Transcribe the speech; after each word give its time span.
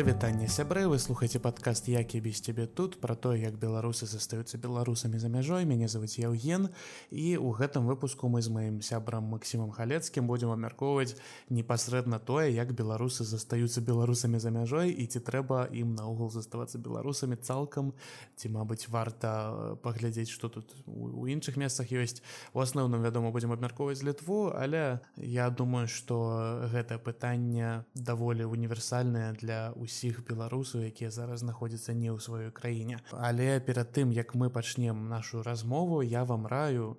прывітанне 0.00 0.48
сябры 0.48 0.88
вы 0.88 0.96
слухаце 0.98 1.36
падкаст 1.44 1.84
які 1.92 2.20
без 2.24 2.40
цябе 2.40 2.64
тут 2.64 2.96
про 3.02 3.14
то 3.14 3.34
як 3.36 3.58
беларусы 3.60 4.06
застаюцца 4.08 4.56
беларусамі 4.56 5.18
за 5.20 5.28
мяжой. 5.28 5.66
Мяне 5.68 5.88
зовут 5.92 6.16
Яўген 6.16 6.70
і 7.10 7.36
у 7.36 7.52
гэтым 7.52 7.84
выпуску 7.84 8.32
мы 8.32 8.40
з 8.40 8.48
маім 8.48 8.80
сябрам 8.80 9.28
Масімам 9.28 9.68
халецкім 9.68 10.24
будзем 10.24 10.56
абмяркоўваць 10.56 11.20
непасрэдна 11.50 12.16
тое 12.16 12.48
як 12.48 12.72
беларусы 12.72 13.28
застаюцца 13.28 13.84
беларусамі 13.84 14.40
за 14.40 14.48
мяжой 14.48 14.88
і 14.88 15.04
ці 15.04 15.20
трэба 15.20 15.68
ім 15.68 15.92
наогул 15.92 16.32
заставацца 16.32 16.80
беларусамі 16.80 17.36
цалкам 17.36 17.92
ці 18.40 18.48
мабыць 18.48 18.88
варта 18.88 19.52
э, 19.52 19.76
паглядзець 19.84 20.32
что 20.32 20.48
тут 20.48 20.72
у 20.88 21.28
іншых 21.28 21.60
месцах 21.60 21.92
ёсць. 21.92 22.24
У 22.56 22.64
асноўным 22.64 23.04
вядома 23.04 23.36
будзем 23.36 23.52
абмяркоўваць 23.52 24.00
літву 24.00 24.48
але 24.56 25.04
я 25.20 25.50
думаю 25.50 25.92
что 25.92 26.64
гэта 26.72 26.96
пытанне 26.96 27.84
даволі 27.92 28.48
універсальнае 28.48 29.36
для 29.36 29.76
ўсіх 29.90 30.22
беларусаў 30.22 30.86
якія 30.86 31.10
зараз 31.10 31.42
знаходзяцца 31.42 31.90
не 31.90 32.14
ў 32.14 32.22
сваёй 32.22 32.54
краіне. 32.54 33.02
Але 33.10 33.58
перад 33.58 33.90
тым 33.90 34.14
як 34.14 34.38
мы 34.38 34.46
пачнем 34.46 35.10
нашу 35.10 35.42
размову 35.42 35.98
я 36.06 36.22
вам 36.22 36.46
раю 36.46 36.94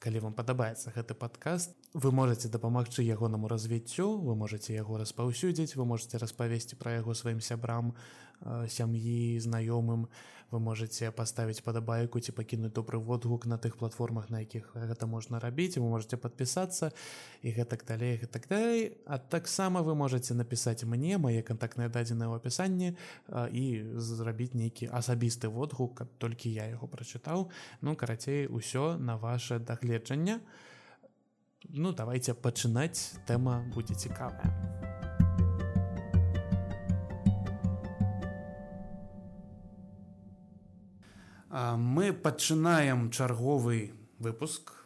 калі 0.00 0.24
вам 0.24 0.34
падабаецца 0.34 0.90
гэты 0.96 1.14
падкаст 1.14 1.76
вы 1.94 2.10
можете 2.10 2.48
дапамагчы 2.48 3.04
ягонаму 3.04 3.52
развіццю 3.52 4.16
вы 4.18 4.34
можете 4.34 4.74
яго 4.74 4.96
распаўсюдзіць 4.98 5.76
вы 5.76 5.84
можете 5.84 6.18
распавесці 6.18 6.80
пра 6.80 6.96
яго 6.98 7.14
сваім 7.14 7.44
сябрам 7.44 7.92
сям'і 8.40 9.36
знаёмым 9.44 10.08
вы 10.50 10.60
можете 10.60 11.10
поставить 11.10 11.62
падабайку 11.62 12.20
ці 12.20 12.32
пакінуць 12.32 12.72
добры 12.72 12.98
водгук 12.98 13.46
на 13.46 13.58
тых 13.58 13.76
платформах 13.76 14.30
на 14.30 14.40
якіх 14.40 14.74
гэта 14.74 15.06
можна 15.06 15.40
рабіць 15.40 15.78
вы 15.78 15.88
можете 15.88 16.16
подпісацца 16.16 16.90
і 17.42 17.52
гэтак 17.54 17.86
далей 17.86 18.18
так 18.18 18.48
далей 18.48 18.98
а 19.06 19.18
таксама 19.18 19.82
вы 19.82 19.94
можете 19.94 20.34
напісаць 20.34 20.84
мне 20.84 21.18
мае 21.18 21.42
кантактныя 21.42 21.88
дадзеныя 21.88 22.28
ў 22.28 22.36
апісанні 22.36 22.96
і 23.52 23.64
зрабіць 23.96 24.54
нейкі 24.54 24.90
асабісты 24.90 25.48
водгук 25.48 26.02
толькі 26.18 26.50
я 26.50 26.66
яго 26.66 26.86
прачытаў 26.86 27.50
ну 27.80 27.96
карацей 27.96 28.46
усё 28.46 28.98
на 28.98 29.16
ваше 29.16 29.58
дагледжанне 29.58 30.40
ну 31.68 31.92
давайте 31.92 32.34
пачынаць 32.34 33.14
тэма 33.26 33.62
будзе 33.74 33.94
цікавая 33.94 35.29
мы 41.50 42.12
пачынаем 42.12 43.10
чарговы 43.10 43.92
выпуск 44.18 44.80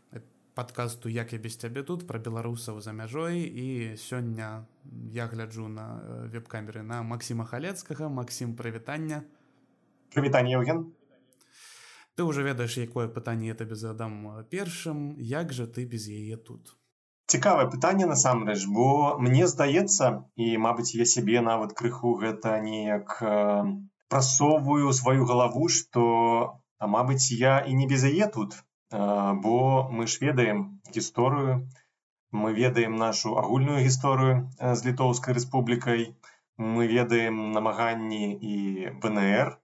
подкасту 0.54 1.08
як 1.08 1.32
я 1.32 1.38
без 1.38 1.56
цябе 1.56 1.82
тут 1.82 2.06
про 2.06 2.18
беларусаў 2.18 2.80
за 2.80 2.92
мяжой. 2.92 3.42
І 3.42 3.96
сёння 3.96 4.66
я 5.10 5.26
гляджу 5.26 5.68
на 5.68 6.00
э, 6.00 6.28
веб-камеры 6.30 6.82
на 6.82 7.02
Масіма 7.02 7.44
халецкага. 7.44 8.08
Масім 8.08 8.54
прывітання 8.56 9.22
прывітанне 10.14 10.54
Евген 10.54 10.92
ты 12.16 12.22
уже 12.22 12.42
ведаеш 12.42 12.78
якое 12.78 13.08
пытанне 13.08 13.48
я 13.48 13.54
табе 13.54 13.74
задам 13.74 14.38
э, 14.38 14.44
першым. 14.44 15.16
Як 15.18 15.52
жа 15.52 15.66
ты 15.66 15.84
без 15.84 16.08
яе 16.08 16.36
тут? 16.36 16.76
Цікавае 17.26 17.66
пытанне 17.66 18.06
насамрэч 18.06 18.66
бо 18.70 19.18
мне 19.18 19.46
здаецца 19.46 20.30
і 20.36 20.56
мабыць 20.58 20.94
я 20.94 21.04
сябе 21.04 21.40
нават 21.40 21.74
крыху 21.74 22.14
гэта 22.14 22.60
неяк 22.60 23.18
э, 23.22 23.64
прасоўваю 24.14 24.92
сваю 25.00 25.26
галаву 25.30 25.68
что 25.76 26.04
а 26.78 26.86
мабыць 26.90 27.34
я 27.38 27.54
і 27.70 27.74
не 27.78 27.86
без 27.92 28.04
яе 28.10 28.28
тут 28.36 28.54
бо 29.46 29.56
мы 29.90 30.06
ж 30.12 30.22
ведаем 30.24 30.60
гісторыю 30.96 31.56
мы 32.42 32.52
ведаем 32.58 32.94
нашу 33.00 33.34
агульную 33.42 33.82
гісторыю 33.86 34.36
з 34.60 34.86
літоўскай 34.86 35.34
рэспублікай 35.38 36.06
мы 36.74 36.86
ведаем 36.94 37.42
намаганні 37.58 38.30
і 38.52 38.56
бнр 39.02 39.54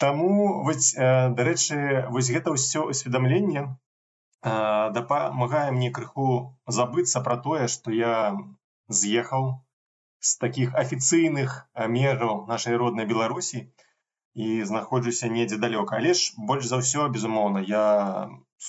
Таму 0.00 0.62
вось 0.66 0.94
дарэчы 1.38 1.78
вось 2.12 2.30
гэта 2.34 2.54
ўсё 2.54 2.84
усведамленне 2.94 3.64
дапамагае 4.98 5.66
мне 5.76 5.90
крыху 5.98 6.28
забыцца 6.78 7.20
пра 7.26 7.36
тое 7.48 7.66
што 7.74 7.92
я 7.96 8.14
з'ехаў 9.00 9.50
з 10.28 10.38
такіх 10.44 10.72
афіцыйных 10.84 11.58
межаў 11.98 12.32
нашай 12.54 12.80
роднай 12.80 13.10
беларусі 13.12 13.66
і 14.34 14.64
знаходжуся 14.64 15.28
недзе 15.28 15.58
далёка 15.64 15.96
але 15.98 16.14
ж 16.14 16.34
больш 16.50 16.66
за 16.70 16.80
ўсё 16.82 17.08
безумоўна 17.16 17.64
я 17.72 17.84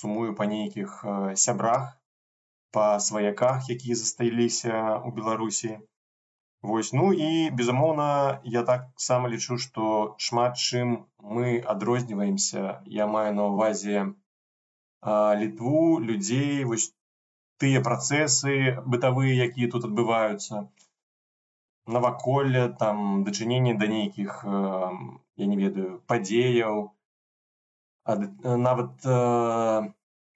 сумую 0.00 0.34
па 0.40 0.48
нейкіх 0.52 0.98
сябрах 1.44 1.88
па 2.76 2.86
сваяках 3.06 3.70
якія 3.76 3.98
засталіся 4.02 4.82
у 5.06 5.12
беларусі 5.20 5.78
Вось 6.62 6.92
ну 6.92 7.12
і 7.12 7.50
безумоўна 7.50 8.40
я 8.44 8.62
таксама 8.62 9.30
лічу 9.30 9.56
што 9.62 9.86
шмат 10.26 10.60
чым 10.66 10.92
мы 11.36 11.58
адрозніваемся 11.74 12.82
я 12.96 13.06
маю 13.14 13.32
на 13.38 13.46
ўвазе 13.50 14.04
літву 15.40 15.98
людзей 16.10 16.62
вось 16.72 16.86
тыя 17.62 17.82
працэсы 17.88 18.54
бытавыя 18.94 19.34
якія 19.48 19.70
тут 19.74 19.88
адбываюцца. 19.88 20.62
Наваколле 21.96 22.62
там 22.78 23.02
дачыненне 23.26 23.74
да 23.82 23.90
нейкіх 23.90 24.38
я 25.36 25.46
не 25.46 25.56
ведаю 25.56 26.00
падзеяў 26.12 26.76
нават 28.68 28.92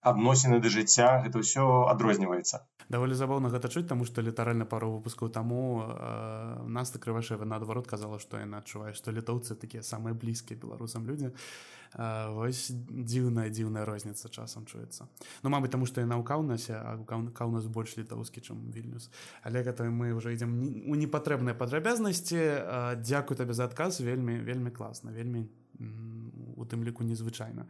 адносіны 0.06 0.62
да 0.62 0.71
жыцця 0.71 1.21
гэта 1.27 1.43
ўсё 1.43 1.91
адрозніваецца. 1.91 2.62
Даволі 2.87 3.19
забаўна 3.19 3.50
гэта 3.50 3.67
чуць 3.67 3.89
таму 3.91 4.06
што 4.06 4.22
літаральна 4.22 4.62
пару 4.62 4.93
выпускаў 4.94 5.31
таму 5.34 5.83
э, 5.83 6.62
нас 6.71 6.94
так 6.94 7.03
крывашева 7.03 7.43
наадварот 7.43 7.91
казала 7.91 8.22
што 8.22 8.39
яна 8.39 8.62
адчувае 8.62 8.95
што 8.95 9.11
літоўцы 9.11 9.59
такія 9.59 9.83
самыя 9.83 10.15
блізкія 10.15 10.55
беларусам 10.55 11.06
людзі. 11.06 11.34
Вось 11.97 12.71
дзіўная 12.71 13.49
дзіўная 13.50 13.87
розніца 13.87 14.28
часам 14.28 14.66
чуецца. 14.66 15.06
Ну 15.43 15.50
мабыць 15.50 15.71
таму 15.75 15.87
што 15.87 16.03
яна 16.03 16.19
ў 16.19 16.25
каўнасе 16.27 16.78
а 16.78 16.99
каўнас 17.06 17.66
больш 17.66 17.97
літоўскі 17.99 18.43
чым 18.43 18.71
вільнюс. 18.71 19.11
Але 19.43 19.66
гэта 19.66 19.87
мы 19.91 20.15
ўжо 20.15 20.31
ідзем 20.31 20.87
у 20.87 20.95
непатрэбныя 20.95 21.59
падрабязнасці. 21.59 23.00
Дзякуй 23.03 23.39
табе 23.39 23.55
за 23.55 23.66
адказ 23.66 23.99
вельмі 23.99 24.39
вельмі 24.47 24.71
класна 24.71 25.11
вельмі 25.11 25.47
у 26.55 26.62
тым 26.69 26.84
ліку 26.84 27.03
незвычайна 27.03 27.66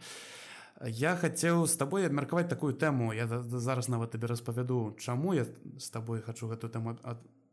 я 0.85 1.17
хацеў 1.17 1.67
з 1.67 1.77
табой 1.77 2.07
абмеркаваць 2.07 2.49
такую 2.49 2.75
тэму 2.77 3.13
я 3.17 3.27
зараз 3.27 3.89
нават 3.89 4.13
табе 4.13 4.29
распавяду 4.29 4.97
чаму 5.01 5.35
я 5.35 5.47
з 5.79 5.89
табой 5.91 6.21
хачу 6.21 6.49
гэту 6.53 6.69
тэму 6.69 6.99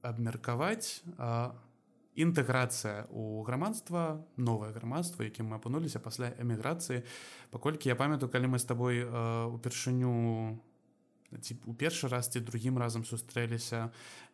абмеркаваць 0.01 1.03
інтэграцыя 2.15 3.07
у 3.09 3.41
грамадства 3.43 4.25
новае 4.37 4.71
грамадства 4.73 5.23
якім 5.25 5.49
мы 5.49 5.57
апынуліся 5.57 5.99
пасля 5.99 6.33
эміграцыі. 6.37 7.01
Паколькі 7.49 7.89
я 7.89 7.95
памятаю 7.95 8.29
калі 8.29 8.53
мы 8.53 8.59
з 8.59 8.69
табой 8.69 9.01
упершыню 9.49 10.61
у 11.65 11.73
першы 11.73 12.07
раз 12.07 12.29
ці 12.29 12.45
другім 12.45 12.77
разам 12.77 13.05
сустрэліся 13.05 13.89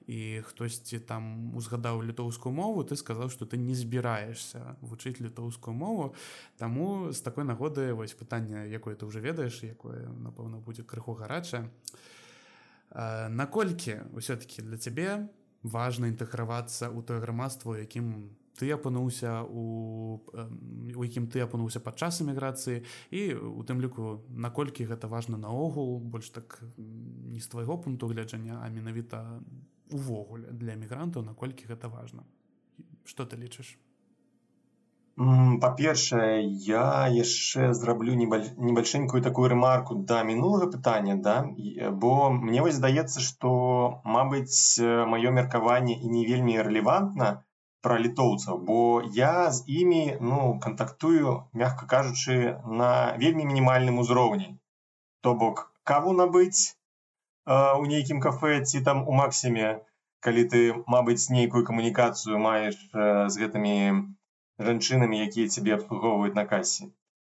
і 0.09 0.41
хтосьці 0.41 0.97
там 1.05 1.53
узгадаў 1.53 2.01
літоўскую 2.01 2.49
мову 2.49 2.81
ты 2.81 2.97
сказаў 2.97 3.29
што 3.29 3.45
ты 3.45 3.61
не 3.61 3.77
збіраешься 3.77 4.73
вучыць 4.81 5.21
літоўскую 5.21 5.77
мову. 5.77 6.15
Таму 6.57 7.13
з 7.13 7.21
такой 7.21 7.45
нагоды 7.45 7.93
вось 7.93 8.17
пытанне 8.17 8.65
якое 8.73 8.97
ты 8.97 9.05
уже 9.05 9.21
ведаеш 9.21 9.61
якое 9.61 10.09
напэўна 10.09 10.57
будзе 10.57 10.81
крыху 10.81 11.13
гарачае 11.13 11.69
наколькі 13.29 14.01
ўсё-таки 14.17 14.65
для 14.65 14.81
цябе 14.81 15.29
важна 15.61 16.09
інтэгравацца 16.09 16.89
ў 16.89 17.05
тое 17.05 17.21
грамадство 17.21 17.77
якім 17.77 18.33
ты 18.57 18.73
апынуўся 18.73 19.45
у 19.45 20.25
у 20.97 21.01
якім 21.05 21.29
ты 21.29 21.45
апынуўся 21.45 21.79
падчас 21.79 22.25
эміграцыі? 22.25 22.81
І 23.13 23.37
у 23.37 23.61
тым 23.61 23.77
ліку 23.77 24.25
наколькі 24.33 24.89
гэта 24.89 25.05
важна 25.05 25.37
наогул 25.37 26.01
больш 26.01 26.33
так 26.33 26.59
не 26.77 27.39
з 27.39 27.47
твайго 27.47 27.77
пункту 27.77 28.09
гледжання 28.09 28.57
а 28.57 28.73
менавіта 28.73 29.37
увогуле 29.89 30.51
для 30.51 30.73
эмігрантаў 30.77 31.23
наколькі 31.25 31.69
гэта 31.69 31.89
важна? 31.89 32.23
Что 33.05 33.25
ты 33.25 33.37
лічыш? 33.37 33.77
Па-першае 35.61 36.47
я 36.65 36.83
яшчэ 37.13 37.73
зраблю 37.79 38.13
небальшенькую 38.19 39.21
такую 39.25 39.49
рэмарку 39.53 39.97
да 40.11 40.19
мінулага 40.29 40.69
пытання 40.75 41.15
да? 41.25 41.33
Бо 42.03 42.29
мне 42.35 42.61
вось 42.67 42.77
здаецца 42.79 43.23
што 43.25 43.51
мабыць 44.15 44.79
маё 45.13 45.35
меркаванне 45.39 45.97
і 45.99 46.13
не 46.15 46.23
вельмі 46.29 46.55
рэлевантна 46.69 47.29
пра 47.87 47.99
літоўцаў 48.05 48.63
бо 48.71 48.79
я 49.19 49.51
з 49.57 49.67
імі 49.81 50.01
ну 50.31 50.39
кантактую 50.63 51.35
мягка 51.63 51.91
кажучы 51.97 52.39
на 52.81 52.89
вельмі 53.19 53.51
мінімальным 53.51 53.99
узроўні. 54.05 54.49
То 55.19 55.35
бок 55.43 55.67
каву 55.83 56.15
набыць 56.23 56.78
у 57.49 57.85
нейкім 57.91 58.19
кафе 58.25 58.61
ці 58.61 58.81
там 58.87 59.07
у 59.07 59.15
максіме 59.19 59.69
калі 60.25 60.43
ты 60.53 60.61
мабыць 60.95 61.31
нейкую 61.33 61.63
камунікацыю 61.69 62.41
маеш 62.45 62.77
з 62.93 63.43
гэтымі 63.43 63.75
жанчынамі 64.69 65.21
якія 65.25 65.51
цябе 65.55 65.75
абслугоўваюць 65.79 66.37
на 66.37 66.45
касе 66.45 66.89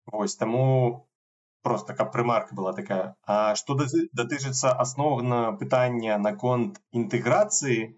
Вось 0.05 0.35
таму 0.35 1.07
просто 1.63 1.93
каб 1.95 2.11
прымарка 2.11 2.55
была 2.55 2.73
такая. 2.73 3.15
А 3.25 3.55
што 3.55 3.77
датычыцца 3.79 4.73
асноўна 4.85 5.39
пытання 5.61 6.17
наконт 6.19 6.79
інтэграцыі 6.91 7.95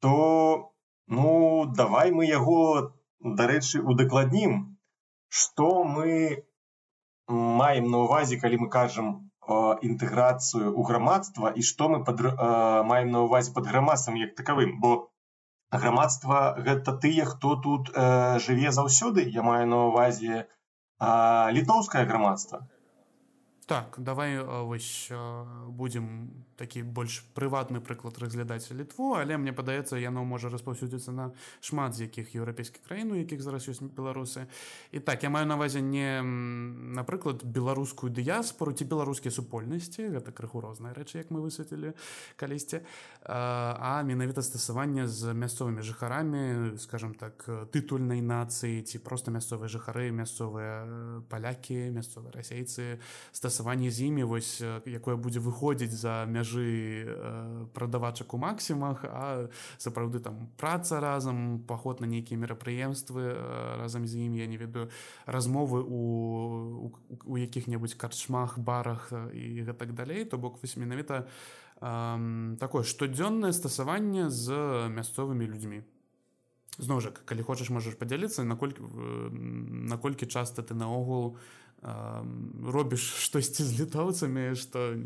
то 0.00 0.72
Ну 1.08 1.66
давай 1.78 2.10
мы 2.10 2.26
яго 2.26 2.92
дарэчы 3.20 3.80
удакладнім. 3.80 4.76
Что 5.28 5.84
мы 5.84 6.42
маем 7.28 7.90
на 7.90 7.98
увазе 8.06 8.38
калі 8.42 8.58
мы 8.64 8.68
кажам 8.70 9.25
інтэграцыю 9.48 10.74
ў 10.74 10.82
грамадства 10.86 11.52
і 11.54 11.62
што 11.62 11.88
мы 11.88 12.04
пад, 12.04 12.22
маем 12.86 13.10
на 13.14 13.26
увазе 13.26 13.52
пад 13.52 13.66
грамадствам 13.70 14.16
як 14.20 14.34
такавым 14.34 14.80
бо 14.80 15.10
грамадства 15.70 16.54
гэта 16.58 16.94
тыя 16.98 17.24
хто 17.24 17.56
тут 17.56 17.90
э, 17.94 18.38
жыве 18.38 18.70
заўсёды. 18.72 19.26
Я 19.26 19.42
маю 19.42 19.66
на 19.66 19.86
увазе 19.90 20.46
літоўскае 20.98 22.06
грамадства. 22.06 22.66
Так 23.66 23.96
давай 23.98 24.38
вось 24.40 25.10
будзем 25.68 26.45
такі 26.56 26.82
больш 26.82 27.20
прыватны 27.36 27.80
прыклад 27.80 28.18
разглядаць 28.18 28.72
літву 28.72 29.14
але 29.14 29.36
мне 29.36 29.52
падаецца 29.52 30.00
яно 30.00 30.24
можа 30.24 30.48
распаўсюдзіцца 30.48 31.12
на 31.12 31.30
шмат 31.60 31.94
з 31.94 32.08
якіх 32.08 32.32
еўрапейскіх 32.34 32.82
краін 32.88 33.12
у 33.12 33.20
якіх 33.20 33.44
зараз 33.44 33.68
ёсць 33.68 33.84
беларусы 33.84 34.48
і 34.90 34.98
так 34.98 35.22
я 35.22 35.30
маю 35.30 35.46
навазе 35.46 35.84
не 35.84 36.22
напрыклад 36.96 37.44
беларускую 37.44 38.10
дыяспору 38.10 38.72
ці 38.72 38.88
беларускія 38.88 39.30
супольнасці 39.30 40.08
гэта 40.16 40.32
крыху 40.32 40.64
розныя 40.64 40.96
рэчы 40.96 41.20
як 41.20 41.30
мы 41.30 41.44
высветлілі 41.44 41.92
калісьці 42.40 42.80
а 43.28 44.02
менавіта 44.02 44.42
стасаванне 44.42 45.06
з 45.06 45.36
мясцовымі 45.36 45.84
жыхарамі 45.84 46.80
скажем 46.80 47.12
так 47.14 47.44
тытульнай 47.70 48.24
нацыі 48.24 48.80
ці 48.80 48.98
просто 49.04 49.30
мясцовыя 49.30 49.68
жыхары 49.68 50.08
мясцовыя 50.10 51.22
палякі 51.28 51.92
мясцовыя 51.92 52.32
расейцы 52.32 52.98
стасаванне 53.32 53.92
з 53.92 54.08
імі 54.08 54.24
вось 54.24 54.64
якое 54.88 55.20
будзе 55.20 55.44
выходзіць 55.44 55.92
за 55.92 56.24
мяжу 56.24 56.45
мяжы 56.46 57.04
э, 57.06 57.66
прадавачак 57.74 58.34
у 58.34 58.38
максімах 58.38 59.04
а 59.04 59.48
сапраўды 59.78 60.20
там 60.20 60.48
праца 60.56 61.00
разам 61.00 61.64
паход 61.66 62.00
на 62.00 62.06
нейкія 62.06 62.38
мерапрыемствы 62.38 63.34
э, 63.34 63.76
разам 63.78 64.06
з 64.06 64.16
ім 64.26 64.34
я 64.34 64.46
не 64.46 64.56
ведаю 64.56 64.90
размовы 65.26 65.82
у 65.82 66.92
у 67.24 67.36
якіх-небудзь 67.36 67.94
карчмах 67.94 68.58
барах 68.58 69.08
э, 69.10 69.32
і 69.34 69.64
гэтак 69.66 69.94
далей 69.94 70.24
то 70.24 70.38
бок 70.38 70.62
вось 70.62 70.76
менавіта 70.76 71.26
э, 71.80 72.56
такое 72.60 72.82
штодзённае 72.82 73.52
стасаванне 73.52 74.30
з 74.30 74.54
мясцовымі 74.88 75.46
людзьмі 75.46 75.82
зноў 76.78 77.00
жа 77.00 77.10
калі 77.10 77.42
хочаш 77.42 77.70
можаш 77.70 77.98
падзяліцца 77.98 78.44
наколькі 78.44 78.82
наколькі 79.90 80.26
часта 80.26 80.62
ты 80.62 80.74
наогул 80.74 81.38
робіш 82.64 83.00
штосьці 83.24 83.64
з 83.68 83.80
літоўцамі 83.80 84.54
што 84.58 84.96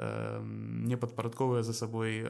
не 0.00 0.96
падпарадковыя 0.96 1.62
за 1.62 1.74
сабой 1.76 2.24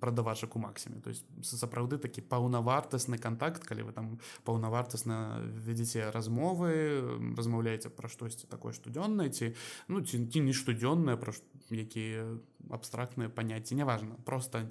прадавачак 0.00 0.56
у 0.56 0.58
максіме 0.58 1.00
то 1.00 1.10
есть 1.10 1.26
сапраўды 1.42 1.98
такі 1.98 2.22
паўнавартасны 2.22 3.18
контакт 3.18 3.62
калі 3.62 3.86
вы 3.88 3.92
там 3.92 4.18
паўнавартасна 4.44 5.42
вядзіце 5.66 6.10
размовы 6.10 7.02
размаўляеце 7.38 7.90
пра 7.94 8.10
штосьці 8.10 8.50
такое 8.50 8.72
штодзённае 8.72 9.30
ці 9.30 9.54
ну 9.88 10.02
ці 10.02 10.26
ці 10.26 10.40
не 10.42 10.52
штодзённае 10.52 11.16
пра 11.16 11.34
якія 11.70 12.38
абстрактныя 12.70 13.30
паняцці 13.30 13.78
неважна 13.78 14.18
просто 14.24 14.66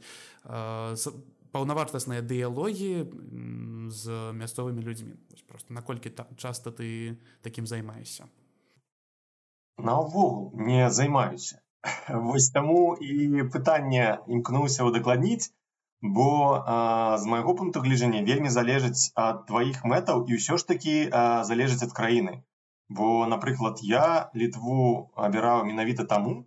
паўнавартасныя 1.51 2.21
дыялогі 2.21 3.07
з 3.89 4.03
мясцовымі 4.33 4.81
людзьмі 4.81 5.15
просто 5.47 5.73
наколькі 5.73 6.09
та, 6.09 6.27
часто 6.37 6.71
ты 6.71 7.17
такім 7.41 7.67
займаешся 7.67 8.27
наогул 9.77 10.51
не 10.55 10.89
займаюся 10.89 11.61
вось 12.09 12.49
таму 12.49 12.95
і 12.95 13.43
пытанне 13.53 14.19
імкнуўся 14.27 14.83
удакладніць 14.83 15.53
бо 16.01 16.63
а, 16.65 17.17
з 17.17 17.25
майго 17.25 17.55
пункту 17.55 17.81
гледжання 17.81 18.21
вельмі 18.23 18.49
залежыць 18.49 19.11
ад 19.15 19.45
тваіх 19.49 19.81
мэтаў 19.81 20.25
і 20.29 20.37
ўсё 20.37 20.57
ж 20.61 20.67
такі 20.67 21.09
а, 21.09 21.43
залежыць 21.43 21.83
ад 21.83 21.93
краіны. 21.93 22.43
Бо 22.89 23.25
напрыклад 23.25 23.81
я 23.81 24.29
літву 24.35 25.09
абіраў 25.15 25.65
менавіта 25.65 26.05
таму 26.05 26.45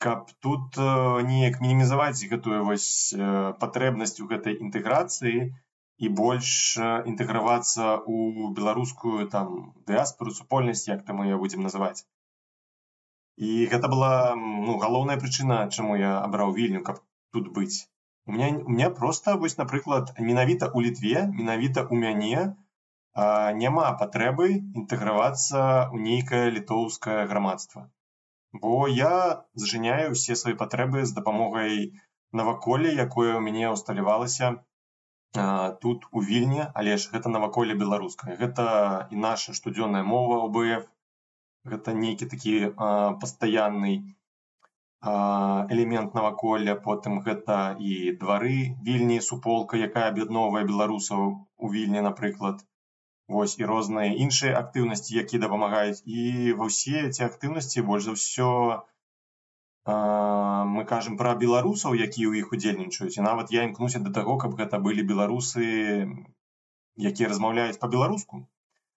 каб 0.00 0.30
тут 0.40 0.78
э, 0.80 0.84
неяк 1.28 1.60
мінімізаваць 1.60 2.28
гэтую 2.28 2.60
вось 2.68 3.12
э, 3.12 3.26
патрэбнасць 3.64 4.16
у 4.24 4.28
гэтай 4.30 4.56
інтэграцыі 4.66 5.42
і 6.04 6.10
больш 6.20 6.52
э, 6.80 6.86
інтэгравацца 7.10 7.88
ў 8.08 8.48
беларускую 8.56 9.28
там 9.34 9.52
дыаспору 9.90 10.32
супольнасць 10.38 10.86
як 10.88 11.04
там 11.04 11.20
мы 11.20 11.36
будзем 11.42 11.68
называць. 11.68 12.08
І 13.36 13.68
гэта 13.74 13.92
была 13.92 14.32
ну, 14.40 14.78
галоўная 14.86 15.18
прычына 15.20 15.60
чаму 15.68 16.00
я 16.00 16.16
абраў 16.24 16.56
вільню 16.56 16.80
каб 16.88 17.04
тут 17.36 17.52
быць. 17.60 17.84
У 18.24 18.32
меня 18.32 18.50
у 18.56 18.72
меня 18.72 18.90
просто 19.02 19.36
вось 19.44 19.60
напрыклад 19.60 20.16
менавіта 20.32 20.72
у 20.72 20.86
літве 20.88 21.28
менавіта 21.28 21.84
у 21.84 22.02
мяне 22.08 22.48
няма 23.62 23.86
патрэбы 24.00 24.50
інтэгравацца 24.56 25.62
ў 25.92 25.96
нейкае 26.10 26.44
літоўскае 26.56 27.22
грамадства 27.32 27.90
бо 28.52 28.88
я 28.88 29.46
зжаняю 29.54 30.12
ўсе 30.12 30.36
свае 30.38 30.54
патрэбы 30.62 31.04
з 31.06 31.14
дапамогай 31.16 31.94
наваколля 32.40 32.90
якое 33.06 33.30
ў 33.34 33.40
мяне 33.46 33.70
ўсталявалася 33.74 34.58
тут 35.82 36.06
у 36.10 36.22
вільні. 36.30 36.66
Але 36.74 36.96
ж 36.96 37.10
гэта 37.14 37.30
наваколле 37.30 37.74
беларускае. 37.74 38.36
Гэта 38.36 38.64
і 39.10 39.16
наша 39.16 39.54
штодзённая 39.54 40.02
мова 40.02 40.40
обф. 40.46 40.88
Гэта 41.70 41.94
нейкі 41.94 42.26
такі 42.26 42.54
пастаянны 43.22 44.16
элемент 45.04 46.14
наваколля. 46.18 46.74
Потым 46.74 47.20
гэта 47.22 47.76
і 47.78 48.16
двары 48.18 48.74
вільні 48.82 49.20
суполка 49.20 49.78
якая 49.78 50.08
аб'ядноўвае 50.10 50.64
беларусаў 50.66 51.46
у 51.56 51.70
вільні 51.70 52.02
напрыклад 52.08 52.66
вось 53.34 53.56
і 53.60 53.68
розныя 53.70 54.14
іншыя 54.26 54.56
актыўнасці 54.60 55.18
якія 55.22 55.42
дапамагаюць. 55.46 56.02
І 56.04 56.54
ва 56.60 56.70
ўсе 56.70 57.08
ці 57.14 57.26
актыўнасці 57.28 57.86
больш 57.90 58.08
за 58.08 58.16
ўсё 58.18 58.50
мы 60.74 60.82
кажам 60.90 61.16
пра 61.20 61.34
беларусаў 61.42 61.96
якія 61.96 62.28
ў 62.30 62.44
іх 62.44 62.52
удзельнічаюць. 62.56 63.16
І 63.16 63.26
нават 63.26 63.54
я 63.56 63.66
імкнуся 63.68 64.02
да 64.06 64.12
таго 64.20 64.36
каб 64.44 64.58
гэта 64.60 64.82
былі 64.86 65.06
беларусы 65.12 65.66
якія 67.10 67.30
размаўляюць 67.32 67.80
по-беларуску 67.82 68.44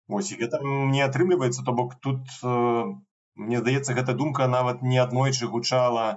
ось 0.10 0.32
і 0.34 0.40
гэта 0.42 0.60
не 0.64 1.02
атрымліваецца 1.06 1.64
то 1.64 1.74
бок 1.80 1.96
тут 2.04 2.28
мне 2.44 3.60
здаецца 3.64 3.96
гэта 3.98 4.14
думка 4.14 4.48
нават 4.48 4.84
не 4.84 5.00
аднойчы 5.04 5.48
гучала 5.54 6.08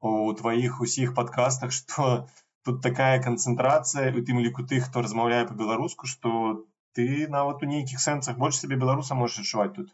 у 0.00 0.32
тваіх 0.40 0.80
усіх 0.86 1.14
падкастах 1.14 1.72
што 1.78 2.26
тут 2.66 2.82
такая 2.82 3.22
канцэнтрацыя 3.22 4.10
у 4.10 4.24
тым 4.26 4.42
ліку 4.46 4.66
тых 4.72 4.88
хто 4.90 5.06
размаўляе 5.06 5.44
по-беларуску 5.46 6.10
што 6.14 6.34
ты 6.92 7.28
нават 7.28 7.62
у 7.62 7.66
нейкіх 7.66 8.00
сэнсах 8.00 8.38
больш 8.38 8.60
сабе 8.60 8.76
беларуса 8.76 9.14
можаш 9.14 9.44
адчуваць 9.44 9.74
тут. 9.74 9.92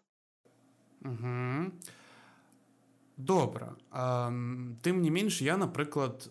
Угу. 1.05 1.71
добра 3.19 3.75
тым 4.83 5.03
не 5.03 5.11
менш 5.11 5.43
я 5.43 5.57
напрыклад 5.57 6.31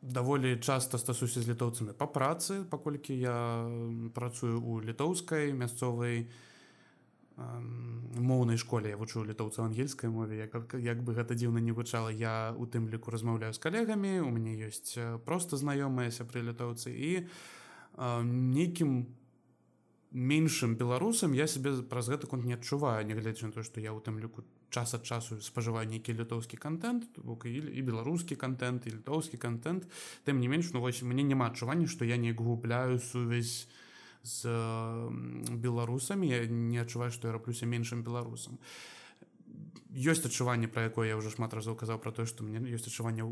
даволі 0.00 0.56
часта 0.60 0.98
стасуюся 0.98 1.40
з 1.40 1.48
літоўцамі 1.48 1.92
па 1.92 2.06
працы 2.06 2.64
паколькі 2.64 3.16
я 3.16 3.68
працую 4.14 4.60
у 4.60 4.80
літоўскай 4.80 5.52
мясцовай 5.52 6.28
моўнай 8.20 8.58
школе. 8.58 8.90
Я 8.90 8.96
вучу 8.96 9.24
літоўца 9.24 9.64
ангельскай 9.64 10.10
мове. 10.10 10.36
Як, 10.36 10.74
як 10.74 11.02
бы 11.02 11.14
гэта 11.14 11.34
дзіўна 11.34 11.60
не 11.60 11.72
вывучала 11.72 12.10
я 12.12 12.52
у 12.52 12.66
тым 12.66 12.88
ліку 12.90 13.10
размаўляю 13.10 13.52
з 13.52 13.58
калегамі. 13.58 14.20
У 14.20 14.28
мяне 14.28 14.68
ёсць 14.68 14.98
просто 15.24 15.56
знаёмаяся 15.56 16.24
пры 16.28 16.44
літоўцы. 16.44 16.92
І 16.92 17.26
нейкім 17.96 19.06
меншым 20.10 20.74
беларусам 20.74 21.32
я 21.32 21.46
себе 21.46 21.82
праз 21.82 22.10
гэты 22.10 22.26
конт 22.26 22.44
не 22.44 22.54
адчуваю 22.54 23.06
нягледзячы 23.06 23.46
на 23.46 23.52
то 23.54 23.62
што 23.62 23.78
я 23.78 23.94
ў 23.94 24.02
тым 24.02 24.18
ліку 24.18 24.42
час 24.70 24.94
ад 24.98 25.06
часу 25.06 25.38
спажываю 25.38 25.86
нейкі 25.86 26.18
літоўскі 26.18 26.58
контент 26.58 27.06
бок 27.22 27.46
і, 27.46 27.82
беларускі 27.82 28.34
контент 28.34 28.86
і 28.86 28.98
літоўскі 28.98 29.38
контент. 29.38 29.86
Тым 30.26 30.42
не 30.42 30.48
менш 30.48 30.74
ну 30.74 30.80
вось 30.80 31.02
мне 31.02 31.22
няма 31.22 31.46
адчування 31.54 31.86
што 31.86 32.04
я 32.04 32.18
не 32.18 32.32
губляю 32.34 32.98
сувязь 32.98 33.70
з 34.22 34.50
беларусамі 35.54 36.26
я 36.26 36.46
не 36.46 36.82
адчуваю 36.82 37.14
што 37.14 37.30
я 37.30 37.32
раблюся 37.38 37.70
меншым 37.70 38.02
беларусам 38.02 38.58
ёсць 39.94 40.26
адчуванне 40.26 40.66
пра 40.66 40.90
якое 40.90 41.06
я 41.06 41.18
ўжо 41.22 41.30
шмат 41.30 41.54
разоў 41.54 41.78
казаў 41.78 42.02
пра 42.02 42.10
тое 42.10 42.26
што 42.26 42.42
мне 42.42 42.58
ёсць 42.74 42.90
адчуванне 42.90 43.22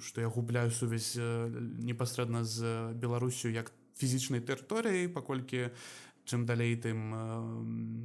што 0.00 0.24
я 0.24 0.32
губляю 0.32 0.72
сувязь 0.72 1.20
непасрэдна 1.20 2.48
з 2.48 2.96
беларусю 2.96 3.52
як 3.52 3.68
там 3.68 3.87
фізічнай 3.98 4.40
тэрыторыі 4.40 5.10
паколькі 5.12 5.70
чым 6.28 6.44
далей 6.44 6.76
тым 6.76 7.14
э, 7.14 7.20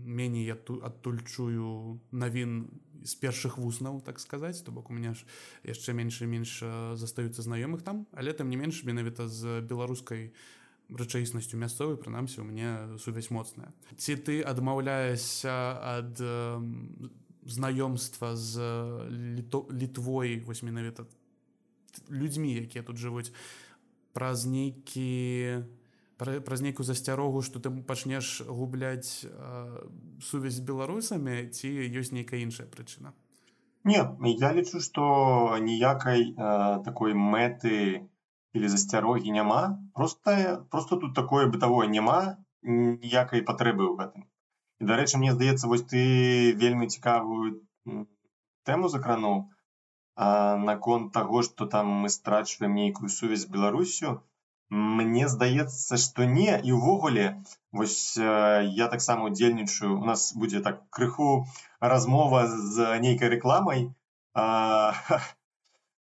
меней 0.08 0.48
я 0.48 0.56
тут 0.56 0.84
адтуль 0.84 1.20
чую 1.28 2.00
навін 2.12 2.72
з 3.04 3.14
першых 3.20 3.60
вуснаў 3.60 4.00
так 4.02 4.20
сказаць. 4.20 4.64
То 4.64 4.72
бок 4.72 4.90
у 4.90 4.94
меня 4.94 5.14
ж 5.14 5.28
яшчэ 5.68 5.94
менш 5.94 6.24
і 6.24 6.32
менш 6.32 6.64
застаюцца 6.96 7.44
знаёмых 7.44 7.84
там. 7.84 8.08
Але 8.16 8.32
там 8.34 8.50
не 8.50 8.58
менш 8.58 8.84
менавіта 8.84 9.28
з 9.28 9.60
беларускай 9.62 10.32
рэчаіснасцю 10.88 11.60
мясцовай 11.60 12.00
прынамсі 12.00 12.42
у 12.42 12.48
мне 12.48 12.96
сувязь 13.00 13.32
моцная. 13.32 13.76
Ці 13.98 14.16
ты 14.16 14.40
адмаўляешся 14.40 15.76
ад 16.00 16.16
э, 16.20 16.64
знаёмства 17.44 18.36
з 18.36 18.60
літвой 19.72 20.40
вось 20.48 20.64
менавіта 20.64 21.06
людзьмі 22.10 22.56
якія 22.56 22.84
тут 22.84 22.98
жывуць 22.98 23.36
праз 24.14 24.46
нейкі 24.46 25.68
праз 26.18 26.62
нейкую 26.62 26.86
засцярогу 26.86 27.42
што 27.42 27.60
ты 27.60 27.72
пачнеш 27.90 28.42
губляць 28.48 29.26
сувязь 30.22 30.60
з 30.60 30.66
беларусамі 30.70 31.50
ці 31.50 31.70
ёсць 31.90 32.14
нейкая 32.16 32.42
іншая 32.46 32.68
прычына? 32.68 33.14
Не 33.84 34.00
я 34.40 34.54
лічу 34.56 34.80
што 34.80 35.04
ніякай 35.60 36.34
такой 36.88 37.14
мэты 37.14 38.08
или 38.54 38.68
засцярогі 38.68 39.32
няма. 39.32 39.80
Просто 39.94 40.66
просто 40.72 40.98
тут 40.98 41.16
такое 41.16 41.48
бытавое 41.50 41.88
няма 41.88 42.38
ніякай 42.62 43.42
патрэбы 43.42 43.84
ў 43.90 43.94
гэтым. 44.00 44.30
І 44.80 44.88
дарэчы 44.92 45.18
мне 45.18 45.34
здаецца 45.34 45.68
вось 45.68 45.84
ты 45.90 46.04
вельмі 46.64 46.88
цікавую 46.88 47.66
тэму 48.70 48.88
закрануў 48.94 49.50
наконт 50.16 51.12
таго 51.14 51.42
што 51.42 51.66
там 51.66 51.90
мы 52.04 52.10
страчваем 52.10 52.76
нейкую 52.80 53.10
сувязь 53.10 53.50
беларусю 53.58 54.22
Мне 54.70 55.28
здаецца 55.28 55.98
што 56.02 56.26
не 56.26 56.54
і 56.64 56.72
ўвогуле 56.74 57.26
вось 57.72 58.16
я 58.18 58.88
таксама 58.94 59.30
удзельнічаю 59.30 59.98
у 59.98 60.06
нас 60.06 60.34
будзе 60.34 60.62
так 60.62 60.80
крыху 60.90 61.46
размова 61.80 62.48
з 62.48 63.00
нейкай 63.04 63.30
рэкламай 63.36 63.94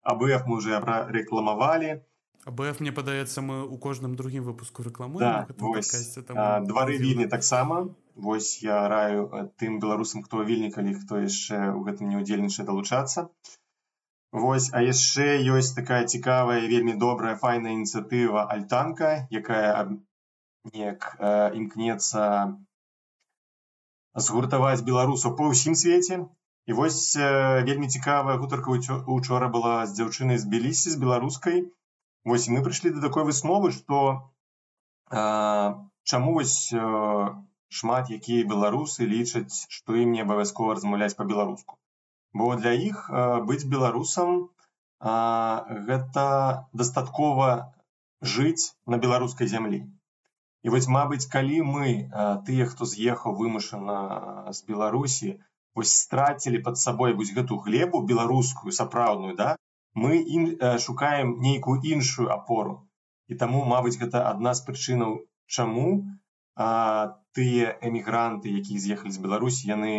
абф 0.03 0.45
мы 0.47 0.55
уже 0.55 0.79
рэкламавалі 0.79 1.99
абф 2.45 2.79
мне 2.79 2.91
падаецца 2.91 3.41
мы 3.41 3.57
у 3.65 3.77
кожным 3.77 4.15
другім 4.15 4.43
выпуску 4.43 4.83
рэкламу 4.83 5.19
да, 5.19 5.45
двары 6.69 6.97
вільні 6.97 7.27
таксама 7.27 7.81
вось 8.15 8.63
я 8.63 8.87
раю 8.87 9.51
тым 9.57 9.79
беларусам 9.79 10.23
хто 10.23 10.43
вільні 10.43 10.71
калі 10.71 10.95
хто 11.01 11.19
яшчэ 11.21 11.59
ў 11.75 11.79
гэтым 11.89 12.09
не 12.13 12.17
удзельнічае 12.23 12.65
далучацца 12.65 13.27
Вось 14.31 14.69
а 14.71 14.79
яшчэ 14.79 15.25
ёсць 15.53 15.75
такая 15.77 16.03
цікавая 16.07 16.59
вельмі 16.73 16.93
добрая 16.99 17.35
файная 17.39 17.71
ініцыятыва 17.77 18.43
альтанка 18.53 19.09
якая 19.39 19.71
неяк 20.71 21.07
імкнецца 21.61 22.27
згуртаваць 24.27 24.85
беларусаў 24.87 25.35
па 25.41 25.49
ўсім 25.51 25.75
свеце. 25.81 26.21
І 26.69 26.77
вось 26.77 27.01
вельмі 27.67 27.91
цікавая 27.91 28.37
гутарка 28.39 28.71
учора 29.17 29.51
была 29.57 29.75
з 29.83 29.99
дзяўчынай 29.99 30.39
з 30.39 30.47
белісі 30.55 30.95
з 30.95 31.01
беларускай. 31.03 31.61
Вось 32.23 32.47
мы 32.47 32.63
прыйшлі 32.63 32.95
да 32.95 33.03
такой 33.09 33.27
высновы 33.27 33.75
што 33.75 34.01
чаму 35.11 36.39
вось 36.39 36.57
шмат 37.81 38.15
якія 38.21 38.47
беларусы 38.55 39.11
лічаць 39.11 39.67
што 39.67 39.99
ім 40.05 40.15
не 40.15 40.23
абавязкова 40.27 40.79
размаўляць 40.79 41.17
па-беларуску 41.19 41.80
бо 42.33 42.55
для 42.55 42.73
іх 42.89 43.07
быць 43.47 43.67
беларусам 43.75 44.49
гэта 45.01 46.25
дастаткова 46.81 47.49
жыць 48.21 48.73
на 48.85 48.97
беларускай 48.97 49.47
зямлі. 49.47 49.81
І 50.61 50.69
вось 50.73 50.87
мабыць 50.95 51.25
калі 51.25 51.61
мы 51.65 51.93
тыя 52.47 52.67
хто 52.69 52.85
з'ехаў 52.85 53.37
вымушана 53.39 53.97
з 54.53 54.67
беларусі 54.67 55.31
вось 55.75 55.93
страцілі 56.03 56.61
под 56.67 56.77
сабой 56.77 57.17
вось 57.17 57.33
гэту 57.33 57.57
глебу 57.65 58.03
беларускую 58.13 58.71
сапраўдную 58.79 59.35
да 59.39 59.55
мы 59.95 60.21
ім 60.21 60.45
шукаем 60.79 61.39
нейкую 61.41 61.81
іншую 61.83 62.29
апору. 62.31 62.87
І 63.27 63.35
таму 63.41 63.63
мабыць 63.65 63.97
гэта 63.99 64.23
адна 64.29 64.53
з 64.53 64.63
прычынаў 64.67 65.17
чаму 65.47 65.87
а, 66.55 67.17
тыя 67.35 67.75
эмігранты 67.89 68.51
якія 68.61 68.79
з'ехалі 68.85 69.11
з 69.11 69.23
беларусі 69.25 69.67
яны 69.71 69.95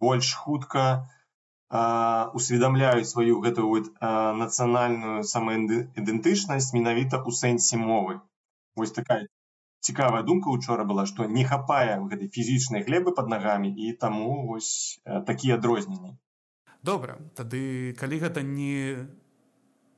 больш 0.00 0.34
хутка 0.34 1.08
усведамляюць 1.70 3.06
сваю 3.06 3.38
гэтую 3.44 3.66
вот 3.70 3.90
нацыянальную 4.02 5.22
самаідэнтычнасць 5.22 6.72
менавіта 6.74 7.22
ў 7.22 7.30
сэнсе 7.30 7.78
мовы. 7.78 8.18
Вось 8.74 8.90
такая 8.96 9.28
цікавая 9.80 10.24
думка 10.26 10.50
учора 10.50 10.84
была 10.84 11.06
што 11.06 11.28
не 11.30 11.44
хапае 11.46 12.02
гэтай 12.10 12.26
фізічнай 12.26 12.82
глебы 12.82 13.14
под 13.14 13.30
нагамі 13.30 13.70
і 13.70 13.92
таму 13.92 14.50
вось 14.50 14.98
такія 15.30 15.62
адрозненні. 15.62 16.18
Добра. 16.82 17.20
Тады 17.38 17.94
калі 17.94 18.18
гэта 18.18 18.42
не 18.42 19.06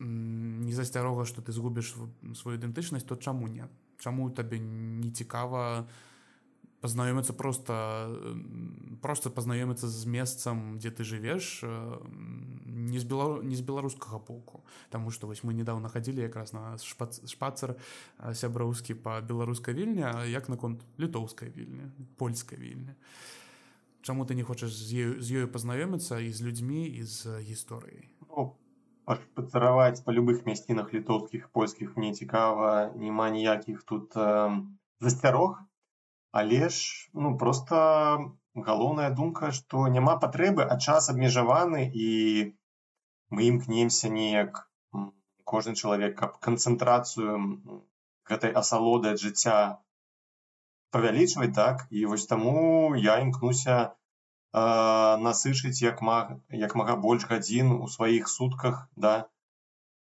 не 0.02 0.74
засцярога 0.76 1.24
што 1.24 1.40
ты 1.40 1.56
згубіш 1.56 1.94
сваю 2.36 2.58
ідэнтычнасць 2.60 3.08
то 3.08 3.16
чаму 3.16 3.48
не? 3.48 3.64
Чаму 4.02 4.28
табе 4.28 4.60
не 4.60 5.08
цікава 5.08 5.88
не 5.88 6.11
познаёмиться 6.82 7.32
просто 7.32 8.10
просто 9.00 9.30
познаёмиться 9.30 9.86
з 9.88 10.04
месцам 10.06 10.78
дзе 10.78 10.90
ты 10.90 11.06
жывеш 11.06 11.62
не 11.62 12.98
з 12.98 13.04
бела 13.04 13.38
не 13.42 13.54
з 13.54 13.62
беларускага 13.62 14.18
полку. 14.18 14.64
Таму 14.90 15.10
что 15.10 15.26
вось 15.26 15.44
мы 15.44 15.54
недавно 15.54 15.88
хадзілі 15.88 16.20
якраз 16.20 16.52
на 16.52 16.76
шпацер 16.78 17.78
сяброўскі 18.34 18.94
по 18.94 19.20
беларускай 19.22 19.74
вільня 19.74 20.24
як 20.26 20.48
наконт 20.48 20.82
літоўскай 20.98 21.54
вільні 21.54 21.86
польскай 22.18 22.58
вільні 22.58 22.98
Чаму 24.02 24.26
ты 24.26 24.34
не 24.34 24.42
хочаш 24.42 24.74
з 24.74 24.92
ёю 24.92 25.22
з 25.22 25.30
ёю 25.30 25.46
пазнаёміцца 25.46 26.18
і 26.18 26.34
з 26.34 26.42
людзьмі 26.42 26.82
і 26.90 27.06
з 27.06 27.38
гісторыяй 27.46 28.10
ну, 28.26 28.58
пацараваць 29.38 30.02
па 30.02 30.10
любых 30.10 30.42
мясцінах 30.46 30.90
літоўскіх 30.90 31.48
польскіх 31.54 31.94
мне 31.96 32.10
цікава 32.10 32.90
няма 32.98 33.30
ніякіх 33.30 33.86
тут 33.86 34.16
э, 34.18 34.66
засцярог 34.98 35.62
Але 36.32 36.68
ж 36.68 37.10
ну 37.12 37.36
просто 37.38 37.78
галоўная 38.68 39.10
думка 39.20 39.52
што 39.52 39.86
няма 39.94 40.16
патрэбы 40.24 40.64
а 40.64 40.76
час 40.80 41.08
абмежаваны 41.12 41.84
і 42.06 42.10
мы 43.32 43.48
імкнемся 43.48 44.08
неяк 44.16 44.60
кожны 45.52 45.74
чалавек 45.76 46.18
каб 46.18 46.36
канцэнтрацыю 46.46 47.38
гэтай 48.30 48.52
асалоды 48.62 49.12
ад 49.12 49.22
жыцця 49.24 49.56
павялічваць 50.92 51.52
так? 51.56 51.86
І 51.90 52.04
вось 52.06 52.26
таму 52.30 52.94
я 52.96 53.18
імкнуся 53.24 53.76
э, 53.82 53.90
насычыць 55.26 55.80
як 55.84 56.02
маг 56.08 56.32
як 56.64 56.76
мага 56.80 56.96
больш 57.06 57.28
гадзін 57.32 57.72
у 57.76 57.88
сваіх 57.88 58.28
сутках 58.28 58.88
да 58.96 59.14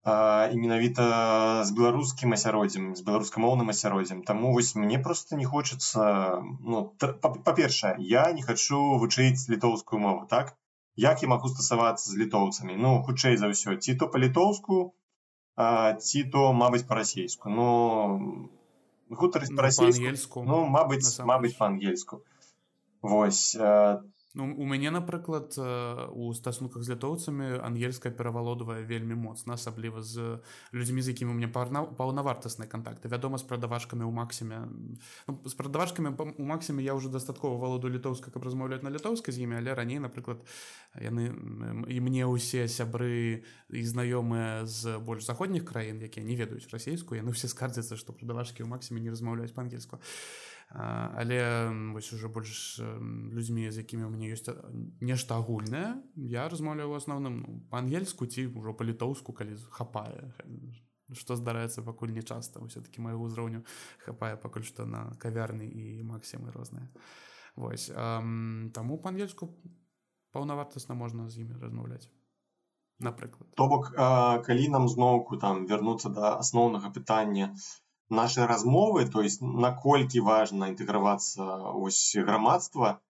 і 0.05 0.57
менавіта 0.61 1.65
з 1.65 1.73
беларускім 1.73 2.37
асяроддзем 2.37 2.93
з 2.97 3.05
беларускамоўным 3.05 3.73
асяроддзем 3.73 4.21
Таму 4.29 4.53
вось 4.53 4.75
мне 4.77 4.99
просто 4.99 5.37
не 5.41 5.47
хочацца 5.49 6.45
ну, 6.61 6.93
па-першае 7.01 7.97
я 7.99 8.31
не 8.33 8.43
хочу 8.43 9.01
вучыць 9.01 9.49
літоўскую 9.49 10.01
мову 10.01 10.27
так? 10.29 10.53
Як 10.97 11.23
я 11.25 11.29
магу 11.29 11.49
стасавацца 11.49 12.11
з 12.11 12.21
літоўцамі? 12.21 12.77
Ну 12.77 13.01
хутчэй 13.03 13.41
за 13.41 13.49
ўсё 13.49 13.81
ці 13.81 13.97
то 13.97 14.13
па-літоўску 14.13 14.93
ці 15.57 16.25
то 16.29 16.53
мабыць 16.53 16.85
па-расейску. 16.85 17.49
Но 17.49 17.67
гутарыць 19.09 19.57
па-расейску 19.57 20.45
ну 20.45 20.67
мабыць 20.69 21.09
мабыць 21.25 21.57
па-ангельску. 21.57 22.21
Вось 23.01 23.57
там 23.57 24.14
Ну, 24.35 24.53
у 24.59 24.67
мяне 24.67 24.91
напрыклад 24.91 25.55
у 26.11 26.35
стасунках 26.35 26.83
з 26.83 26.91
літоўцамі 26.91 27.63
ангельская 27.63 28.11
перавалодавая 28.11 28.83
вельмі 28.83 29.15
моцна 29.15 29.55
асабліва 29.55 30.03
з 30.03 30.43
людзьмі 30.75 31.07
з 31.07 31.15
якімі 31.15 31.31
у 31.31 31.39
мне 31.39 31.47
паўнавартасныя 31.47 32.67
кантакты 32.67 33.07
вядома 33.07 33.39
з 33.39 33.47
прадавачкамі 33.47 34.03
ў 34.03 34.11
максіме 34.11 34.67
ну, 35.31 35.39
з 35.47 35.55
прадавачкамі 35.55 36.19
у 36.19 36.43
максіме 36.51 36.83
я 36.83 36.99
уже 36.99 37.15
дастаткова 37.15 37.63
валоду 37.63 37.87
літоўска 37.87 38.35
каб 38.35 38.43
размаўляць 38.43 38.83
на 38.83 38.91
літоўскай 38.91 39.31
з 39.31 39.47
імі 39.47 39.63
але 39.63 39.71
раней 39.71 40.03
напрыклад 40.03 40.43
яны 40.99 41.31
і 41.87 42.03
мне 42.03 42.27
ўсе 42.27 42.67
сябры 42.67 43.47
і 43.71 43.87
знаёмыя 43.87 44.67
з 44.67 44.99
больш 44.99 45.31
заходніх 45.31 45.63
краін 45.63 46.03
якія 46.03 46.27
не 46.27 46.35
ведаюць 46.35 46.67
расійскую 46.75 47.23
яны 47.23 47.39
ўсе 47.39 47.47
скардзяцца 47.47 47.95
што 47.95 48.11
прадавачкі 48.11 48.67
ў 48.67 48.69
максіме 48.75 48.99
не 48.99 49.15
размаўляюць 49.15 49.55
па-ангельску 49.55 50.03
а 50.03 50.54
але 50.75 51.71
вось 51.93 52.13
уже 52.13 52.29
больш 52.29 52.81
людзьмі 53.31 53.71
з 53.71 53.79
якімі 53.79 54.05
у 54.05 54.11
мяне 54.11 54.35
ёсць 54.35 54.51
нешта 54.99 55.39
агульнае 55.39 56.03
я 56.19 56.49
размаўляю 56.51 56.91
у 56.91 56.99
асноўным 56.99 57.37
ну, 57.47 57.63
па-ангельску 57.71 58.27
ці 58.27 58.51
ўжо 58.51 58.75
па-літоўску 58.75 59.31
калі 59.31 59.55
хапае. 59.71 60.35
Што 61.15 61.37
здараецца 61.39 61.87
пакуль 61.87 62.11
не 62.11 62.27
часта 62.27 62.59
все-таки 62.67 62.99
майго 62.99 63.31
ўзроўню 63.31 63.63
хапае 64.03 64.35
пакуль 64.35 64.67
што 64.67 64.83
на 64.83 65.15
кавярні 65.23 65.71
і 65.71 66.03
максімы 66.03 66.51
розныя. 66.51 66.91
Вось 67.55 67.87
таму 68.75 68.99
па-ангельску 68.99 69.55
паўнавартасна 70.35 70.99
можна 70.99 71.31
з 71.31 71.47
імі 71.47 71.63
размаўляць. 71.63 72.11
Напрыклад. 72.99 73.47
То 73.55 73.71
бок 73.71 73.95
калі 73.95 74.69
нам 74.75 74.91
зноўку 74.91 75.39
там 75.39 75.67
вярнуцца 75.71 76.11
да 76.11 76.35
асноўнага 76.43 76.91
пытання 76.91 77.55
то 78.09 78.15
наши 78.15 78.47
размовы 78.47 79.07
то 79.07 79.23
есть 79.23 79.41
наколькі 79.43 80.21
важно 80.21 80.69
інтэгравацца 80.69 81.73
ось 81.73 82.17
грамадства 82.17 83.01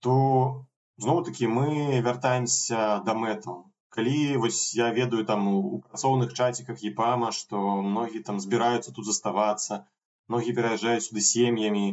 то 0.00 0.66
зноў 0.96 1.24
таки 1.24 1.46
мы 1.46 2.00
вяртаемся 2.00 3.02
да 3.06 3.14
мэтаў 3.14 3.64
калі 3.90 4.36
вось 4.36 4.74
я 4.74 4.90
ведаю 4.92 5.24
там 5.24 5.48
у 5.48 5.80
працоўных 5.80 6.34
чаціках 6.34 6.84
епама 6.84 7.32
что 7.32 7.82
многі 7.82 8.20
там 8.20 8.38
збіраюцца 8.40 8.92
тут 8.92 9.04
заставацца 9.10 9.86
многі 10.28 10.54
пераязджаюць 10.54 11.06
сюды 11.08 11.20
сем'ямі 11.20 11.86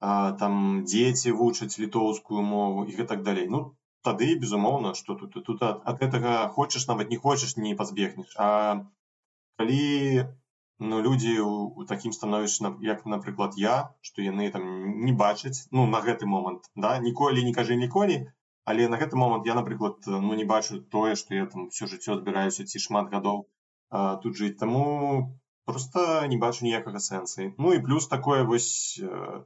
там 0.00 0.84
дзеці 0.84 1.32
вучаць 1.32 1.78
літоўскую 1.78 2.42
мову 2.42 2.84
і 2.84 2.96
гэтак 2.98 3.22
далей 3.22 3.46
ну 3.46 3.76
тады 4.02 4.34
безумоўна 4.34 4.94
что 4.94 5.14
тут 5.14 5.38
тут 5.44 5.62
ад, 5.62 6.02
гэтага 6.02 6.48
хочаш 6.58 6.86
нават 6.90 7.10
не 7.10 7.16
хочаш 7.16 7.56
не 7.56 7.74
пазбегнеш 7.74 8.34
а 8.36 8.50
калі 9.56 10.26
ну 10.78 11.00
людзі 11.02 11.40
у 11.40 11.84
такім 11.88 12.12
становішчы 12.12 12.72
як 12.84 13.04
напрыклад 13.06 13.56
я 13.56 13.76
што 14.00 14.22
яны 14.22 14.50
там 14.52 14.64
не 15.04 15.12
бачаць 15.12 15.68
ну 15.72 15.86
на 15.86 16.00
гэты 16.04 16.26
момант 16.26 16.70
да 16.74 16.98
ніколі 16.98 17.44
не 17.44 17.54
кажы 17.56 17.76
ніколі 17.80 18.18
але 18.64 18.88
на 18.92 18.98
гэты 19.00 19.16
момант 19.16 19.46
я 19.46 19.54
напрыклад 19.54 20.04
ну 20.06 20.34
не 20.34 20.44
бачу 20.44 20.80
тое 20.96 21.14
што 21.16 21.34
я 21.34 21.46
там 21.46 21.68
все 21.68 21.86
жыццё 21.86 22.18
збіраюся 22.20 22.64
ці 22.64 22.82
шмат 22.88 23.12
гадоў 23.12 23.46
тут 24.22 24.36
жыць. 24.36 24.58
Таму 24.58 25.38
просто 25.64 26.26
не 26.26 26.36
бачу 26.36 26.64
ніякага 26.66 26.98
сэнсы 26.98 27.54
ну 27.58 27.72
і 27.72 27.82
плюс 27.86 28.08
такое 28.08 28.42
вось 28.44 29.00
э, 29.02 29.44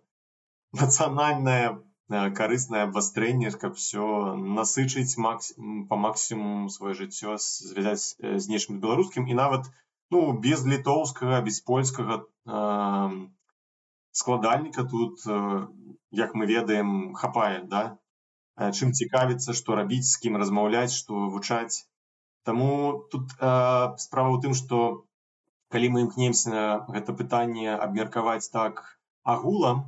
нацыянальнае 0.73 1.79
карыснае 2.11 2.83
абвастрэнне 2.89 3.51
каб 3.63 3.77
все 3.77 4.35
насычыць 4.59 5.17
макс 5.17 5.53
по 5.89 5.97
максімум 5.97 6.69
сваё 6.69 6.95
жыццё 6.95 7.37
звязаць 7.39 8.17
з 8.19 8.45
нечым 8.51 8.81
беларускім. 8.83 9.29
І 9.31 9.39
нават 9.39 9.71
ну 10.11 10.33
без 10.45 10.67
літоўскага 10.67 11.41
без 11.47 11.61
польскага 11.61 12.21
э, 12.21 13.27
складальніка 14.21 14.85
тут 14.85 15.23
э, 15.27 15.67
як 16.11 16.35
мы 16.35 16.47
ведаем 16.47 17.15
хапае 17.15 17.63
да? 17.75 17.83
Чым 18.61 18.91
цікавіцца 18.93 19.55
што 19.57 19.77
рабіць 19.79 20.07
з 20.07 20.17
кім 20.23 20.37
размаўляць 20.37 20.93
што 20.93 21.15
вывучаць. 21.21 21.87
Таму 22.45 23.07
тут 23.13 23.31
э, 23.39 23.53
справа 24.05 24.35
ў 24.35 24.39
тым 24.47 24.55
што 24.59 25.07
калі 25.75 25.93
мы 25.95 26.03
імкнемся 26.07 26.65
гэта 26.91 27.15
пытанне 27.21 27.71
абмеркаваць 27.77 28.51
так 28.51 28.83
агулам 29.23 29.87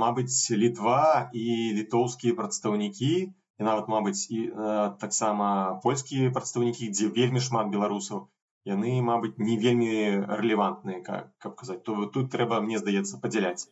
мабыць 0.00 0.56
літва 0.62 1.28
і 1.36 1.44
літоўскія 1.76 2.36
прадстаўнікі 2.38 3.12
і 3.26 3.66
нават 3.68 3.90
мабыць 3.92 4.30
і 4.32 4.40
таксама 5.02 5.48
польскія 5.84 6.32
прадстаўнікі 6.32 6.88
дзе 6.96 7.10
вельмі 7.18 7.42
шмат 7.48 7.68
беларусаў 7.74 8.24
яны 8.66 8.92
мабыць 9.08 9.38
не 9.38 9.56
вельмі 9.62 9.90
рэлевантныя 10.26 11.02
как 11.06 11.32
каб 11.38 11.56
казаць 11.62 11.82
то 11.86 12.06
тут 12.06 12.30
трэба 12.34 12.60
мне 12.60 12.78
здаецца 12.82 13.20
падзяляць 13.22 13.68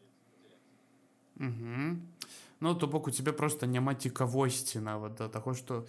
ну 2.60 2.74
то 2.74 2.86
бок 2.86 3.08
у 3.08 3.10
тебе 3.10 3.32
просто 3.32 3.66
няма 3.66 3.94
цікавосці 3.94 4.80
нават 4.80 5.18
да 5.18 5.28
таго 5.28 5.54
што 5.54 5.84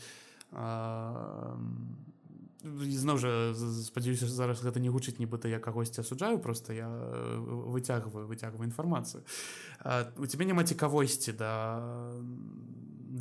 а 0.51 1.55
зноў 2.65 3.17
жа 3.21 3.31
спадзяюся 3.85 4.27
зараз 4.27 4.61
гэта 4.65 4.81
не 4.81 4.89
гучыць 4.89 5.19
нібыта 5.21 5.47
я 5.47 5.59
кагосьці 5.61 6.01
асуджаю 6.01 6.39
просто 6.39 6.73
я 6.73 6.89
э, 6.89 7.37
выцягваю 7.37 8.25
выцягваю 8.27 8.65
інфармацыю. 8.65 9.23
У 10.17 10.25
тебе 10.25 10.45
няма 10.45 10.63
цікавосці 10.63 11.33
да 11.33 11.51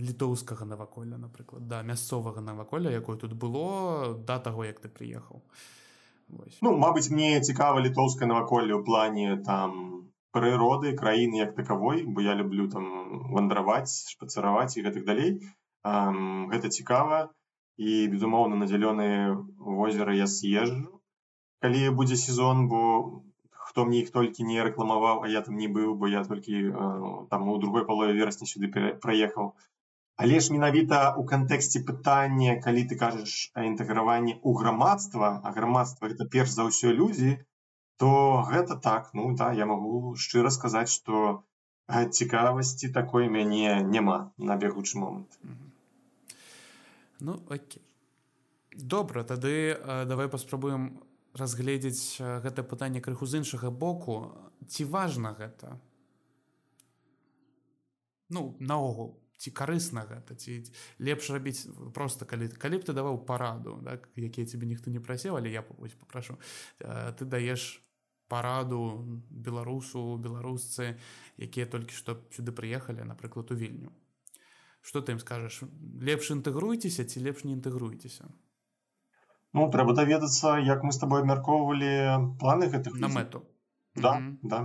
літоўскага 0.00 0.66
наваколля 0.66 1.18
напрыклад 1.18 1.66
да 1.68 1.82
мясцовага 1.82 2.40
наваколля 2.40 2.90
якое 2.90 3.16
тут 3.16 3.32
было 3.32 4.14
да 4.30 4.38
таго 4.38 4.64
як 4.64 4.80
ты 4.80 4.88
прыехаў. 4.88 5.42
Ну 6.62 6.72
Мабыць 6.84 7.10
мне 7.10 7.40
цікава 7.40 7.84
літоўскае 7.84 8.28
наваколле 8.28 8.74
ў 8.74 8.82
плане 8.84 9.38
там 9.44 10.08
прыроды 10.34 10.96
краіны 10.98 11.38
як 11.42 11.54
такавой 11.54 12.02
бо 12.06 12.24
я 12.24 12.34
люблю 12.34 12.68
там 12.70 12.90
вандраваць 13.30 14.10
шпацараваць 14.10 14.76
і 14.76 14.84
гэтых 14.88 15.04
далей. 15.04 15.38
Гэта 15.84 16.68
цікава. 16.70 17.30
І 17.76 18.06
безумоўна 18.06 18.54
на 18.54 18.66
зялёныя 18.70 19.34
возеры 19.58 20.14
я 20.16 20.26
съезджу 20.30 21.00
калі 21.64 21.96
будзе 21.98 22.16
сезон 22.20 22.68
бо 22.68 22.80
хто 23.66 23.84
мне 23.88 24.00
іх 24.04 24.10
толькі 24.14 24.44
не 24.48 24.64
рэкламаваў 24.66 25.24
а 25.24 25.30
я 25.32 25.40
там 25.46 25.56
не 25.60 25.68
быў 25.76 25.94
бо 26.00 26.10
я 26.14 26.20
толькі 26.24 26.58
э, 26.60 26.72
там 27.30 27.48
у 27.48 27.56
другой 27.62 27.86
палове 27.88 28.12
верасня 28.18 28.48
сюды 28.50 28.68
праехаў 29.04 29.54
але 30.16 30.40
ж 30.40 30.52
менавіта 30.54 31.14
у 31.18 31.24
кантэксце 31.26 31.82
пытання 31.86 32.60
калі 32.62 32.84
ты 32.90 32.98
кажаш 32.98 33.50
інтэграванне 33.58 34.38
ў 34.38 34.50
грамадства 34.60 35.40
а 35.42 35.52
грамадства 35.56 36.06
это 36.06 36.28
перш 36.36 36.54
за 36.54 36.68
ўсё 36.70 36.94
людзі 36.94 37.38
то 37.96 38.42
гэта 38.50 38.76
так. 38.76 39.10
Ну 39.14 39.34
да 39.34 39.52
я 39.52 39.66
магу 39.66 40.14
шчыра 40.18 40.50
сказаць 40.50 40.90
што 40.90 41.42
цікавасці 41.88 42.90
такой 42.94 43.28
мяне 43.28 43.82
няма 43.82 44.32
на 44.36 44.56
бегучы 44.56 44.98
момант. 44.98 45.38
Ну 47.20 47.40
окей. 47.48 47.82
добра 48.74 49.22
тады 49.24 49.78
давай 50.06 50.28
паспрабуем 50.28 51.02
разгледзець 51.34 52.18
гэта 52.20 52.62
пытанне 52.62 53.00
крыху 53.00 53.26
з 53.26 53.42
іншага 53.42 53.70
боку. 53.70 54.30
Ці 54.66 54.84
важна 54.84 55.34
гэта? 55.34 55.78
Ну 58.30 58.56
наогул 58.58 59.18
ці 59.44 59.52
карысна 59.52 60.08
гэта 60.08 60.32
ці 60.40 60.64
лепш 60.96 61.28
рабіць 61.36 61.68
просто 61.92 62.24
калі 62.24 62.48
калі 62.48 62.80
б 62.80 62.88
ты 62.88 62.96
даваў 62.96 63.20
параду 63.28 63.76
так, 63.84 64.08
якія 64.16 64.48
тебе 64.48 64.64
ніхто 64.64 64.88
не 64.88 65.04
прасеў 65.04 65.36
але 65.36 65.52
я 65.52 65.60
попрашу 65.62 66.40
э, 66.80 67.12
ты 67.12 67.28
даеш 67.28 67.84
параду 68.28 69.04
беларусу 69.30 70.16
беларусцы 70.16 70.96
якія 71.36 71.66
толькі 71.66 71.92
што 71.92 72.16
сюды 72.32 72.56
прыехалі 72.56 73.04
напрыклад 73.04 73.52
у 73.52 73.58
вільню. 73.58 73.92
Что 74.84 75.00
ты 75.00 75.16
ім 75.16 75.20
скажаш? 75.20 75.62
Лепш 76.00 76.30
інтэгруйцеся 76.32 77.04
ці 77.04 77.20
лепш 77.24 77.44
не 77.44 77.56
інтэгруйцеся? 77.56 78.28
Ну 79.52 79.68
трэба 79.70 79.94
даведацца 79.96 80.58
як 80.60 80.82
мы 80.84 80.92
с 80.92 80.98
тобой 80.98 81.22
абмяркоўвалі 81.24 82.36
планы 82.40 82.68
гэтых 82.72 82.96
на 83.00 83.08
мэту. 83.08 83.44
Да 83.94 84.16
mm 84.18 84.24
-hmm. 84.24 84.36
да 84.42 84.58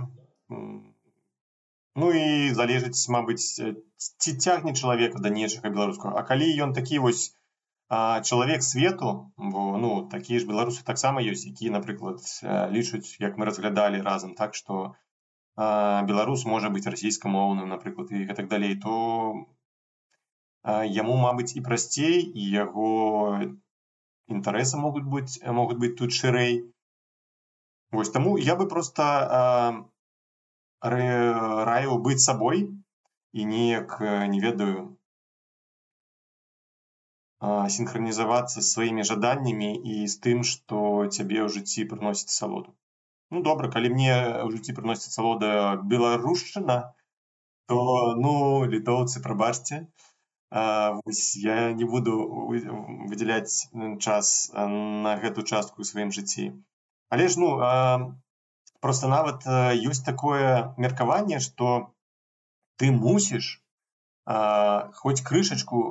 ну 2.00 2.10
і 2.20 2.54
залежыць 2.56 3.08
мабыць 3.14 3.44
ці 3.44 4.30
цягне 4.32 4.72
чалавека 4.74 5.20
да 5.26 5.32
нечага 5.36 5.72
беларускага 5.74 6.20
А 6.20 6.24
калі 6.30 6.48
ён 6.66 6.74
такі 6.78 7.02
вось 7.04 7.22
чалавек 7.90 8.62
свету 8.62 9.12
бо 9.36 9.76
ну 9.84 9.92
такія 10.10 10.40
ж 10.40 10.48
беларусы 10.50 10.84
таксама 10.90 11.22
ёсць 11.32 11.46
які 11.46 11.70
напрыклад 11.76 12.22
лічуць 12.76 13.16
як 13.24 13.36
мы 13.36 13.50
разглядалі 13.50 14.02
разам 14.06 14.34
так 14.42 14.54
что 14.54 14.82
беларус 16.10 16.44
можа 16.46 16.70
быць 16.74 16.86
расійскамоўным 16.86 17.72
напрыклад 17.74 18.12
і 18.14 18.24
гэтак 18.30 18.48
далей 18.52 18.76
то 18.84 18.94
яму 20.96 21.16
мабыць 21.24 21.52
і 21.58 21.64
прасцей 21.66 22.22
і 22.22 22.50
яго 22.54 22.90
інтарэсы 24.30 24.78
могуць 24.84 25.08
быць 25.16 25.42
могуць 25.60 25.80
быць 25.82 25.96
тут 26.02 26.14
шырэй 26.20 26.60
Вось 27.90 28.10
таму 28.10 28.36
я 28.38 28.54
бы 28.54 28.68
просто 28.68 29.89
раіў 30.82 31.98
быць 32.06 32.22
сабой 32.24 32.62
і 33.32 33.44
неяк 33.52 33.96
не 34.34 34.40
ведаю 34.44 34.84
синхронізавацца 37.76 38.64
сваімі 38.68 39.06
жаданнямі 39.10 39.70
і 39.94 40.06
з 40.12 40.16
тым 40.26 40.44
што 40.52 41.08
цябе 41.08 41.40
ў 41.44 41.48
жыцці 41.56 41.88
прыносіць 41.92 42.36
салоду 42.36 42.76
Ну 43.30 43.42
добра 43.46 43.70
калі 43.70 43.90
мне 43.94 44.12
ў 44.12 44.48
жыцці 44.54 44.74
прыносіць 44.76 45.14
салода 45.14 45.76
беларушчына 45.92 46.78
то 47.70 47.82
ну 48.22 48.32
літоўцы 48.66 49.22
прабачце 49.26 49.86
я 50.52 51.72
не 51.72 51.84
буду 51.84 52.16
выдзяляць 52.50 53.70
час 54.00 54.50
на 54.54 55.14
гэту 55.22 55.46
частку 55.46 55.82
ў 55.82 55.86
сваім 55.86 56.10
жыцці. 56.10 56.50
Але 57.08 57.28
ж 57.30 57.38
ну 57.38 57.50
просто 58.80 59.08
нават 59.08 59.46
ёсць 59.90 60.04
такое 60.04 60.74
меркаванне, 60.76 61.40
што 61.40 61.92
ты 62.80 62.90
мусіш 62.90 63.50
хоць 65.00 65.24
крышачку 65.30 65.82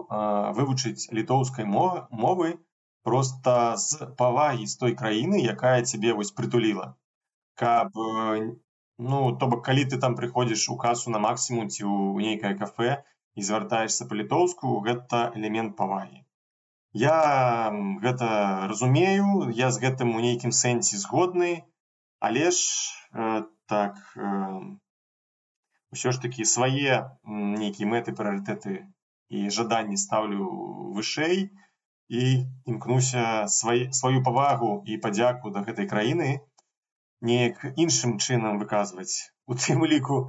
вывучыць 0.58 1.10
літоўскай 1.20 1.66
мовы 1.66 2.58
просто 3.04 3.76
з 3.78 4.10
павагі 4.22 4.66
з 4.66 4.76
той 4.82 4.96
краіны, 5.02 5.44
якая 5.54 5.84
цябе 5.84 6.14
вось 6.14 6.32
прытуліла. 6.32 6.96
Каб 7.56 7.94
ну 9.12 9.20
то 9.40 9.48
бок 9.48 9.66
калі 9.66 9.86
ты 9.92 10.00
там 10.00 10.16
прыходзіш 10.16 10.70
у 10.74 10.78
касу 10.78 11.12
на 11.16 11.20
максімум 11.20 11.70
ці 11.70 11.84
ў 11.84 12.26
нейкае 12.30 12.56
кафе, 12.64 13.04
і 13.36 13.46
звяртаешся 13.50 14.08
па-літоўску 14.10 14.80
гэта 14.88 15.30
элемент 15.40 15.78
павагі 15.80 16.26
я 16.94 17.70
гэта 18.04 18.68
разумею 18.68 19.50
я 19.54 19.70
з 19.72 19.82
гэтым 19.84 20.16
у 20.16 20.20
нейкім 20.20 20.52
сэнсе 20.52 20.98
згодны 20.98 21.64
але 22.20 22.52
ж 22.52 22.60
э, 23.14 23.44
так 23.66 23.96
э, 24.16 24.78
ўсё 25.96 26.12
ж 26.16 26.22
такі 26.22 26.46
свае 26.46 26.98
нейкія 27.26 27.90
мэты 27.94 28.14
прыярытэты 28.18 28.76
і 29.30 29.50
жаданні 29.56 29.98
стаўлю 30.02 30.48
вышэй 30.98 31.50
і 32.10 32.24
імкнуся 32.66 33.24
свай, 33.56 33.88
сваю 33.94 34.24
павагу 34.26 34.72
і 34.86 34.98
падзяку 35.06 35.54
да 35.56 35.64
гэтай 35.68 35.90
краіны 35.94 36.30
неяк 37.30 37.64
іншым 37.86 38.18
чынам 38.18 38.60
выказваць 38.64 39.32
у 39.48 39.58
тым 39.64 39.86
ліку 39.94 40.20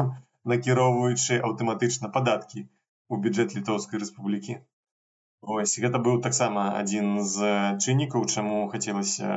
накіроўваючы 0.52 1.38
аўтаматычна 1.50 2.12
падаткі 2.16 2.66
у 3.10 3.20
бюджэт 3.26 3.54
літоўскай 3.58 4.02
рэспублікі 4.02 4.58
ось 5.56 5.78
гэта 5.84 6.02
быў 6.06 6.20
таксама 6.26 6.68
адзін 6.82 7.22
з 7.34 7.54
чыннікаў 7.82 8.26
чаму 8.34 8.66
хацелася 8.74 9.30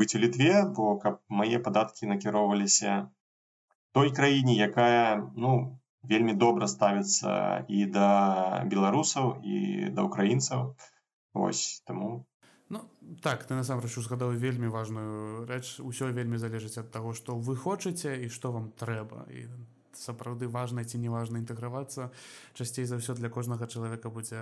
быць 0.00 0.14
у 0.16 0.22
літве 0.22 0.64
бо 0.78 0.96
каб 1.04 1.20
мае 1.40 1.60
падаткі 1.66 2.10
накіроўваліся 2.12 2.96
той 3.98 4.14
краіне 4.16 4.56
якая 4.68 5.04
ну 5.36 5.52
вельмі 6.14 6.34
добра 6.46 6.68
ставіцца 6.72 7.36
і 7.68 7.84
да 7.98 8.08
беларусаў 8.72 9.36
і 9.44 9.92
да 9.96 10.08
украінцаў 10.08 10.74
ось 11.46 11.64
таму 11.86 12.10
Ну 12.70 12.80
так 13.22 13.42
ты 13.46 13.56
насамрэч 13.58 13.98
узгадаў 13.98 14.30
вельмі 14.38 14.68
важную 14.70 15.44
рэч 15.50 15.82
усё 15.82 16.10
вельмі 16.14 16.38
залежыць 16.38 16.78
ад 16.78 16.92
таго 16.94 17.14
што 17.18 17.34
вы 17.34 17.56
хочаце 17.58 18.14
і 18.14 18.28
што 18.30 18.52
вам 18.54 18.70
трэба 18.82 19.26
і 19.26 19.42
сапраўды 20.00 20.48
важна 20.48 20.84
ці 20.84 20.98
неважна 20.98 21.38
інтэгравацца. 21.38 22.10
Часцей 22.56 22.88
за 22.88 22.96
ўсё 22.96 23.14
для 23.14 23.28
кожнага 23.28 23.68
чалавека 23.68 24.08
будзе 24.10 24.40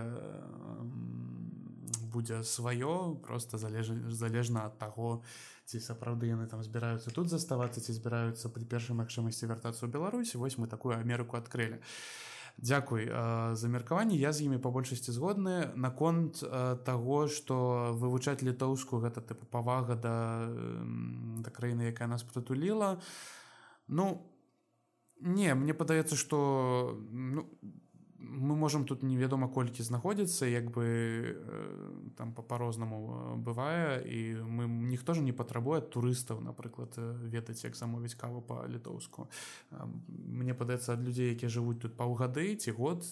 будзе 2.09 2.41
сваё 2.41 3.21
просто 3.21 3.59
залеж 3.59 3.93
залежна 4.09 4.65
ад 4.71 4.79
таго 4.79 5.21
ці 5.69 5.77
сапраўды 5.77 6.33
яны 6.33 6.49
там 6.49 6.65
збіраюцца 6.65 7.13
тут 7.13 7.29
заставацца 7.29 7.85
ці 7.85 7.93
збіраюцца 7.93 8.49
пры 8.49 8.65
першай 8.65 8.97
магчымасці 8.97 9.51
вяртацца 9.51 9.85
ў 9.85 9.93
Беларусі 9.93 10.41
вось 10.41 10.57
мы 10.57 10.73
такую 10.73 10.97
Амерыку 10.97 11.37
адкрылі. 11.37 11.77
А 11.77 12.39
Дзякуй 12.59 13.07
за 13.55 13.69
меркаванне 13.71 14.17
я 14.19 14.33
з 14.35 14.43
імі 14.43 14.59
па 14.59 14.71
большасці 14.75 15.15
згодны. 15.15 15.71
Наконт 15.79 16.43
таго 16.83 17.19
што 17.31 17.95
вывучаць 17.95 18.43
літоўску 18.43 18.99
гэта 18.99 19.23
тыпу 19.23 19.47
павага 19.47 19.95
да 19.95 20.15
да 21.39 21.51
краіны 21.55 21.95
якая 21.95 22.11
нас 22.11 22.27
прытуліла. 22.27 22.99
Ну 23.87 24.27
не 25.21 25.55
мне 25.55 25.75
падаецца 25.75 26.17
што 26.17 26.99
ну, 27.11 27.49
мы 28.29 28.57
можем 28.57 28.85
тут 28.85 29.03
невядома 29.03 29.49
колькі 29.49 29.83
знаходзіцца 29.83 30.47
як 30.47 30.71
бы 30.71 30.85
э, 30.85 31.91
там 32.17 32.33
по-рознаму 32.33 32.99
э, 32.99 33.37
бывае 33.37 34.03
і 34.05 34.43
мы 34.43 34.67
ніхто 34.67 35.15
ж 35.15 35.21
не 35.21 35.33
патрабуе 35.33 35.81
турыстаў 35.81 36.41
напрыклад 36.41 36.93
э, 36.97 37.15
ведаць 37.23 37.65
як 37.65 37.77
замовіць 37.77 38.15
каву 38.15 38.43
по-літоўску 38.43 39.29
мне 40.09 40.55
падаецца 40.55 40.93
ад 40.93 41.03
людзей 41.03 41.33
якія 41.33 41.49
жывуць 41.49 41.79
тут 41.79 41.97
паўгады 41.97 42.55
ці 42.57 42.71
год 42.73 43.05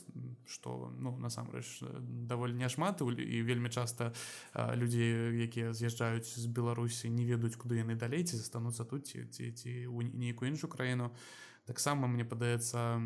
что 0.46 0.92
ну 0.98 1.16
насамрэч 1.16 1.82
даволі 2.28 2.52
няшмат 2.52 3.00
і 3.00 3.42
вельмі 3.42 3.70
часта 3.70 4.12
людзі 4.54 5.02
якія 5.48 5.72
з'язджаюць 5.72 6.28
з 6.28 6.46
беларусі 6.46 7.10
не 7.10 7.24
ведаюць 7.24 7.56
куды 7.56 7.80
яны 7.80 7.96
далей 7.96 8.24
ці 8.24 8.36
застануцца 8.36 8.84
тут 8.84 9.06
ці 9.06 9.24
ці 9.30 9.52
ці 9.52 9.70
ў 9.88 10.12
нейкую 10.12 10.50
іншую 10.50 10.70
краіну 10.70 11.08
то 11.08 11.45
таксама 11.66 12.06
мне 12.06 12.24
падаецца 12.24 13.02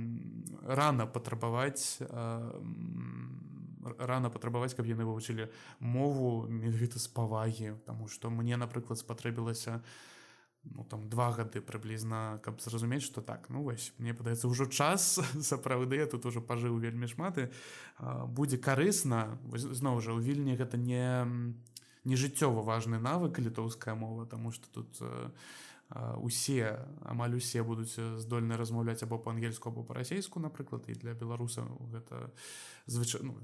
рано 0.63 1.07
патрабаваць 1.07 1.99
рано 3.99 4.31
патрабаваць 4.31 4.77
каб 4.77 4.87
яны 4.87 5.09
вывучылі 5.09 5.49
мову 5.81 6.47
менавіта 6.47 7.01
з 7.01 7.09
павагі 7.09 7.75
тому 7.89 8.09
что 8.09 8.31
мне 8.31 8.57
напрыклад 8.61 9.01
спатрэбілася 9.01 9.81
ну, 10.65 10.85
там 10.85 11.09
два 11.09 11.33
гады 11.33 11.65
прыблізна 11.65 12.41
каб 12.45 12.61
зразумець 12.61 13.03
что 13.03 13.25
так 13.25 13.49
ну 13.49 13.65
вось 13.65 13.93
мне 13.99 14.13
падаецца 14.13 14.53
ўжо 14.53 14.69
час 14.69 15.19
сапраўды 15.51 15.97
я 15.97 16.07
тут 16.07 16.27
уже 16.27 16.45
пажыў 16.45 16.77
вельмі 16.77 17.09
шматы 17.09 17.49
будзе 18.29 18.61
карысна 18.61 19.41
зноў 19.57 20.05
жа 20.05 20.13
у 20.13 20.21
вільні 20.21 20.61
гэта 20.61 20.77
не 20.77 21.25
не 22.05 22.17
жыццёва 22.17 22.61
важны 22.65 23.01
навык 23.01 23.41
літоўская 23.41 23.95
мова 23.95 24.27
тому 24.27 24.53
что 24.53 24.69
тут 24.69 25.01
у 25.01 25.33
усе 25.91 26.87
амаль 27.03 27.35
усе 27.35 27.63
будуць 27.67 27.99
здольны 27.99 28.55
размаўляць 28.55 29.03
або 29.03 29.19
па-ангельску 29.19 29.71
або 29.71 29.83
па-расейску 29.83 30.39
напрыклад 30.39 30.87
і 30.87 30.95
для 30.95 31.15
беларусаў 31.15 31.67
гэта 31.91 32.31
звыч 32.87 33.19
ну, 33.23 33.35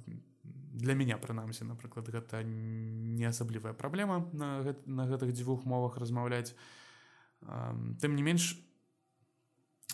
для 0.47 0.95
меня 0.95 1.19
прынамсі 1.19 1.67
напрыклад 1.67 2.07
гэта 2.07 2.45
не 2.47 3.27
асаблівая 3.27 3.75
праблема 3.75 4.31
на, 4.33 4.63
гэт, 4.63 4.87
на 4.87 5.11
гэтых 5.11 5.35
дзвюх 5.35 5.67
мовах 5.67 5.99
размаўляць. 5.99 6.55
Тым 7.43 8.15
не 8.15 8.23
менш 8.23 8.55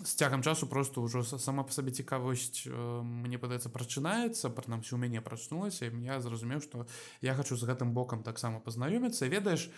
з 0.02 0.12
цягам 0.12 0.42
часу 0.42 0.66
просто 0.66 1.00
ўжо 1.00 1.24
сама 1.24 1.64
па 1.64 1.72
сабе 1.72 1.88
цікавасць 1.92 2.68
мне 2.68 3.40
падаецца 3.40 3.72
прачынаецца 3.72 4.52
прынамсі 4.52 4.92
у 4.96 5.00
мяне 5.00 5.24
прачнулася 5.24 5.88
я 5.88 6.20
зразумеў 6.20 6.60
што 6.60 6.84
я 7.24 7.32
хочу 7.32 7.56
з 7.56 7.64
гэтым 7.64 7.96
бокам 7.96 8.20
таксама 8.20 8.60
пазнаёміцца. 8.60 9.24
Ведаеш 9.24 9.72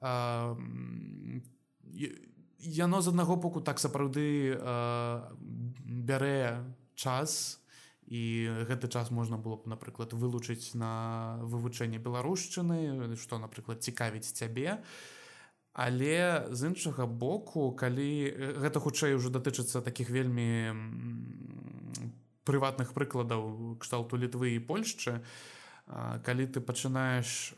ты 0.00 1.59
яно 2.58 3.00
з 3.02 3.08
аднаго 3.08 3.36
боку 3.36 3.60
так 3.60 3.80
сапраўды 3.80 4.52
э, 4.52 4.60
бярэ 5.84 6.64
час 6.94 7.60
і 8.10 8.22
гэты 8.68 8.90
час 8.90 9.10
можна 9.10 9.38
было 9.38 9.56
б 9.56 9.70
напрыклад 9.70 10.12
вылучыць 10.12 10.74
на 10.74 11.38
вывучэнне 11.42 11.98
беларушчыны 12.02 13.16
што 13.16 13.38
напрыклад 13.38 13.82
цікавіць 13.82 14.32
цябе. 14.32 14.82
Але 15.72 16.50
з 16.50 16.66
іншага 16.66 17.06
боку 17.06 17.70
калі 17.72 18.10
гэта 18.58 18.82
хутчэй 18.82 19.14
ужо 19.14 19.30
датычыцца 19.30 19.80
такіх 19.80 20.10
вельмі 20.10 20.74
прыватных 22.44 22.90
прыкладаў 22.92 23.78
кшталту 23.78 24.18
літвы 24.18 24.58
і 24.58 24.64
польшчы 24.66 25.22
то 25.22 25.59
калі 26.24 26.46
ты 26.46 26.60
пачынаеш 26.60 27.54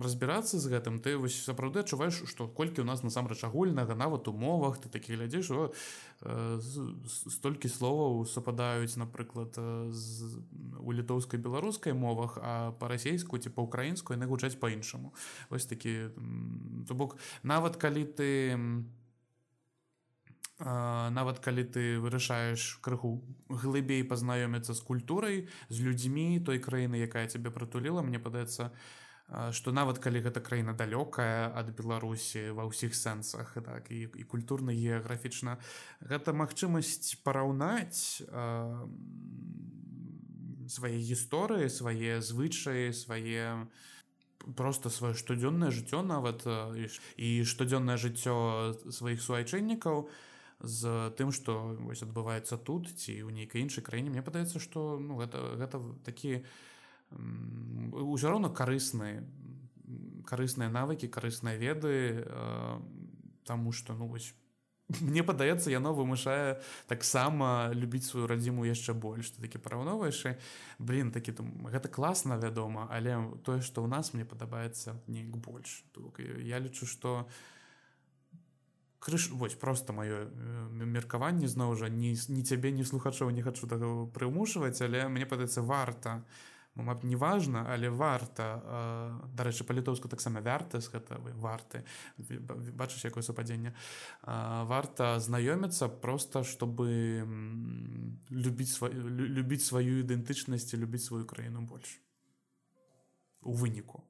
разбірацца 0.00 0.56
з 0.56 0.66
гэтым 0.72 1.00
ты 1.04 1.16
вось 1.20 1.36
сапраўды 1.36 1.84
адчуваеш 1.84 2.24
што 2.30 2.48
колькі 2.48 2.80
у 2.80 2.88
нас 2.88 3.02
насамрэч 3.04 3.44
агульнага 3.44 3.94
нават 3.94 4.28
у 4.28 4.32
мовах 4.32 4.80
ты 4.80 4.88
такі 4.88 5.18
глядзіш 5.20 5.50
о 5.52 5.68
столькі 7.28 7.68
словаў 7.68 8.24
супадаюць 8.24 8.96
напрыклад 8.96 9.56
з, 9.92 10.40
у 10.80 10.92
літоўскай 10.92 11.40
беларускай 11.40 11.92
мовах 11.92 12.38
а 12.40 12.72
па-расейску 12.80 13.36
ці 13.36 13.52
па-украінску 13.52 14.16
яны 14.16 14.24
гучаць 14.30 14.56
по-іншаму 14.56 15.12
вось 15.50 15.66
такі 15.66 16.08
то 16.88 16.94
бок 16.94 17.18
нават 17.42 17.76
калі 17.76 18.04
ты 18.04 18.30
нават 20.60 21.40
калі 21.40 21.64
ты 21.64 21.96
вырашаеш 21.98 22.80
крыху 22.84 23.24
глыбей 23.48 24.04
пазнаёміцца 24.04 24.76
з 24.76 24.80
культурай 24.84 25.48
з 25.68 25.80
людзьмі 25.80 26.40
той 26.44 26.60
краіны 26.60 27.00
якая 27.00 27.26
цябе 27.32 27.48
прытуліла 27.48 28.04
мне 28.04 28.20
падаецца 28.20 28.68
што 29.56 29.72
нават 29.72 30.02
калі 30.04 30.20
гэта 30.20 30.44
краіна 30.44 30.76
далёкая 30.76 31.48
ад 31.56 31.72
беларусі 31.72 32.52
ва 32.52 32.68
ўсіх 32.68 32.92
сэнсах 32.92 33.56
так 33.56 33.88
і, 33.88 34.12
і 34.12 34.22
культурна 34.28 34.76
геаграфічна 34.76 35.56
гэта 36.04 36.36
магчымасць 36.36 37.16
параўнаць 37.24 38.20
свае 40.68 40.96
гісторыі 41.00 41.72
свае 41.72 42.20
звычаі 42.20 42.92
свае 42.92 43.64
просто 44.56 44.92
сваё 44.92 45.16
штодзённае 45.16 45.72
жыццё 45.72 46.04
нават 46.04 46.44
і 47.16 47.28
штодзённае 47.48 47.96
жыццё 47.96 48.76
сваіх 48.92 49.24
суайчыннікаў. 49.24 50.04
то 50.04 50.28
з 50.60 51.10
тым 51.16 51.32
што 51.32 51.76
вось 51.80 52.04
адбываецца 52.04 52.60
тут 52.60 52.92
ці 52.92 53.16
ў 53.16 53.32
нейкай 53.32 53.64
іншай 53.64 53.84
краіне 53.84 54.12
мне 54.12 54.24
падаецца 54.24 54.60
што 54.60 55.00
ну 55.00 55.16
гэта 55.16 55.56
гэта 55.56 55.80
такі 56.04 56.44
ўсё 57.10 58.28
роўна 58.28 58.52
карысныя 58.52 59.24
карысныя 60.28 60.68
навыкі 60.68 61.08
карысныя 61.08 61.56
веды 61.56 62.22
э, 62.22 62.80
таму 63.48 63.72
што 63.72 63.96
ну 63.96 64.06
вось 64.06 64.34
мне 65.00 65.22
падаецца 65.24 65.72
яно 65.72 65.94
вымушае 65.96 66.60
таксама 66.90 67.72
любіць 67.72 68.04
сваю 68.04 68.26
радзіму 68.26 68.66
яшчэ 68.66 68.92
больш. 68.92 69.30
Такі 69.38 69.62
параўноўваеш 69.62 70.36
блин 70.78 71.10
такі 71.14 71.32
там 71.40 71.66
гэта 71.70 71.88
класна 71.88 72.36
вядома 72.36 72.84
але 72.90 73.16
тое 73.46 73.62
што 73.62 73.80
ў 73.80 73.88
нас 73.88 74.12
мне 74.12 74.28
падабаецца 74.28 74.98
неяк 75.06 75.40
больш. 75.40 75.86
Я 76.44 76.60
лічу 76.60 76.84
што 76.84 77.24
у 77.24 77.50
крыш 79.00 79.30
вось 79.32 79.54
просто 79.54 79.92
маё 79.92 80.28
э, 80.28 80.84
меркаванне 80.84 81.48
зноў 81.48 81.74
жа 81.80 81.88
не 81.88 82.14
ні 82.14 82.42
цябе 82.44 82.70
не 82.70 82.84
слухачоў 82.84 83.32
не 83.32 83.42
хачу 83.42 83.66
так 83.66 83.82
прымушваць 84.14 84.80
але 84.84 85.08
мне 85.08 85.26
падаецца 85.26 85.64
варта 85.64 86.20
маб 86.74 87.02
не 87.04 87.16
важна 87.16 87.64
але 87.72 87.88
варта 87.88 88.60
э, 88.60 89.34
дарэчы 89.40 89.64
па-літоўску 89.64 90.12
таксама 90.12 90.44
вярты 90.44 90.80
з 90.84 90.92
гэта 90.92 91.16
вы 91.24 91.32
варты 91.32 91.82
бачыш 92.76 93.08
якое 93.08 93.24
супадзенне 93.24 93.74
варта 94.22 95.18
знаёміцца 95.18 95.88
просто 95.88 96.44
чтобы 96.44 97.24
любіць 98.30 98.70
сваю 98.76 99.08
любіць 99.40 99.64
сваю 99.64 100.04
ідэнтычнасць 100.04 100.76
любіць 100.76 101.04
сваю 101.08 101.24
краіну 101.24 101.64
больш. 101.64 101.98
У 103.42 103.52
выніку. 103.56 104.04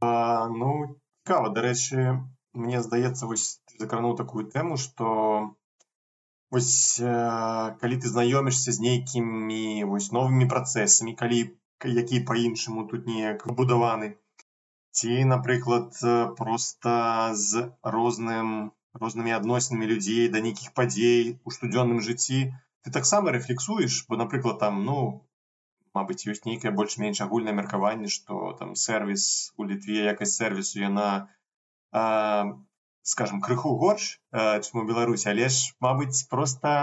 Ну 0.00 1.00
цікава 1.24 1.48
дарэчы 1.56 2.20
мне 2.62 2.82
здаецца 2.84 3.30
вось 3.30 3.46
закрануў 3.82 4.16
такую 4.20 4.44
тэму 4.54 4.76
что 4.84 5.10
вось 6.54 7.00
э, 7.00 7.12
калі 7.80 8.00
ты 8.02 8.12
знаёмішся 8.14 8.74
з 8.76 8.84
нейкімі 8.86 9.84
вось 9.90 10.10
новымі 10.16 10.48
працэсамі 10.54 11.14
калі 11.22 11.40
які 11.98 12.20
по-іншаму 12.30 12.86
тут 12.92 13.06
неяк 13.10 13.46
выбудаваны 13.50 14.10
ці 14.98 15.24
напрыклад 15.32 16.00
просто 16.40 16.94
з 17.44 17.68
розным 17.96 18.72
рознымі 19.04 19.36
адносінамі 19.38 19.86
людзей 19.92 20.28
да 20.34 20.42
нейкіх 20.48 20.74
падзей 20.80 21.38
у 21.44 21.54
штодзённым 21.54 22.02
жыцці 22.10 22.42
ты 22.82 22.94
таксама 22.98 23.34
рэфлексуеш 23.38 24.04
бо 24.08 24.20
напрыклад 24.24 24.58
там 24.66 24.84
ну 24.90 25.00
Мабыць 25.96 26.28
ёсць 26.30 26.44
нейкае 26.46 26.70
больш-менш 26.78 27.20
агульнае 27.24 27.54
меркаванне 27.58 28.10
што 28.14 28.52
там 28.58 28.74
сервіс 28.80 29.22
у 29.56 29.64
літве 29.68 30.02
якасць 30.10 30.36
сервісу 30.40 30.82
яна 30.82 31.06
скажем 31.92 33.40
крыху 33.40 33.76
горш 33.80 34.20
чым 34.32 34.82
у 34.82 34.84
беларусі 34.88 35.30
але 35.32 35.48
ж 35.48 35.72
мабыць 35.80 36.26
просто 36.28 36.74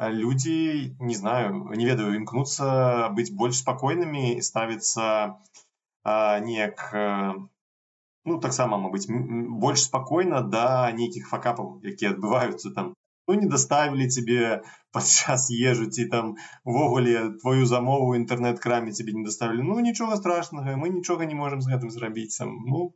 людзі 0.00 0.96
не 0.98 1.14
знаю 1.14 1.70
не 1.76 1.86
ведаю 1.86 2.16
імкнуцца 2.18 3.12
быць 3.16 3.30
больш 3.30 3.62
спакойнымі 3.62 4.40
ставіцца 4.42 5.06
неяк 6.46 6.86
ну 8.24 8.38
таксама 8.40 8.78
мабыць 8.78 9.06
больш 9.08 9.84
спакойна 9.88 10.40
да 10.54 10.66
нейкіх 10.96 11.28
факапаў 11.28 11.80
якія 11.92 12.16
адбываюцца 12.16 12.74
там. 12.74 12.94
Ну 13.28 13.34
не 13.38 13.46
даставілі 13.46 14.08
тебе 14.10 14.62
падчас 14.96 15.50
ежу 15.54 15.86
ці 15.86 16.06
там 16.12 16.32
увогуле 16.64 17.30
твою 17.42 17.66
замову 17.72 18.16
інтэрнэт-краме 18.18 18.90
тебе 18.96 19.14
не 19.18 19.22
даставілі 19.28 19.66
ну 19.68 19.78
нічога 19.88 20.18
страшнага 20.18 20.74
мы 20.80 20.90
нічога 20.94 21.28
не 21.30 21.38
можемм 21.38 21.62
з 21.66 21.70
гэтым 21.74 21.94
зрабіць 21.94 22.34
там 22.38 22.56
ну 22.66 22.90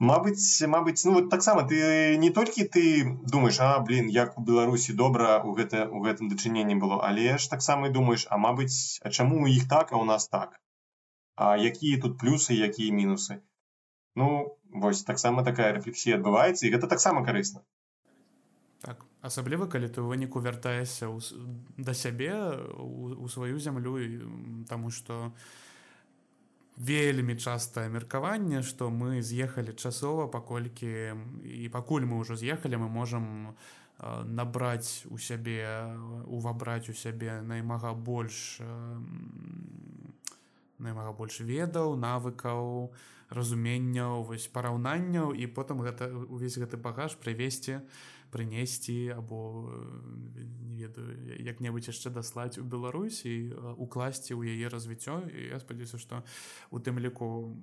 Мабыць 0.00 0.66
Мабыць 0.66 1.04
ну 1.06 1.14
вот 1.14 1.30
таксама 1.30 1.62
ты 1.68 2.16
не 2.18 2.30
толькі 2.30 2.64
ты 2.64 2.82
думаешь 3.30 3.60
а 3.60 3.78
блин 3.78 4.08
як 4.08 4.38
у 4.38 4.42
беларусі 4.42 4.92
добра 4.92 5.38
у 5.42 5.54
гэта 5.54 5.86
гэтым 5.86 6.28
дачыненні 6.28 6.74
было 6.74 6.98
але 7.06 7.38
ж 7.38 7.48
таксама 7.50 7.88
і 7.88 7.94
думаешь 7.94 8.26
а 8.30 8.36
мабыць 8.36 8.98
а 9.02 9.10
чаму 9.10 9.44
у 9.44 9.46
іх 9.46 9.68
так 9.68 9.92
а 9.92 9.96
у 9.96 10.04
нас 10.04 10.28
так? 10.28 10.58
А 11.36 11.56
якія 11.56 12.00
тут 12.02 12.18
плюсы 12.18 12.58
якія 12.58 12.90
мінусы? 12.90 13.38
Ну 14.16 14.58
вось 14.70 15.04
таксама 15.04 15.44
такая 15.44 15.72
рэфлексія 15.78 16.18
адбываецца 16.18 16.66
і 16.66 16.74
гэта 16.74 16.90
таксама 16.90 17.24
карысна. 17.24 17.62
Так 18.82 19.06
асабліва 19.22 19.70
калі 19.70 19.88
ты 19.88 20.02
ў 20.02 20.10
выніку 20.10 20.42
вяртаешся 20.42 21.06
да 21.78 21.94
сябе 21.94 22.34
у, 22.76 23.14
у 23.24 23.28
сваю 23.30 23.62
зямлю 23.62 23.94
таму 24.66 24.90
што 24.90 25.30
вельмі 26.76 27.36
частае 27.38 27.88
меркаванне 27.88 28.62
што 28.62 28.90
мы 28.90 29.22
з'ехалі 29.22 29.74
часова 29.78 30.26
паколькі 30.26 31.14
і 31.46 31.68
пакуль 31.70 32.02
мы 32.02 32.18
ўжо 32.18 32.34
з'ехалі 32.34 32.82
мы 32.82 32.88
можам 32.88 33.54
набраць 34.26 35.06
у 35.10 35.18
сябе 35.18 35.62
увабраць 36.26 36.90
у 36.90 36.94
сябе 36.94 37.40
наймага 37.46 37.94
больш 37.94 38.58
наймага 40.78 41.12
больш 41.14 41.40
ведаў 41.40 41.94
навыкаў 41.94 42.90
разуменняў 43.30 44.26
вось 44.26 44.50
параўнанняў 44.50 45.30
і 45.32 45.46
потым 45.46 45.80
гэта 45.86 46.10
увесь 46.10 46.58
гэты 46.58 46.76
багаж 46.76 47.14
прывесці 47.14 47.80
прынесці 48.34 49.14
або 49.14 49.70
не 50.66 50.74
ведаю 50.82 51.14
як-небудзь 51.38 51.94
яшчэ 51.94 52.10
даслаць 52.10 52.58
у 52.58 52.66
Беларусі 52.66 53.54
укласці 53.78 54.34
ў 54.34 54.58
яе 54.58 54.66
развіццё. 54.66 55.22
І 55.30 55.54
я 55.54 55.62
спадзяюся 55.62 56.02
што 56.02 56.26
у 56.74 56.82
тым 56.82 56.98
ліку 56.98 57.54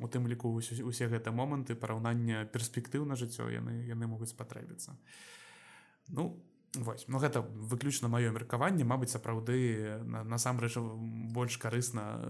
у 0.00 0.08
тым 0.08 0.26
ліку 0.26 0.58
усе 0.58 1.06
гэта 1.06 1.30
моманты 1.30 1.78
параўнання 1.78 2.50
перспектыў 2.50 3.06
на 3.06 3.14
жыццё 3.14 3.46
яны 3.54 3.86
яны 3.86 4.10
могуць 4.10 4.34
спатрэбіцца. 4.34 4.98
Ну 6.10 6.34
Вось. 6.74 7.08
Ну 7.08 7.18
гэта 7.18 7.42
выключна 7.42 8.06
маё 8.06 8.30
меркаванне. 8.30 8.86
Мабыць 8.86 9.10
сапраўды 9.10 9.98
насамрэч 10.06 10.78
больш 11.34 11.58
карысна 11.58 12.22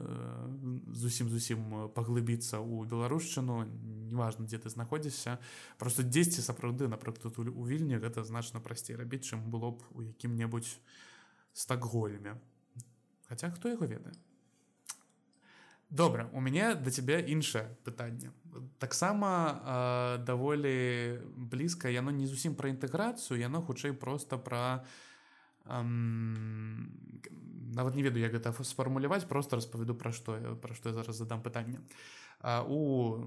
зусім 0.96 1.28
зусім 1.28 1.92
паглыбіцца 1.92 2.56
ў 2.56 2.88
беларушчыну. 2.88 3.68
Неважна 4.08 4.48
дзе 4.48 4.56
ты 4.56 4.72
знаходзішся. 4.72 5.36
Просто 5.76 6.02
дзесьці 6.08 6.40
сапраўды 6.40 6.88
напрыклад 6.88 7.36
у 7.36 7.64
вільні 7.68 8.00
гэта 8.00 8.24
значна 8.24 8.64
прасцей 8.64 8.96
рабіць 8.96 9.28
чым 9.28 9.44
было 9.52 9.76
б 9.76 9.84
у 9.92 10.00
якім-небудзь 10.08 10.80
стакгольме. 11.52 12.40
Хаця 13.28 13.52
хто 13.52 13.68
яго 13.68 13.84
ведае 13.84 14.16
добра 15.90 16.30
у 16.32 16.40
мяне 16.40 16.74
да 16.74 16.90
цябе 16.90 17.20
іншае 17.26 17.66
пытанне 17.84 18.30
таксама 18.78 20.18
даволі 20.26 21.18
блізка 21.36 21.90
яно 21.90 22.10
не 22.14 22.26
зусім 22.26 22.54
пра 22.54 22.70
інтэграцыю 22.70 23.40
яно 23.40 23.62
хутчэй 23.62 23.92
просто 23.92 24.38
пра 24.38 24.84
нават 27.74 27.94
не 27.94 28.02
ведаю 28.02 28.22
як 28.22 28.32
гэта 28.32 28.54
сфармуляваць 28.62 29.26
просто 29.26 29.56
распавяду 29.56 29.94
пра 29.94 30.12
што 30.14 30.58
пра 30.62 30.74
што 30.74 30.94
я 30.94 30.94
зараз 30.94 31.16
задам 31.18 31.42
пытанне 31.42 31.82
у 32.70 33.18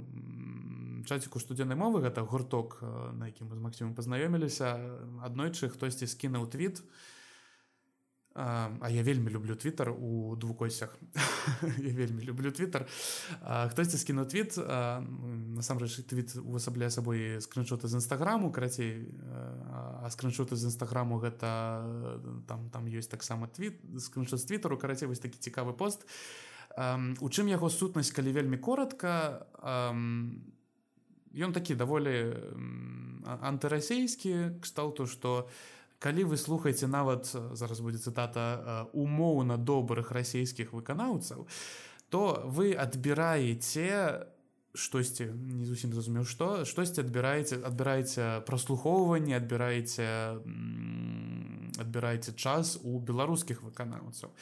чаціку 1.04 1.40
студзеннай 1.40 1.76
мовы 1.76 2.00
гэта 2.00 2.24
гурток 2.24 2.80
на 3.14 3.28
якім 3.28 3.52
мы 3.52 3.60
з 3.60 3.60
максімум 3.60 3.94
пазнаёміліся 3.94 4.80
аднойчы 5.20 5.68
хтосьці 5.68 6.08
скінуў 6.08 6.48
твіт 6.48 6.80
у 6.80 6.88
А 8.36 8.90
я 8.90 9.04
вельмі 9.04 9.30
люблю 9.30 9.56
твиттер 9.56 9.90
у 9.92 10.36
двукосях. 10.36 10.98
Я 11.78 11.94
вельмі 11.94 12.24
люблю 12.24 12.52
твиттер. 12.52 12.88
Хтосьці 13.70 13.98
скіну 13.98 14.26
твіт 14.26 14.58
насамрэч 14.58 16.02
твіт 16.10 16.34
увасабляе 16.42 16.90
сабой 16.90 17.38
скриншоты 17.46 17.86
з 17.86 18.02
нстаграму 18.02 18.50
карацей 18.50 19.06
а 20.02 20.10
скриншоты 20.10 20.56
з 20.58 20.66
нстаграму 20.66 21.22
гэта 21.22 21.86
там 22.50 22.74
там 22.74 22.90
ёсць 22.90 23.12
таксама 23.12 23.46
твіт 23.46 23.78
скриншот 24.02 24.42
з 24.42 24.50
твиттеру 24.50 24.82
карацей 24.82 25.08
вось 25.08 25.22
такі 25.22 25.38
цікавы 25.38 25.78
пост. 25.78 26.02
У 27.22 27.30
чым 27.30 27.54
яго 27.54 27.70
сутнасць 27.70 28.10
калі 28.10 28.34
вельмі 28.34 28.58
коротко 28.58 29.46
ён 31.38 31.54
такі 31.54 31.78
даволі 31.78 32.34
антырасійскі 33.30 34.58
кшталту 34.58 35.06
што 35.06 35.46
у 35.46 35.74
калі 36.04 36.28
вы 36.28 36.38
слухаеце 36.38 36.92
нават 36.92 37.32
зараз 37.32 37.80
будзе 37.80 38.04
цытата 38.04 38.90
умоўна 38.92 39.58
добрых 39.58 40.12
расійскіх 40.12 40.76
выканаўцаў 40.76 41.48
то 42.14 42.44
вы 42.46 42.76
адбіраеце 42.76 44.28
штосьці 44.74 45.30
не 45.32 45.66
зусім 45.66 45.94
зразумеў 45.96 46.28
што 46.28 46.66
штосьці 46.68 47.06
адбіраеце 47.06 47.64
адбіраеце 47.64 48.44
праслухоўванне 48.50 49.38
адбіраеце 49.40 50.10
адбіраеце 51.80 52.34
час 52.34 52.78
у 52.84 53.00
беларускіх 53.00 53.62
выканаўцаў. 53.64 54.34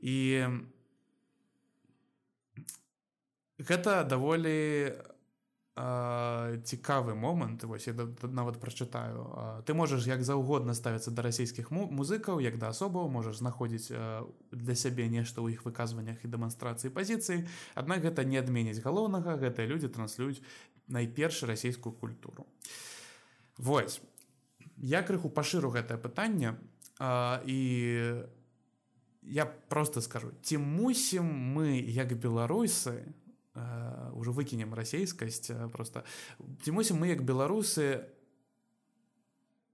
І 0.00 0.46
гэта 3.60 4.04
даволі 4.04 4.92
цікавы 5.76 7.14
момант 7.14 7.62
вось 7.64 7.86
я 7.86 7.94
нават 7.94 8.60
прачытаю. 8.60 9.62
Ты 9.64 9.74
можаш 9.74 10.06
як 10.06 10.22
заўгодна 10.22 10.74
ставіцца 10.74 11.10
да 11.14 11.22
расійскіх 11.22 11.70
музыкаў 11.70 12.40
як 12.42 12.58
да 12.58 12.74
асобаў 12.74 13.08
можаш 13.08 13.38
знаходзіць 13.38 13.88
для 14.50 14.74
сябе 14.74 15.06
нешта 15.08 15.40
ў 15.40 15.54
іх 15.54 15.64
выказваннях 15.64 16.26
і 16.26 16.28
дэманстрацыі 16.28 16.90
пазіцыі 16.90 17.46
аднак 17.78 18.02
гэта 18.02 18.26
не 18.26 18.42
адменіць 18.42 18.82
галоўнага 18.82 19.38
гэтыя 19.38 19.70
людзі 19.70 19.88
транслююць 19.94 20.42
найперш 20.90 21.46
расійскую 21.46 21.94
культуру. 21.94 22.50
Вось 23.56 24.02
я 24.76 25.06
крыху 25.06 25.30
пашыру 25.30 25.70
гэтае 25.70 26.02
пытанне 26.02 26.58
і 27.46 27.58
я 29.22 29.44
просто 29.46 30.02
скажу 30.02 30.34
ці 30.42 30.58
мусім 30.58 31.24
мы 31.54 31.78
як 31.78 32.18
беларусы 32.18 33.06
ўжо 34.12 34.32
выкінем 34.32 34.74
расейскасць 34.74 35.50
просто. 35.72 36.04
Ці 36.62 36.70
мусім 36.72 37.00
мы 37.02 37.12
як 37.12 37.24
беларусы 37.24 38.06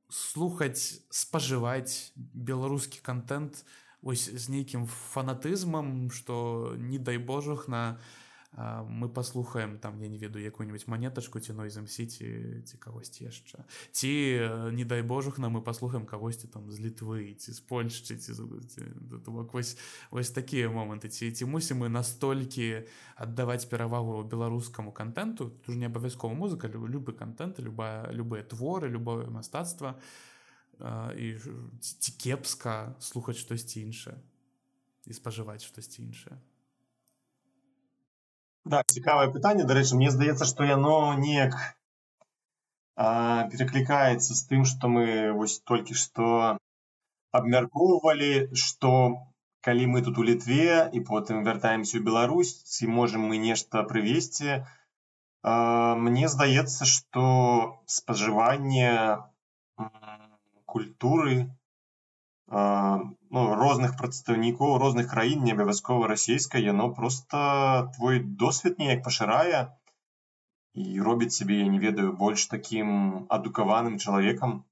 слухаць 0.09 1.03
спажываць 1.11 2.12
беларускі 2.16 3.03
контент 3.03 3.64
ось 4.03 4.31
з 4.31 4.44
нейкім 4.49 4.87
фанатызмам 4.87 6.11
что 6.14 6.77
не 6.79 6.99
дай 6.99 7.18
божах 7.18 7.66
на 7.66 7.99
на 7.99 8.25
мы 8.56 9.09
паслухаем 9.09 9.78
там 9.78 10.00
я 10.00 10.09
не 10.09 10.18
ведаю 10.18 10.44
якую-нибудь 10.44 10.88
монетачку 10.88 11.40
ці 11.40 11.52
нойзам 11.52 11.87
сіці 11.87 12.62
ці 12.64 12.78
кагосьці 12.78 13.24
яшчэ. 13.24 13.64
Ці 13.92 14.11
не 14.72 14.85
дай 14.85 15.02
божах 15.02 15.38
нам 15.38 15.56
мы 15.59 15.62
паслухаем 15.62 16.06
кагосьці 16.06 16.48
там 16.48 16.70
з 16.70 16.80
літвы 16.80 17.35
ці 17.35 17.52
з 17.52 17.61
польшчы 17.61 18.16
ці 18.16 18.32
вось 19.26 19.76
вось 20.11 20.30
такія 20.30 20.70
моманты. 20.70 21.09
Ці 21.09 21.32
ці 21.32 21.44
мусім 21.44 21.85
мы 21.85 21.88
настолькі 21.88 22.88
аддаваць 23.16 23.68
перавагу 23.68 24.22
беларускаму 24.24 24.92
контенту 24.92 25.50
тут 25.50 25.76
не 25.76 25.87
абавязкова 25.87 26.32
музыка 26.32 26.68
любы 26.68 27.12
контент 27.12 27.59
любая 27.59 28.11
любыя 28.12 28.42
творы 28.42 28.88
любое 28.88 29.26
мастацтва. 29.26 30.00
І 31.16 31.37
ці 31.80 32.12
кепска 32.20 32.96
слухаць 33.00 33.37
штосьці 33.37 33.80
іншае 33.80 34.16
і 35.06 35.12
спажываць 35.12 35.64
штосьці 35.64 36.02
іншае 36.02 36.40
Да, 38.72 38.79
цікавае 38.92 39.26
пытанне 39.35 39.64
дарэчы 39.70 39.96
мне 39.98 40.11
здаецца 40.12 40.46
што 40.50 40.64
яно 40.66 40.94
неяк 41.18 41.52
пераклікаецца 43.52 44.35
з 44.38 44.40
тым 44.50 44.64
што 44.70 44.90
мы 44.94 45.05
вось 45.40 45.55
толькі 45.70 45.94
што 46.00 46.31
абмяркоўвалі 47.40 48.31
што 48.62 48.90
калі 49.68 49.87
мы 49.92 50.02
тут 50.07 50.18
у 50.22 50.26
літве 50.31 50.66
і 50.98 51.05
потым 51.11 51.46
вяртаемся 51.46 51.94
ў 51.94 52.02
Беларусь 52.09 52.52
ці 52.72 52.90
можам 52.96 53.29
мы 53.31 53.38
нешта 53.44 53.85
прывесці 53.92 54.59
мне 56.09 56.33
здаецца 56.35 56.90
што 56.94 57.24
спажыванне 57.98 58.90
культуры 60.74 61.38
ну, 62.48 63.42
розных 63.62 63.96
прадстаўнікоў 64.00 64.76
розных 64.82 65.11
краін 65.11 65.42
не 65.48 65.54
абавязкова 65.56 66.06
расійскай 66.12 66.62
яно 66.62 66.92
просто 67.00 67.90
твой 67.96 68.20
досвед 68.44 68.78
неяк 68.78 69.02
пашырае 69.09 69.66
і 70.76 71.00
робіць 71.09 71.35
сябе 71.38 71.59
я 71.64 71.66
не 71.74 71.82
ведаю 71.82 72.12
больш 72.22 72.46
такім 72.52 72.94
адукаваным 73.38 73.98
чалавекам 73.98 74.62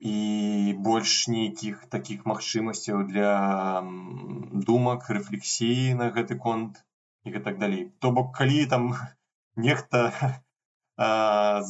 і 0.00 0.74
больш 0.84 1.14
нейкіх 1.28 1.86
такіх 1.94 2.24
магчымасцяў 2.28 3.02
для 3.08 3.32
думак 4.68 5.08
рэфлексіі 5.16 5.96
на 6.00 6.08
гэты 6.16 6.36
конт 6.46 6.80
і 7.24 7.34
гэтак 7.36 7.58
далей. 7.60 7.92
То 8.00 8.10
бок 8.10 8.32
калі 8.36 8.64
там 8.66 8.92
нехта 9.68 10.04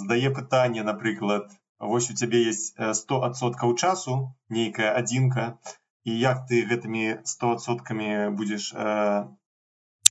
задае 0.00 0.30
пытанне 0.30 0.86
напрыклад 0.86 1.50
вось 1.80 2.10
у 2.10 2.14
цябе 2.14 2.44
есть 2.44 2.76
100соткаў 2.78 3.74
часу 3.76 4.36
нейкая 4.48 4.92
адзінка 5.00 5.58
і 6.04 6.16
як 6.20 6.46
ты 6.48 6.62
гэтымі 6.68 7.04
100соткамі 7.24 8.10
будзеш 8.36 8.72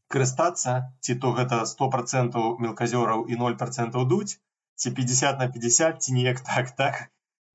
карыстацца? 0.10 0.76
Ці 1.06 1.16
то 1.24 1.34
гэта 1.38 1.62
100 1.70 1.90
процентаў 1.96 2.58
мелказёраў 2.66 3.26
і 3.30 3.38
0 3.42 3.58
процентаў 3.62 4.10
дуць 4.10 4.42
ці 4.76 4.92
50 4.98 5.40
на 5.44 5.48
50 5.54 6.02
ці 6.04 6.14
неяк 6.18 6.42
так 6.50 6.72
так. 6.82 7.10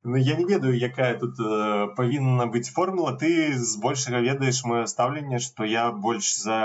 Ну 0.05 0.17
я 0.17 0.37
не 0.37 0.45
ведаю 0.45 0.77
якая 0.79 1.15
тут 1.19 1.41
э, 1.41 1.89
павінна 1.97 2.47
быць 2.47 2.69
формула. 2.69 3.17
Ты 3.17 3.57
збольшага 3.57 4.21
ведаеш 4.21 4.63
маё 4.69 4.85
стаўленне 4.87 5.41
што 5.41 5.65
я 5.65 5.91
больш 5.91 6.35
за 6.39 6.59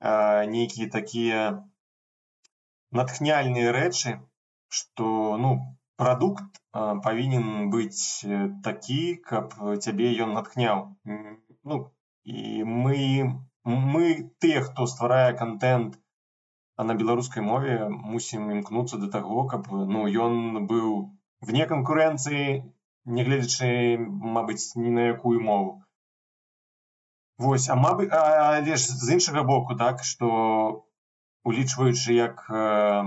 э, 0.00 0.46
нейкія 0.54 0.88
такія 0.90 1.42
натхняльныя 2.90 3.76
рэчы 3.76 4.16
што 4.80 5.36
ну 5.42 5.52
прадукт 6.02 6.60
э, 6.60 6.86
павінен 7.04 7.70
быць 7.74 8.24
такі 8.68 9.00
каб 9.30 9.54
цябе 9.80 10.12
ён 10.26 10.34
натхняў 10.38 10.82
ну 11.64 11.80
і 12.24 12.64
мы 12.64 12.98
мы 13.66 14.04
тыя 14.44 14.62
хто 14.66 14.86
стварае 14.92 15.34
контент 15.42 15.98
на 16.90 16.94
беларускай 17.02 17.42
мове 17.42 17.76
мусім 17.90 18.50
імкнуцца 18.56 19.02
да 19.02 19.08
таго 19.18 19.46
каб 19.52 19.68
ну 19.96 20.06
ён 20.28 20.66
быў 20.72 20.90
вне 21.50 21.66
канкурэнцыі 21.72 22.46
нягледзячы 23.18 23.98
мабыць 24.36 24.74
ні 24.76 24.90
на 24.98 25.08
якую 25.14 25.40
мову. 25.48 25.72
Вось 27.38 27.68
а 27.72 27.76
мабы 27.76 28.08
але 28.18 28.76
ж 28.76 28.82
з 28.82 29.16
іншага 29.16 29.44
боку 29.50 29.76
так 29.82 30.02
што 30.10 30.28
улічваючы 31.46 32.16
як 32.18 32.46
э, 32.50 33.02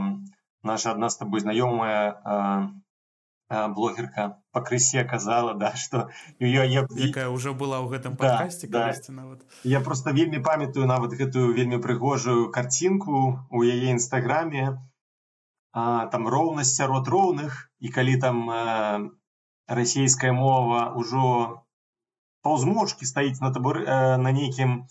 наша 0.63 0.91
адна 0.91 1.09
з 1.09 1.17
табой 1.17 1.41
знаёмая 1.41 1.99
э, 2.13 3.67
блогерка 3.73 4.41
пакрысе 4.51 5.03
казала 5.03 5.53
да 5.53 5.73
што 5.75 6.09
я, 6.39 6.63
я, 6.63 6.85
якая 6.85 7.29
ўжо 7.33 7.53
была 7.53 7.81
ў 7.81 7.89
гэтым 7.97 8.17
падкасці 8.17 8.69
да, 8.69 8.93
да. 8.93 9.13
нават 9.13 9.41
я 9.63 9.79
просто 9.81 10.11
вельмі 10.11 10.39
памятаю 10.39 10.85
нават 10.85 11.17
гэтую 11.17 11.53
вельмі 11.53 11.81
прыгожую 11.81 12.51
карцінку 12.51 13.39
у 13.49 13.63
яе 13.63 13.95
нстаграме 13.97 14.77
там 15.73 16.27
роўнасць 16.27 16.75
сярод 16.75 17.07
роўных 17.07 17.69
і 17.79 17.89
калі 17.89 18.17
там 18.17 18.49
а, 18.49 18.61
расійская 19.69 20.33
мова 20.33 20.93
ўжо 20.97 21.65
паўзмочки 22.45 23.05
стаіць 23.05 23.41
на 23.41 23.53
табор 23.53 23.81
на 23.85 24.31
нейкім 24.33 24.85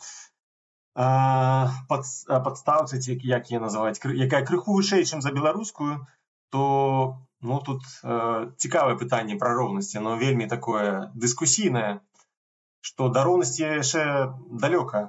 пад, 0.98 2.04
падстаўцы 2.46 2.98
ці 2.98 3.18
як 3.30 3.50
я 3.54 3.60
называць 3.62 3.98
якая 4.02 4.42
крыху 4.44 4.74
вышэй 4.78 5.04
чым 5.06 5.22
за 5.22 5.30
беларускую 5.30 6.06
то 6.50 6.62
ну 7.40 7.60
тут 7.60 7.82
э, 8.02 8.50
цікавае 8.56 8.96
пытанне 8.98 9.38
пра 9.38 9.54
роўнасці 9.54 10.02
но 10.02 10.16
вельмі 10.18 10.48
такое 10.50 11.12
дыскусійнае 11.14 12.00
што 12.88 13.08
да 13.14 13.24
роўнасці 13.28 13.64
яшчэ 13.64 14.04
далёка. 14.64 15.02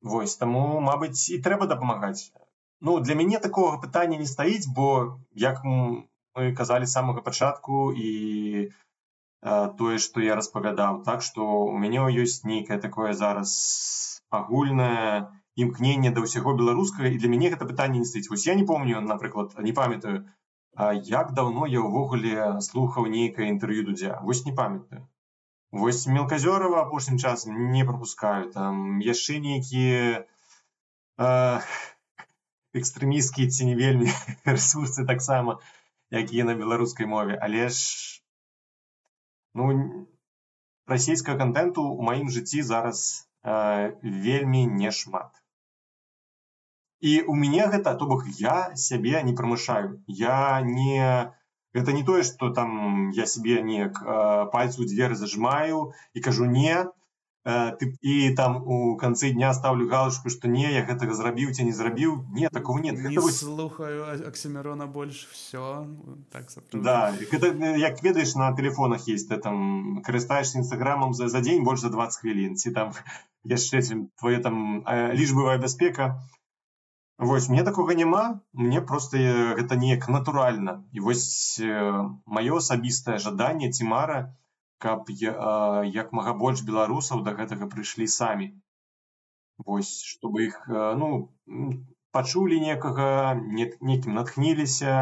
Вось 0.00 0.36
таму 0.40 0.80
мабыць 0.80 1.28
і 1.34 1.40
трэба 1.44 1.66
дапамагаць. 1.70 2.32
Ну 2.80 3.00
для 3.00 3.14
мяне 3.14 3.40
такого 3.46 3.80
пытання 3.80 4.20
не 4.20 4.28
стаіць 4.32 4.70
бо 4.78 5.18
як 5.34 5.64
мы 5.64 6.52
казалі 6.60 6.86
самага 6.86 7.20
пачатку 7.26 7.90
і 7.92 8.70
тое 9.80 9.98
што 10.04 10.24
я 10.24 10.36
распавядаў 10.40 11.02
так 11.04 11.26
што 11.26 11.44
у 11.44 11.76
мяне 11.84 12.00
ёсць 12.24 12.40
нейкае 12.48 12.80
такое 12.80 13.12
зараз 13.12 13.52
агульнае 14.30 15.28
імкненне 15.60 16.10
да 16.16 16.24
ўсяго 16.24 16.54
беларускага. 16.58 17.10
І 17.10 17.18
для 17.22 17.30
мяне 17.32 17.50
гэта 17.54 17.66
пытанне 17.68 18.02
не 18.02 18.08
стаіць. 18.08 18.30
Вось 18.32 18.46
я 18.46 18.54
не 18.54 18.64
помню 18.64 19.00
напрыклад 19.00 19.58
не 19.58 19.74
памятаю 19.76 20.24
як 20.78 21.32
даўно 21.34 21.66
я 21.66 21.80
ўвогуле 21.82 22.60
слухаў 22.62 23.06
нейкае 23.10 23.48
інтэрв'ю 23.52 23.84
дудзя. 23.90 24.20
Вось 24.22 24.44
не 24.46 24.52
памятаю. 24.52 25.08
Вось 25.72 26.06
мелказёрова 26.06 26.82
апошнім 26.82 27.18
часам 27.18 27.72
не 27.72 27.84
пропускаю 27.84 28.50
там 28.52 28.98
яшчэ 29.00 29.38
нейкія 29.38 30.26
экстрэміскія 32.74 33.50
ці 33.50 33.66
не 33.66 33.74
вельмі 33.74 34.10
рэсурсы 34.46 35.06
таксама 35.06 35.58
якія 36.10 36.44
на 36.44 36.54
беларускай 36.54 37.06
мове. 37.06 37.38
Але 37.38 37.68
ж 37.68 38.22
ну 39.54 40.06
расійскага 40.86 41.38
контенту 41.38 41.82
у 41.82 42.02
маім 42.02 42.30
жыцці 42.30 42.62
зараз 42.62 43.02
э, 43.02 43.29
вельмі 43.44 44.66
нешмат 44.66 45.40
і 47.00 47.12
у 47.32 47.34
мяне 47.34 47.66
гэта 47.72 47.94
то 48.00 48.06
бок 48.06 48.24
я 48.38 48.56
сябе 48.76 49.22
не 49.24 49.32
прамышаю. 49.36 50.02
Я 50.06 50.60
не 50.60 51.32
гэта 51.74 51.92
не 51.96 52.04
тое 52.04 52.22
что 52.22 52.50
там 52.52 53.10
я 53.10 53.26
себе 53.26 53.62
неяк 53.62 54.02
э, 54.02 54.50
пальцу 54.52 54.84
дзверы 54.84 55.14
зажимаю 55.14 55.92
і 56.12 56.20
кажу 56.20 56.44
не 56.44 56.74
Э, 56.76 56.99
ты 57.44 57.96
і 58.02 58.34
там 58.36 58.56
у 58.66 58.96
канцы 58.96 59.30
дня 59.30 59.54
ставлю 59.54 59.88
галочку 59.88 60.28
что 60.28 60.48
не 60.48 60.72
я 60.72 60.84
гэтага 60.84 61.14
зрабіў 61.16 61.52
ці 61.56 61.64
не 61.64 61.72
зрабіў 61.72 62.28
не 62.36 62.50
такого 62.52 62.78
нет 62.78 63.00
не 63.00 63.16
гэта 63.16 63.32
слухаю 63.32 64.28
аксімерона 64.28 64.86
больш 64.86 65.24
все 65.32 65.86
так 66.30 66.52
да 66.72 67.16
гэта, 67.32 67.56
як 67.80 68.02
ведаеш 68.02 68.34
на 68.34 68.52
телефонах 68.56 69.08
есть 69.08 69.30
ты 69.30 69.38
там 69.38 70.02
карыстаешься 70.02 70.60
нстаграмам 70.60 71.14
за 71.14 71.28
за 71.28 71.40
дзень 71.40 71.64
больш 71.64 71.80
за 71.80 71.88
20 71.88 72.20
хвілін 72.20 72.56
ці 72.56 72.72
там 72.76 72.92
яшчэ 73.44 73.80
твое 74.20 74.38
там 74.38 74.84
лічбавая 75.16 75.56
бяспека 75.56 76.20
Вось 77.20 77.50
мне 77.50 77.62
такога 77.62 77.94
няма 77.94 78.40
мне 78.52 78.80
просто 78.80 79.18
гэта 79.56 79.76
неяк 79.76 80.08
натуральна 80.08 80.84
і 80.92 81.00
вось 81.00 81.60
маё 81.60 82.56
асабістае 82.60 83.18
жаданне 83.20 83.68
ці 83.68 83.84
мара 83.84 84.20
каб 84.84 85.10
як 85.16 86.12
мага 86.16 86.34
больш 86.42 86.64
беларусаў 86.70 87.22
да 87.26 87.36
гэтага 87.38 87.68
прыйшлі 87.74 88.08
самі. 88.16 88.50
Вось 89.70 89.92
чтобы 90.12 90.46
іх 90.48 90.56
ну 91.00 91.10
пачулі 92.16 92.60
некага 92.60 93.34
некім 93.36 94.16
натхніліся 94.18 94.94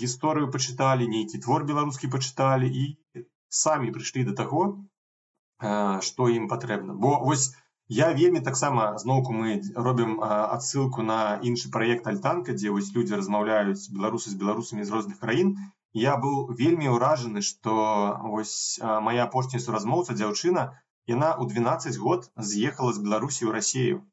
гісторыю 0.00 0.50
пачыталі 0.54 1.08
нейкі 1.14 1.40
твор 1.46 1.64
беларускі 1.70 2.12
пачыталі 2.12 2.68
і 2.68 2.84
самі 3.62 3.94
прыйшлі 3.96 4.28
да 4.28 4.36
таго 4.42 4.66
што 6.08 6.28
ім 6.28 6.46
патрэбна. 6.52 6.94
Бо 6.94 7.16
вось 7.24 7.48
я 7.88 8.12
вельмі 8.12 8.40
таксама 8.44 8.98
зноўку 8.98 9.32
мы 9.32 9.56
робім 9.74 10.20
адсылку 10.20 11.02
на 11.02 11.40
іншы 11.50 11.72
праект 11.72 12.06
альтанка 12.12 12.52
дзе 12.52 12.70
вось 12.76 12.92
людзі 12.92 13.16
размаўляюць 13.16 13.88
беларусы 13.88 14.30
з 14.30 14.36
беларусамі 14.44 14.84
з 14.84 14.92
розных 14.92 15.18
краін 15.24 15.56
я 15.94 16.16
быў 16.22 16.52
вельмі 16.60 16.92
ўражаны 16.96 17.42
што 17.42 17.72
вось 18.34 18.78
моя 19.08 19.24
апошняя 19.24 19.62
суразмоўца 19.64 20.18
дзяўчына 20.20 20.68
яна 21.12 21.30
ў 21.40 21.44
12 21.56 21.96
год 22.04 22.30
з'ехала 22.36 22.92
з 22.92 23.04
беларусі 23.08 23.42
ў 23.48 23.50
рассею 23.58 24.04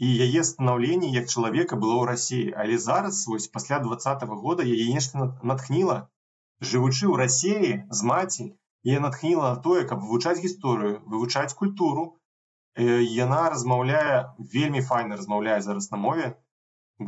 і 0.00 0.08
яе 0.24 0.42
станаўленне 0.48 1.08
як 1.14 1.28
чалавека 1.28 1.76
было 1.76 1.96
ў 2.00 2.04
рассіі 2.10 2.54
але 2.62 2.78
зараз 2.84 3.20
вось 3.30 3.48
пасля 3.56 3.78
двадцатого 3.84 4.38
года 4.44 4.64
яе 4.64 4.86
нешта 4.92 5.28
натхніла. 5.50 6.08
Жывучы 6.60 7.04
ў 7.08 7.14
рассеі 7.20 7.72
з 7.98 8.08
маці 8.10 8.46
я 8.88 9.00
натхніла 9.04 9.52
на 9.52 9.58
тое 9.66 9.84
каб 9.90 10.00
вывучаць 10.04 10.40
гісторыю 10.44 10.94
вывучаць 11.04 11.52
культуру. 11.60 12.06
Яна 12.80 13.42
размаўляе 13.52 14.16
вельмі 14.56 14.80
файна 14.80 15.20
размаўляе 15.20 15.60
зараз 15.68 15.90
на 15.92 16.00
мове 16.06 16.32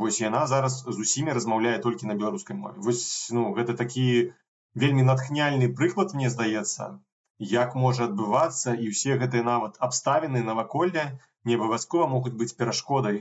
Вось 0.01 0.19
яна 0.21 0.45
зараз 0.49 0.75
з 0.89 0.97
усімі 1.05 1.33
размаўляе 1.37 1.77
толькі 1.81 2.07
на 2.09 2.15
беларускай 2.19 2.57
мове. 2.57 2.81
Вось 2.85 3.29
ну, 3.37 3.43
гэта 3.57 3.75
такі 3.81 4.05
вельмі 4.83 5.05
натхняльны 5.09 5.69
прыклад 5.79 6.15
мне 6.17 6.31
здаецца, 6.33 6.87
як 7.51 7.75
можа 7.83 8.07
адбывацца 8.09 8.73
і 8.73 8.89
ўсе 8.93 9.17
гэтыя 9.21 9.45
нават 9.49 9.77
абставіны 9.87 10.41
наваколля 10.47 11.05
не 11.45 11.59
абавязкова 11.59 12.07
могуць 12.15 12.33
быць 12.41 12.55
перашкодай, 12.57 13.19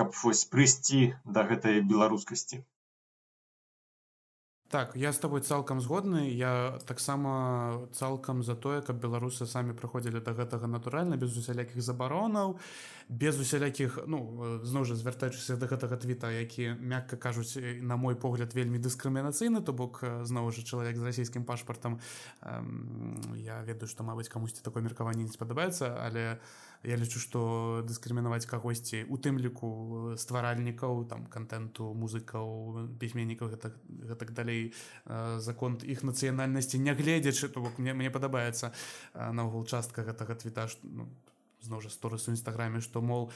каб 0.00 0.18
вось 0.24 0.44
прыйсці 0.54 1.02
да 1.24 1.46
гэтай 1.52 1.80
беларускасці. 1.94 2.62
Так 4.70 4.92
я 4.94 5.12
з 5.12 5.18
тобой 5.18 5.40
цалкам 5.40 5.80
згодны. 5.80 6.30
Я 6.30 6.78
таксама 6.86 7.88
цалкам 7.92 8.44
за 8.44 8.54
тое 8.54 8.82
каб 8.86 9.02
беларусы 9.02 9.42
самі 9.42 9.74
прыходзілі 9.74 10.22
да 10.22 10.30
гэтага 10.30 10.70
натуральна 10.70 11.18
без 11.18 11.34
усялякіх 11.34 11.82
забаронаў 11.82 12.54
без 13.08 13.34
усялякіх 13.42 13.98
ну 14.06 14.62
зноў 14.62 14.86
жа 14.86 14.94
звяртаючыся 14.94 15.58
да 15.58 15.66
гэтага 15.66 15.98
твіта 15.98 16.30
які 16.30 16.78
мякка 16.78 17.18
кажуць 17.18 17.58
на 17.82 17.98
мой 17.98 18.14
погляд 18.14 18.54
вельмі 18.54 18.78
дыскрымінацыйны 18.78 19.58
то 19.58 19.74
бок 19.74 20.06
зноў 20.22 20.54
жа 20.54 20.62
чалавек 20.62 20.96
з 20.96 21.02
расійскім 21.02 21.42
пашпартам. 21.42 21.98
Я 23.34 23.66
ведаю 23.66 23.90
што 23.90 24.06
мабыць 24.06 24.30
камусьці 24.30 24.62
такое 24.62 24.86
меркаванне 24.86 25.26
не 25.26 25.34
спадабаецца 25.34 25.98
але 25.98 26.38
я 26.38 26.38
я 26.86 26.96
лічу 26.96 27.18
што 27.18 27.40
дыскрымінаваць 27.88 28.46
кагосьці 28.46 29.04
у 29.10 29.18
тым 29.18 29.42
ліку 29.42 30.14
стваральнікаў 30.14 31.04
там 31.10 31.26
контенту 31.26 31.90
музыкаў 31.92 32.88
пісьменнікаў 33.02 33.50
гэтак, 33.56 33.74
гэтак 34.06 34.32
далей 34.32 34.60
людзей 34.60 34.74
закон 35.38 35.78
іх 35.82 36.02
нацыянальнасці 36.02 36.78
нягледзячы 36.78 37.48
то 37.48 37.60
бок 37.60 37.78
мне 37.78 37.94
мне 37.94 38.10
падабаецца 38.10 38.72
наогул 39.14 39.64
частка 39.66 40.04
гэтага 40.04 40.34
твіта 40.34 40.68
ну, 40.82 41.08
зноў 41.60 41.80
жа 41.80 41.90
сторыс 41.90 42.28
у 42.28 42.32
нстаграме 42.32 42.80
што 42.80 43.00
мол 43.00 43.30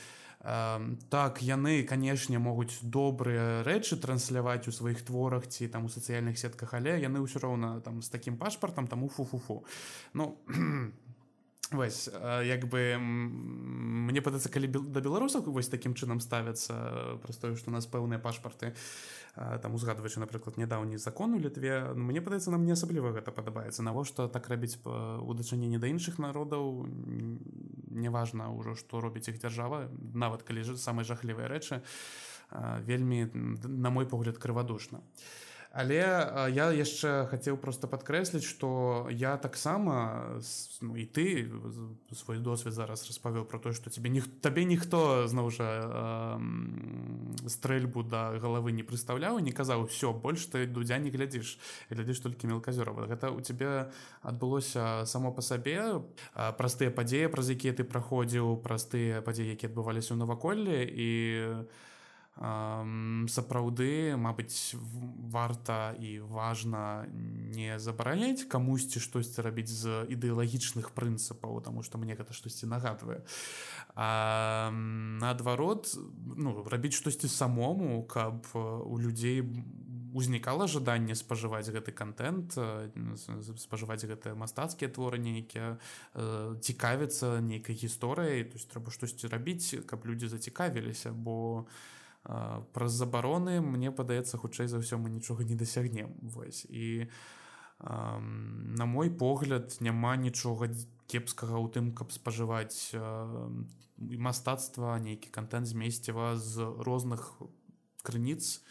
так 1.11 1.41
яны 1.43 1.83
канешне 1.89 2.39
могуць 2.39 2.83
добрыя 2.83 3.63
рэчы 3.65 3.97
трансляваць 3.97 4.69
у 4.69 4.73
сваіх 4.73 5.05
творах 5.05 5.49
ці 5.49 5.69
там 5.69 5.87
у 5.87 5.89
сацыяльных 5.89 6.39
сетках 6.39 6.75
але 6.75 7.01
яны 7.01 7.25
ўсё 7.25 7.41
роўна 7.41 7.81
там 7.81 8.03
з 8.03 8.09
такім 8.09 8.37
пашпартам 8.37 8.87
таму 8.87 9.09
фу-фу-фу 9.09 9.65
ну 10.13 10.37
вось 11.73 12.09
як 12.45 12.67
бы 12.69 12.97
мне 12.99 14.21
падаецца 14.21 14.51
калі 14.53 14.69
да 14.69 15.01
беларусаў 15.01 15.47
вось 15.47 15.71
такім 15.73 15.95
чынам 15.95 16.21
ставяцца 16.21 17.19
праз 17.23 17.39
тое 17.39 17.55
што 17.57 17.71
у 17.71 17.75
нас 17.75 17.87
пэўныя 17.87 18.19
пашпарты 18.19 18.75
там 19.35 19.75
узгадваючы 19.75 20.21
напрыклад 20.21 20.59
нядаўні 20.59 20.99
закон 20.99 21.35
у 21.35 21.39
літве 21.39 21.95
ну, 21.95 22.05
мне 22.11 22.21
падаецца 22.21 22.55
нам 22.55 22.67
не 22.67 22.77
асабліва 22.77 23.15
гэта 23.17 23.35
падабаецца. 23.35 23.83
Навошта 23.83 24.29
так 24.29 24.49
рабіць 24.49 24.79
у 24.85 25.35
дачыненні 25.35 25.79
да 25.79 25.91
іншых 25.91 26.19
народаў? 26.19 26.87
Неважна 27.91 28.51
ўжо 28.55 28.75
што 28.79 29.01
робіць 29.01 29.29
іх 29.29 29.41
дзяржава 29.43 29.89
нават 30.15 30.43
калі 30.43 30.63
ж 30.63 30.77
самыя 30.79 31.05
жахлівыя 31.09 31.51
рэчы 31.51 31.83
вельмі 32.87 33.27
на 33.35 33.91
мой 33.91 34.07
погляд 34.07 34.39
крывадушна. 34.39 35.03
а 35.03 35.44
але 35.75 35.99
я 36.55 36.71
яшчэ 36.71 37.27
хацеў 37.27 37.59
просто 37.59 37.91
падкрэсліць 37.91 38.47
что 38.47 39.11
я 39.11 39.35
таксама 39.37 40.39
ну, 40.81 40.95
і 40.95 41.05
ты 41.05 41.51
свой 42.15 42.39
досвед 42.39 42.73
зараз 42.79 43.03
распавёў 43.11 43.43
про 43.43 43.59
тое 43.59 43.75
что 43.75 43.91
тебе 43.91 44.07
ніх 44.09 44.31
табе 44.39 44.63
ніхто 44.65 45.27
зноў 45.27 45.51
жа 45.51 45.67
э, 45.67 47.49
стрэльбу 47.51 48.07
да 48.07 48.39
головы 48.39 48.71
не 48.71 48.87
прыстаўляў 48.87 49.43
не 49.43 49.51
казаў 49.51 49.91
все 49.91 50.15
больш 50.15 50.47
ты 50.47 50.71
дудзя 50.71 51.03
не 51.03 51.11
глядзіш 51.11 51.59
глядзіш 51.91 52.23
толькі 52.23 52.55
мелказёрова 52.55 53.11
гэта 53.11 53.35
у 53.35 53.43
тебе 53.43 53.91
адбылося 54.23 55.03
само 55.11 55.35
по 55.35 55.43
сабе 55.43 56.07
простыя 56.55 56.95
падзеі 56.95 57.35
праз 57.35 57.51
якія 57.51 57.75
ты 57.75 57.83
праходзіў 57.83 58.63
простыя 58.63 59.27
падзеі 59.27 59.59
які 59.59 59.75
адбываліся 59.75 60.15
ў 60.15 60.23
наваколле 60.23 60.87
і 60.87 61.11
у 61.59 61.94
сапраўды 62.37 64.19
Мабыць 64.19 64.75
варта 65.31 65.95
і 65.95 66.19
важна 66.19 67.07
не 67.55 67.79
забараняць 67.79 68.51
камусьці 68.51 68.99
штосьці 68.99 69.47
рабіць 69.47 69.71
з 69.71 70.03
ідэалагічных 70.11 70.91
прынцыпаў 70.99 71.63
тому 71.63 71.87
что 71.87 71.99
мне 71.99 72.19
гэта 72.19 72.35
штосьці 72.35 72.67
нагадвае. 72.67 73.23
Наадварот 73.95 75.95
ну, 76.37 76.67
рабіць 76.67 76.99
штосьці 76.99 77.31
самому 77.31 78.03
каб 78.03 78.43
у 78.55 78.99
людзей 78.99 79.47
узнікала 80.15 80.67
жаданне 80.67 81.15
спажываць 81.15 81.71
гэты 81.71 81.95
контент 81.95 82.59
спажываць 83.63 84.03
гэтыя 84.03 84.35
мастацкія 84.35 84.91
творы 84.91 85.23
нейкія 85.23 85.79
цікавіцца 86.59 87.39
нейкай 87.39 87.79
гісторыяй. 87.79 88.43
То 88.51 88.59
есть 88.59 88.67
трэба 88.75 88.91
штосьці 88.91 89.31
рабіць 89.31 89.87
каб 89.87 90.03
людзі 90.03 90.27
зацікавіліся 90.27 91.15
бо 91.15 91.63
у 91.63 91.67
праз 92.25 92.93
забароны 92.93 93.61
мне 93.61 93.93
падаецца 93.93 94.41
хутчэй 94.41 94.69
за 94.69 94.81
ўсё 94.81 94.97
мы 94.97 95.13
нічога 95.13 95.45
не 95.45 95.55
дасягнем 95.55 96.17
вось. 96.23 96.65
І 96.65 97.13
на 97.81 98.87
мой 98.87 99.11
погляд 99.11 99.77
няма 99.81 100.17
нічога 100.17 100.73
кепскага 101.05 101.61
ў 101.61 101.69
тым 101.69 101.93
каб 101.93 102.17
спажываць 102.17 102.97
мастацтва 103.99 104.97
нейкі 105.05 105.29
контент 105.29 105.69
змесціва 105.69 106.37
з 106.41 106.65
розных 106.81 107.43
крыніц. 108.01 108.65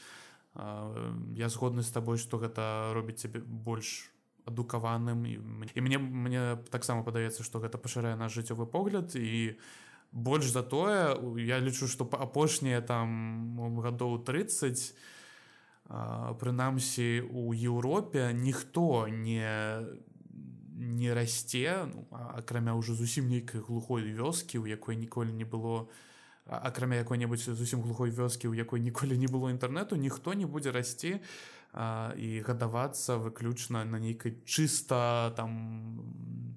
Я 1.38 1.48
згодны 1.50 1.86
з 1.86 1.94
табой 1.94 2.18
што 2.18 2.42
гэта 2.42 2.94
робіць 2.98 3.22
цябе 3.22 3.46
больш 3.46 4.10
адукаваным. 4.50 5.30
І 5.30 5.38
мне 5.78 5.98
мне 6.02 6.58
таксама 6.74 7.06
падаецца 7.06 7.46
што 7.46 7.62
гэта 7.62 7.78
пашырае 7.78 8.18
наш 8.18 8.34
жыццёвы 8.34 8.66
погляд. 8.66 9.14
І 9.14 9.54
у 9.54 9.93
больш 10.14 10.46
за 10.54 10.62
тое 10.62 11.18
я 11.42 11.60
лічу 11.60 11.90
што 11.90 12.06
апошнія 12.06 12.82
там 12.82 13.58
гадоў 13.82 14.22
30 14.24 14.94
прынамсі 16.40 17.26
у 17.30 17.54
Еўропе 17.54 18.32
ніхто 18.34 19.08
не 19.10 19.50
не 20.74 21.14
расце 21.14 21.90
ну, 21.90 22.06
акрамя 22.12 22.78
ўжо 22.78 22.94
зусім 22.94 23.28
нейкай 23.28 23.62
глухой 23.62 24.06
вёскі 24.14 24.62
у 24.62 24.66
якой 24.70 24.96
ніколі 24.96 25.34
не 25.34 25.46
было 25.46 25.90
акрамя 26.46 27.02
якой-небудзь 27.02 27.50
зусім 27.58 27.82
глухой 27.82 28.12
вёскі 28.12 28.48
у 28.48 28.54
якой 28.54 28.80
ніколі 28.80 29.18
не 29.18 29.28
было 29.28 29.50
інтэрнэту 29.50 29.98
ніхто 29.98 30.34
не 30.34 30.46
будзе 30.46 30.72
расці 30.72 31.22
а, 31.74 32.14
і 32.18 32.42
гадавацца 32.46 33.18
выключна 33.18 33.84
на 33.86 33.98
нейкай 33.98 34.38
чыста 34.46 35.34
там 35.36 36.54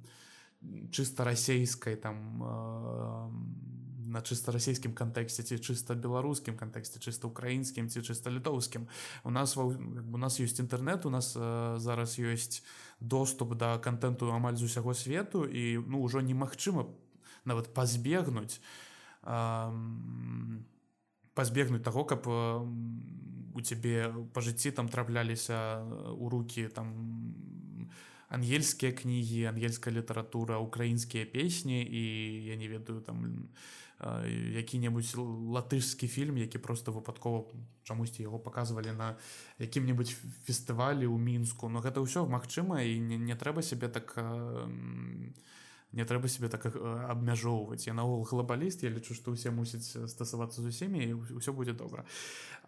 чыста 0.91 1.25
расійскай 1.25 1.97
там 1.97 2.43
э, 2.43 3.57
на 4.07 4.23
чыста 4.23 4.53
расійскім 4.53 4.95
кантэксце 4.95 5.43
ці 5.43 5.59
чыста 5.59 5.95
беларускім 5.95 6.57
кантэксце 6.57 7.03
чыста 7.03 7.29
украінскім 7.29 7.89
ці 7.91 8.01
чыста 8.01 8.31
літоўскім 8.31 8.87
у 9.25 9.31
нас 9.31 9.57
у 9.57 10.19
нас 10.19 10.41
ёсць 10.41 10.61
інтэрнет 10.63 11.07
у 11.07 11.11
нас 11.11 11.35
э, 11.37 11.77
зараз 11.79 12.19
ёсць 12.19 12.63
доступ 13.01 13.57
да 13.57 13.79
контенту 13.79 14.33
амаль 14.33 14.57
з 14.57 14.65
усяго 14.71 14.95
свету 14.95 15.45
і 15.45 15.83
ну 15.87 16.01
ўжо 16.03 16.21
немагчыма 16.21 16.89
нават 17.45 17.75
пазбегнуць 17.75 18.61
э, 19.23 19.73
пазбегнуць 21.35 21.85
таго 21.85 22.05
каб 22.05 22.27
у 23.57 23.61
цябе 23.61 24.13
па 24.33 24.41
жыцці 24.41 24.71
там 24.71 24.89
трапляліся 24.89 25.85
у 26.17 26.29
руки 26.29 26.69
там 26.69 26.93
ангельскія 28.29 28.93
кнігі 28.93 29.45
ангельская 29.45 29.95
літаратура 29.95 30.59
украінскія 30.59 31.27
песні 31.27 31.83
і 31.83 32.03
я 32.45 32.57
не 32.57 32.69
ведаю 32.69 33.01
там 33.01 33.49
які-небудзь 34.57 35.17
латышскі 35.17 36.09
фільм 36.09 36.37
які 36.37 36.59
просто 36.59 36.93
выпадкова 36.93 37.49
чамусьці 37.83 38.23
яго 38.23 38.39
показывалі 38.39 38.93
на 38.93 39.17
якім-небудзь 39.59 40.13
фестывалі 40.45 41.09
ў 41.09 41.17
мінску 41.17 41.69
но 41.73 41.81
гэта 41.81 42.05
ўсё 42.05 42.29
магчыма 42.29 42.83
і 42.83 43.01
не, 43.01 43.17
не 43.17 43.37
трэба 43.37 43.63
себе 43.63 43.89
так 43.89 44.19
не 45.93 46.05
трэба 46.05 46.29
себе 46.29 46.49
так 46.49 46.67
абмяжоўваць. 46.77 47.87
Я 47.87 47.95
наогул 47.95 48.27
глобаліст 48.29 48.83
я 48.85 48.91
лічу 48.91 49.15
што 49.17 49.33
ўсе 49.33 49.49
мусяць 49.49 49.97
стасавацца 50.11 50.61
з 50.61 50.69
усімі 50.69 51.01
і 51.01 51.17
ўсё 51.41 51.57
будзе 51.57 51.73
добра. 51.73 52.05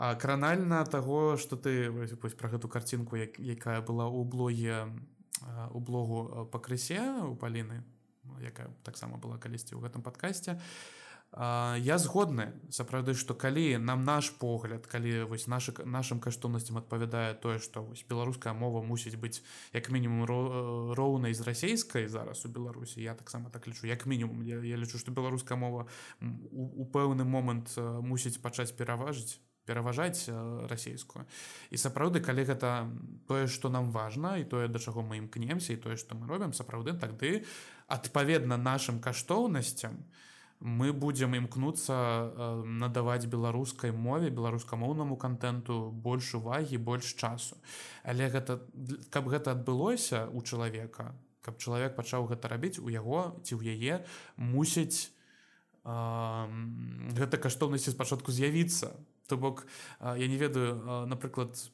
А 0.01 0.15
кранальна 0.15 0.85
таго 0.89 1.37
что 1.37 1.57
ты 1.57 1.91
вось, 1.91 2.17
вось, 2.23 2.35
про 2.35 2.49
гэту 2.49 2.73
карцінку 2.73 3.21
як, 3.21 3.37
якая 3.37 3.85
была 3.85 4.09
ў 4.09 4.25
блоге 4.25 4.89
у 5.70 5.80
блогу 5.80 6.49
пакрысе 6.53 7.01
у 7.24 7.34
паліны 7.34 7.82
якая 8.43 8.70
таксама 8.84 9.18
была 9.18 9.39
калісьці 9.39 9.74
ў 9.74 9.82
гэтым 9.86 10.03
падкасці 10.03 10.59
я 11.36 11.99
згодны 12.01 12.57
сапраўды 12.72 13.12
што 13.12 13.36
калі 13.36 13.76
нам 13.76 14.05
наш 14.05 14.30
погляд 14.41 14.86
калі 14.89 15.28
вось 15.28 15.45
наши 15.47 15.74
нашим 15.84 16.20
каштоўнасцям 16.24 16.80
адпавядае 16.80 17.34
тое 17.36 17.59
што 17.61 17.84
вось 17.84 18.05
беларуская 18.09 18.55
мова 18.57 18.80
мусіць 18.80 19.20
быць 19.20 19.45
як 19.76 19.91
мінімум 19.93 20.24
роўнай 20.97 21.36
з 21.36 21.45
расійскай 21.45 22.09
зараз 22.09 22.47
у 22.47 22.49
беларусі 22.49 23.05
я 23.05 23.14
таксама 23.14 23.51
так 23.51 23.68
лічу 23.68 23.86
як 23.86 24.07
мінімум. 24.07 24.41
Я, 24.43 24.57
я 24.64 24.76
лічу 24.76 24.97
што 24.97 25.12
беларуская 25.12 25.59
мова 25.59 25.86
у, 26.22 26.64
у 26.64 26.89
пэўны 26.89 27.28
момант 27.28 27.76
мусіць 27.76 28.41
пачаць 28.41 28.72
пераважыць 28.72 29.36
пераважаць 29.69 30.27
расійскую 30.73 31.27
і 31.71 31.81
сапраўды 31.81 32.25
калі 32.25 32.45
гэта 32.49 32.73
тое 33.29 33.45
што 33.47 33.69
нам 33.69 33.93
важна 33.93 34.37
і 34.41 34.49
тое 34.49 34.69
да 34.73 34.81
чаго 34.81 35.05
мы 35.05 35.21
імкнемся 35.21 35.77
і 35.77 35.83
тое 35.85 36.01
што 36.01 36.16
мы 36.16 36.31
робім 36.31 36.57
сапраўды 36.57 36.97
тады 36.97 37.45
адпаведна 37.87 38.57
нашим 38.57 39.05
каштоўнасцям 39.05 40.01
мы 40.61 40.93
будзем 40.93 41.35
імкнуцца 41.39 41.95
надаваць 42.66 43.31
беларускай 43.31 43.93
мове 43.95 44.31
беларускамоўнаму 44.31 45.16
контенту 45.16 45.91
больш 45.93 46.35
увагі 46.35 46.83
больш 46.83 47.14
часу. 47.14 47.57
Але 48.03 48.27
гэта 48.27 48.59
каб 49.11 49.31
гэта 49.31 49.55
адбылося 49.55 50.27
у 50.35 50.43
чалавека 50.43 51.14
каб 51.43 51.62
чалавек 51.62 51.95
пачаў 51.95 52.27
гэта 52.27 52.51
рабіць 52.51 52.83
у 52.83 52.91
яго 52.91 53.39
ці 53.47 53.55
ў 53.55 53.79
яе 53.79 54.03
мусіць 54.37 55.14
гэта 55.87 57.39
каштоўнасці 57.39 57.95
спачатку 57.95 58.35
з'явіцца 58.35 58.99
то 59.29 59.37
бок 59.37 59.66
я 60.01 60.26
не 60.26 60.37
ведаю 60.37 61.07
напрыклад 61.07 61.70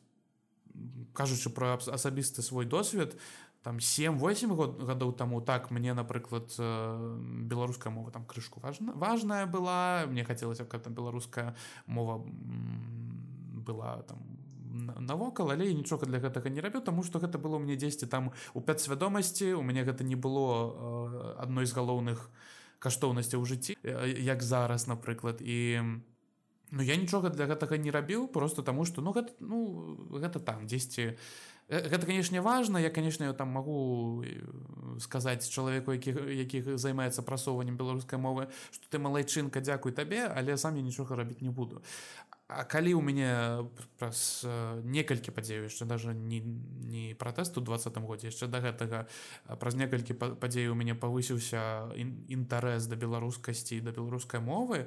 кажучы 1.15 1.51
про 1.51 1.79
асабісты 1.79 2.43
свой 2.43 2.67
досвед 2.67 3.17
там 3.63 3.79
7-8 3.79 4.55
год 4.55 4.83
гадоў 4.83 5.13
таму 5.17 5.41
так 5.41 5.71
мне 5.71 5.95
напрыклад 5.95 6.53
беларуская 6.59 7.93
мова 7.93 8.11
там 8.11 8.25
крышку 8.27 8.61
важна 8.61 8.93
важная 8.93 9.47
была 9.47 10.05
мне 10.07 10.25
хацелася 10.25 10.65
каб 10.65 10.83
там 10.83 10.95
беларуская 10.95 11.57
мова 11.87 12.21
была 13.65 14.03
там 14.03 14.19
навокал 14.99 15.51
але 15.51 15.73
нічога 15.73 16.07
для 16.07 16.19
гэтага 16.19 16.51
не 16.51 16.61
рабіў 16.61 16.83
тому 16.83 17.03
что 17.03 17.19
гэта 17.19 17.39
было 17.39 17.59
мне 17.59 17.77
дзесьці 17.77 18.07
там 18.07 18.33
у 18.53 18.61
пят 18.61 18.81
свядомасці 18.81 19.55
у 19.55 19.63
мяне 19.63 19.85
гэта 19.85 20.05
не 20.05 20.17
было 20.17 21.39
адной 21.39 21.67
з 21.67 21.73
галоўных 21.73 22.29
каштоўнасцяў 22.83 23.41
у 23.41 23.47
жыцці 23.47 23.79
як 23.81 24.43
зараз 24.43 24.87
напрыклад 24.91 25.41
і 25.41 25.81
у 25.81 26.14
Ну 26.75 26.83
я 26.83 26.97
нічога 26.99 27.31
для 27.31 27.47
гэтага 27.47 27.79
не 27.79 27.95
рабіў 27.95 28.27
просто 28.29 28.63
таму 28.63 28.85
что 28.85 29.03
ну 29.03 29.15
гэта 29.15 29.31
ну 29.39 29.97
гэта 30.11 30.43
там 30.43 30.67
дзесьці 30.67 31.15
гэта 31.69 32.07
канешне 32.07 32.41
важно 32.41 32.79
я 32.79 32.91
конечно 32.91 33.33
там 33.33 33.49
могу 33.49 34.25
сказаць 34.99 35.49
чалавеку 35.49 35.95
якіх 35.95 36.19
якіх 36.29 36.79
займаецца 36.79 37.23
прасоўваннем 37.23 37.77
беларускай 37.77 38.19
мовы 38.19 38.49
что 38.71 38.91
ты 38.91 38.99
малайчынка 38.99 39.61
дзякуй 39.61 39.93
табе 39.93 40.27
але 40.27 40.57
сам 40.59 40.77
я 40.77 40.83
нічога 40.83 41.17
рабіць 41.17 41.41
не 41.41 41.51
буду. 41.51 41.83
А 42.47 42.65
калі 42.65 42.93
у 42.95 43.01
мяне 43.01 43.65
праз 43.97 44.45
некалькі 44.85 45.33
падзею 45.33 45.65
яшчэ 45.65 45.89
даже 45.89 46.13
не 46.13 46.45
не 46.45 47.15
пратэсту 47.17 47.65
двадцатым 47.65 48.05
годзе 48.05 48.29
яшчэ 48.29 48.47
да 48.53 48.61
гэтага 48.61 49.09
праз 49.57 49.75
некалькі 49.81 50.13
падзею 50.13 50.73
у 50.73 50.77
мяне 50.77 50.93
павысіўся 50.93 51.89
інтарэс 51.97 52.85
да 52.93 53.01
беларускасці 53.01 53.81
да 53.81 53.97
беларускай 53.97 54.45
мовы 54.45 54.85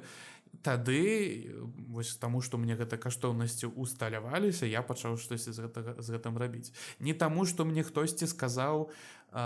тады 0.62 1.52
вось 1.88 2.16
таму 2.16 2.42
што 2.42 2.58
мне 2.58 2.76
гэта 2.76 2.98
каштоўнасці 2.98 3.70
усталяваліся 3.74 4.66
я 4.66 4.82
пачаў 4.82 5.16
штосьці 5.16 5.52
з 5.52 5.68
гэтага 5.68 5.96
з 6.02 6.08
гэтым 6.14 6.38
рабіць. 6.38 6.72
Не 7.00 7.14
таму 7.14 7.46
што 7.46 7.64
мне 7.64 7.82
хтосьці 7.82 8.26
сказаў 8.26 8.90
э, 9.32 9.42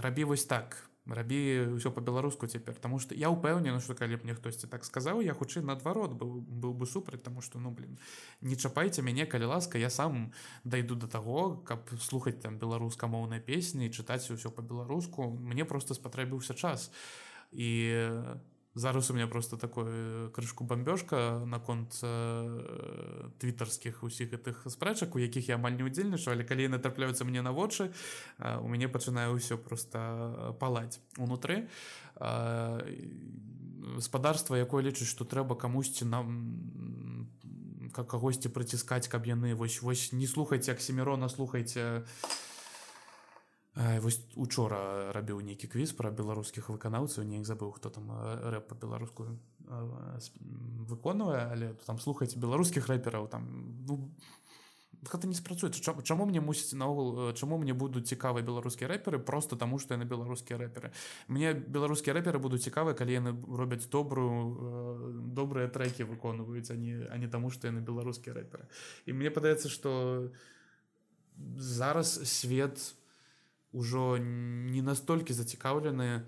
рабі 0.00 0.24
вось 0.24 0.46
так 0.46 0.78
рабі 1.06 1.76
ўсё 1.76 1.92
по-беларуску 1.92 2.46
цяпер 2.46 2.74
Таму 2.80 2.98
што 2.98 3.14
я 3.14 3.28
ўпэўнены 3.28 3.80
што 3.84 3.92
калі 3.92 4.16
б 4.16 4.24
мне 4.24 4.34
хтосьці 4.34 4.66
так 4.72 4.84
сказаў 4.88 5.20
я 5.20 5.36
хутчэй 5.36 5.60
наадварот 5.60 6.16
быў 6.16 6.40
быў 6.40 6.72
бы 6.72 6.86
супраць 6.88 7.20
таму 7.20 7.44
што 7.44 7.60
ну 7.60 7.70
блин 7.70 7.98
не 8.40 8.56
чапайце 8.56 9.04
мяне 9.04 9.28
калі 9.28 9.52
ласка 9.52 9.76
я 9.76 9.90
сам 9.90 10.32
дайду 10.64 10.96
до 10.96 11.06
таго 11.06 11.60
каб 11.68 11.84
слухаць 12.00 12.40
там 12.40 12.56
беларускамоўнай 12.56 13.40
песні 13.40 13.92
чытаць 13.92 14.32
усё 14.32 14.48
по-беларуску 14.48 15.28
мне 15.28 15.64
просто 15.64 15.94
спатрэбіўся 15.94 16.54
час. 16.54 16.90
І 17.52 18.00
зараз 18.74 19.10
у 19.10 19.14
меня 19.14 19.26
просто 19.26 19.56
такое 19.56 20.28
крышку 20.30 20.64
бомбёжка 20.64 21.42
наконт 21.46 21.98
э, 22.02 23.30
твітарскіх 23.38 24.02
усіх 24.02 24.30
гэтых 24.34 24.66
спрэчак 24.66 25.14
у 25.14 25.18
якіх 25.18 25.48
я 25.48 25.54
амаль 25.54 25.78
не 25.78 25.84
удзельнічаю 25.84 26.34
але 26.34 26.44
калі 26.44 26.68
натрапляюцца 26.68 27.24
мне 27.24 27.42
на 27.42 27.52
вочы 27.52 27.94
э, 28.38 28.58
у 28.58 28.66
мяне 28.68 28.88
пачынае 28.88 29.30
ўсё 29.30 29.56
просто 29.56 30.56
палаць 30.58 30.98
унутры 31.18 31.70
гаспадарства 33.94 34.58
якое 34.58 34.82
лічыць 34.82 35.06
што 35.06 35.24
трэба 35.24 35.54
камусьці 35.54 36.04
нам 36.10 37.30
как 37.94 38.10
кагосьці 38.10 38.50
прыціскаць 38.50 39.06
каб 39.06 39.26
яны 39.30 39.54
вось 39.54 39.82
вось 39.82 40.10
не 40.12 40.26
слухайце 40.26 40.74
аксімірона 40.74 41.28
слухайте 41.30 42.02
вось 43.74 44.22
учора 44.38 45.10
рабіў 45.12 45.42
нейкі 45.42 45.66
квіз 45.66 45.92
пра 45.98 46.14
беларускіх 46.14 46.70
выканаўцаў 46.70 47.26
неяк 47.26 47.46
забыў 47.46 47.74
хто 47.74 47.90
там 47.90 48.06
рэп 48.54 48.70
па-беларуску 48.70 49.26
выконвае 50.86 51.42
але 51.50 51.74
там 51.86 51.98
слухайце 51.98 52.38
беларускіх 52.38 52.86
рэпераў 52.86 53.26
там 53.26 53.50
ну, 53.88 54.14
гэта 55.02 55.26
не 55.26 55.34
спрацуецца 55.34 55.82
чаму 56.06 56.26
мне 56.30 56.38
мусіць 56.38 56.78
наогул 56.78 57.34
чаму 57.34 57.58
мне 57.58 57.74
будуць 57.74 58.06
цікавыя 58.06 58.46
беларускія 58.46 58.88
рэперы 58.94 59.18
просто 59.18 59.58
таму 59.58 59.82
што 59.82 59.98
яны 59.98 60.06
беларускія 60.06 60.58
рэперы? 60.58 60.94
Мне 61.26 61.52
беларускія 61.52 62.14
рэперы 62.14 62.38
будуць 62.38 62.62
цікавы 62.62 62.94
калі 62.94 63.12
яны 63.12 63.34
робяць 63.34 63.90
добрую 63.90 65.26
добрыя 65.34 65.66
трекі 65.66 66.06
выконваюць 66.06 66.70
они 66.70 67.02
а 67.10 67.18
не 67.18 67.26
таму 67.26 67.50
што 67.50 67.66
яны 67.66 67.82
беларускія 67.82 68.38
рэперы. 68.38 68.70
І 69.06 69.12
мне 69.12 69.34
падаецца 69.34 69.68
што 69.68 70.30
зараз 71.58 72.22
свет 72.22 72.78
у 72.78 73.03
ўжо 73.74 74.16
не 74.22 74.82
настолькі 74.86 75.34
зацікаўлены 75.34 76.22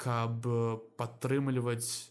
каб 0.00 0.48
падтрымліваць 0.96 2.08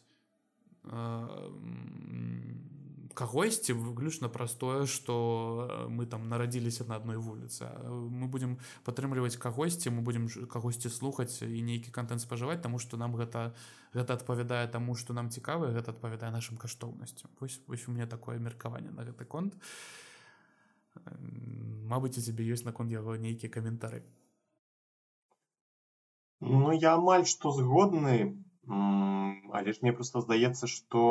кагосьці 3.20 3.74
выключна 3.74 4.30
простое 4.30 4.86
что 4.86 5.88
мы 5.90 6.06
там 6.06 6.30
нарадзіліся 6.30 6.86
на 6.86 7.02
адной 7.02 7.18
вуліцы 7.18 7.66
мы 7.90 8.30
будемм 8.30 8.58
падтрымліваць 8.86 9.42
кагосьці 9.42 9.90
мы 9.90 10.06
будемм 10.06 10.30
кагосьці 10.30 10.94
слухаць 10.94 11.42
і 11.42 11.62
нейкі 11.66 11.92
контент 11.92 12.22
спажываць 12.22 12.62
тому 12.62 12.80
что 12.80 12.96
нам 12.96 13.18
гэта 13.18 13.52
гэта 13.98 14.14
адпавядае 14.22 14.70
таму 14.70 14.96
что 14.96 15.18
нам 15.18 15.34
цікава 15.34 15.74
гэта 15.74 15.98
адпавядае 15.98 16.32
нашим 16.32 16.62
каштоўнасцям 16.62 17.34
вось, 17.42 17.60
вось 17.68 17.88
у 17.88 17.92
меня 17.92 18.08
такое 18.08 18.38
меркаванне 18.38 18.94
на 18.94 19.04
гэты 19.04 19.26
конт. 19.26 19.58
і 19.58 20.09
Мабыць, 21.94 22.18
у 22.20 22.24
цябе 22.24 22.46
ёсць 22.56 22.66
наконт 22.68 22.92
яго 22.94 23.16
нейкія 23.18 23.52
каментары. 23.54 24.02
Ну 26.40 26.72
я 26.72 26.96
амаль 26.96 27.26
што 27.32 27.52
згодны, 27.56 28.18
але 28.70 29.74
ж 29.74 29.82
мне 29.82 29.94
проста 29.94 30.22
здаецца, 30.26 30.70
што 30.74 31.02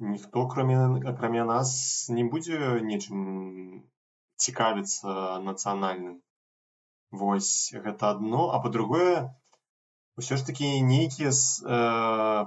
ніхто 0.00 0.46
кроме 0.48 0.76
акрамя 1.12 1.44
нас 1.44 1.70
не 2.08 2.24
будзе 2.24 2.58
нечым 2.90 3.22
цікавіцца 4.36 5.38
нацыянальным. 5.46 6.20
Вось 7.10 7.72
гэта 7.74 8.10
адно, 8.16 8.50
а 8.54 8.60
па-другое, 8.64 9.34
ўсё 10.18 10.36
ж 10.40 10.46
такі 10.46 10.68
нейкія 10.86 11.30
э, 11.30 11.78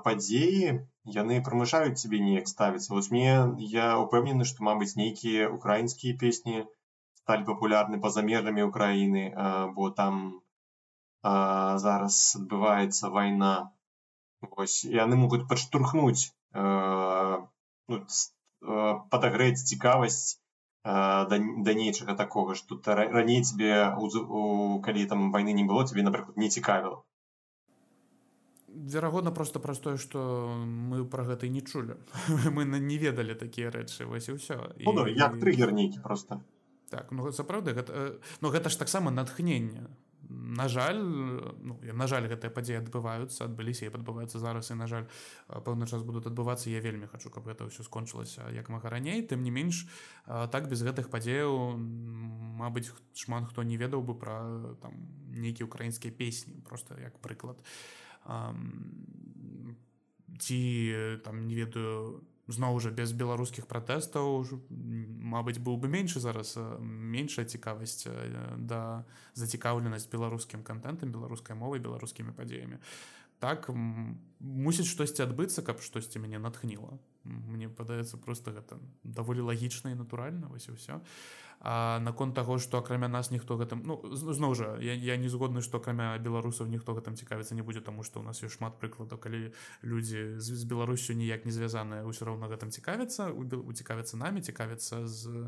падзеі 0.05 0.74
яны 1.18 1.39
прымушаюць 1.47 1.99
цябе 1.99 2.20
неяк 2.26 2.49
ставіцца 2.51 2.93
вось 2.93 3.09
мне 3.14 3.36
я 3.74 3.88
упэўнены 4.03 4.47
што 4.49 4.66
мабыць 4.68 4.95
нейкія 4.99 5.49
украінскія 5.57 6.18
песні 6.24 6.66
сталі 7.22 7.47
папулярны 7.49 7.99
па-за 8.03 8.24
межамі 8.28 8.68
ўкраіны 8.70 9.24
э, 9.30 9.53
бо 9.78 9.89
там 10.01 10.20
э, 10.34 11.34
зараз 11.86 12.20
адбываецца 12.41 13.14
вайна 13.16 13.53
вось 14.51 14.84
яны 14.99 15.20
могуць 15.24 15.47
падштурхнуць 15.47 16.28
э, 16.28 17.38
ну, 17.88 17.99
э, 18.03 18.93
падагрэць 19.16 19.64
цікавасць 19.64 20.36
э, 20.36 20.91
да, 21.32 21.39
да 21.70 21.78
нечага 21.80 22.20
такога 22.20 22.59
што 22.59 22.80
раней 23.01 23.41
цябе 23.43 23.74
калі 24.89 25.09
там 25.16 25.32
вайны 25.32 25.57
не 25.61 25.68
было 25.72 25.88
цябе 25.88 26.03
напрыклад 26.09 26.38
не 26.45 26.51
цікавіла 26.59 27.01
верагодна 28.76 29.32
просто 29.32 29.59
праз 29.59 29.80
тое 29.80 29.97
что 29.97 30.53
мы 30.65 31.05
про 31.05 31.24
гэта 31.24 31.47
не 31.47 31.61
чулі. 31.61 31.95
Мы 32.51 32.65
не 32.65 32.97
ведалі 32.97 33.36
такія 33.36 33.69
рэчы 33.69 34.05
вось 34.05 34.30
і 34.30 34.38
ўсё. 34.38 34.74
І, 34.78 34.86
ну, 34.86 34.93
да, 34.93 35.07
як 35.07 35.39
трыггер 35.39 35.71
нейкі 35.71 36.01
просто 36.01 36.41
так 36.89 37.11
ну 37.11 37.32
сапраўды 37.32 37.74
гэта 37.74 38.19
но 38.41 38.49
гэта 38.49 38.69
ж 38.69 38.78
таксама 38.78 39.11
натхнення 39.11 39.89
на 40.30 40.67
жаль 40.67 40.97
ну, 40.97 41.80
на 41.82 42.07
жаль 42.07 42.30
гэтыя 42.30 42.53
падзеі 42.53 42.82
адбываюцца 42.82 43.45
адбыліся 43.45 43.86
і 43.86 43.93
падбываюцца 43.93 44.39
зараз 44.39 44.69
і 44.71 44.78
на 44.78 44.88
жаль 44.88 45.05
пэўны 45.49 45.86
час 45.89 46.01
будуць 46.01 46.26
адбывацца. 46.26 46.69
Я 46.69 46.80
вельмі 46.80 47.07
хочу 47.07 47.30
каб 47.30 47.49
гэта 47.49 47.65
ўсё 47.69 47.84
скончылася 47.84 48.49
як 48.53 48.69
мага 48.69 48.89
раней. 48.89 49.21
Тым 49.21 49.41
не 49.41 49.51
менш 49.51 49.86
так 50.26 50.69
без 50.69 50.82
гэтых 50.82 51.09
падзеяў 51.09 51.78
Мабыць 52.53 52.93
шмат 53.17 53.49
хто 53.49 53.63
не 53.65 53.78
ведаў 53.78 54.05
бы 54.05 54.13
пра 54.13 54.38
там 54.82 54.93
нейкія 55.34 55.65
украінскія 55.65 56.13
песні 56.13 56.61
просто 56.61 56.95
як 57.01 57.17
прыклад. 57.19 57.57
а 57.57 58.03
ці 60.39 60.59
там 61.24 61.47
не 61.47 61.55
ведаю 61.55 62.24
зноў 62.47 62.80
жа 62.84 62.91
без 62.91 63.13
беларускіх 63.15 63.67
пратэстаў 63.71 64.43
Мабыць 65.34 65.59
быў 65.63 65.80
бы 65.80 65.88
меншы 65.88 66.19
зараз 66.19 66.57
меншая 66.80 67.45
цікавасць 67.45 68.07
да 68.59 69.05
зацікаўленасць 69.34 70.11
беларускім 70.11 70.63
контентам 70.63 71.11
беларускай 71.11 71.55
мовай 71.55 71.80
беларускімі 71.80 72.36
падзеямі. 72.36 72.80
Так 73.39 73.69
мусіць 74.39 74.88
штосьці 74.88 75.24
адбыцца 75.24 75.63
каб 75.63 75.82
штосьці 75.84 76.19
мяне 76.19 76.39
натхніла. 76.39 76.99
Мне 77.24 77.67
падаецца 77.67 78.19
просто 78.19 78.51
гэта 78.51 78.80
даволі 79.03 79.47
лагічна 79.51 79.91
і 79.91 79.99
натуральна 79.99 80.47
вось 80.51 80.67
і 80.67 80.76
ўсё 80.76 80.99
наконт 81.64 82.36
таго 82.36 82.57
што 82.59 82.80
акрамя 82.84 83.07
нас 83.07 83.32
ніхто 83.32 83.55
гэтым 83.55 83.84
ну 83.88 83.95
зноў 84.11 84.55
жа 84.55 84.76
я, 84.84 84.93
я 84.93 85.16
не 85.16 85.30
згодны 85.32 85.64
што 85.64 85.80
акрамя 85.80 86.18
беларусаў 86.20 86.68
ніхто 86.68 86.91
гэтым 86.91 87.16
цікавіцца 87.16 87.55
не 87.55 87.64
будзе 87.64 87.80
таму 87.80 88.03
што 88.03 88.20
у 88.20 88.24
нас 88.24 88.43
ёсць 88.43 88.59
шмат 88.59 88.76
прыкладаў 88.84 89.16
калі 89.18 89.55
людзі 89.82 90.36
з, 90.43 90.59
з 90.59 90.64
беларусю 90.68 91.16
ніяк 91.16 91.47
не 91.47 91.55
звязаныя 91.55 92.03
ўсё 92.03 92.28
роўна 92.28 92.51
гэтым 92.51 92.68
цікавіцца 92.68 93.32
цікавіцца 93.32 94.20
намі 94.20 94.43
цікавіцца 94.43 95.07
з 95.07 95.47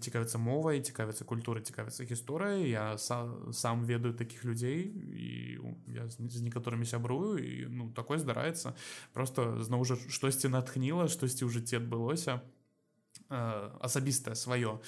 цікавіцца 0.00 0.38
мовай 0.42 0.80
цікавіцца 0.82 1.22
культуры 1.24 1.60
цікавіцца 1.60 2.02
гісторыя 2.02 2.66
я 2.66 2.98
сам, 2.98 3.52
сам 3.52 3.84
ведаю 3.84 4.14
такіх 4.14 4.44
людзей 4.44 4.90
і 4.90 5.60
я 5.94 6.08
з, 6.10 6.18
з 6.18 6.42
некаторымі 6.42 6.82
сябрую 6.82 7.38
і 7.38 7.70
ну 7.70 7.92
такое 7.94 8.18
здараецца. 8.18 8.74
Просто 9.12 9.62
зноў 9.62 9.86
жа 9.86 9.94
штосьці 10.08 10.50
натхніла 10.50 11.06
штосьці 11.06 11.46
ў 11.46 11.52
жыцці 11.52 11.78
адбылося 11.78 12.42
асабістае 13.28 14.34
сваё 14.34 14.80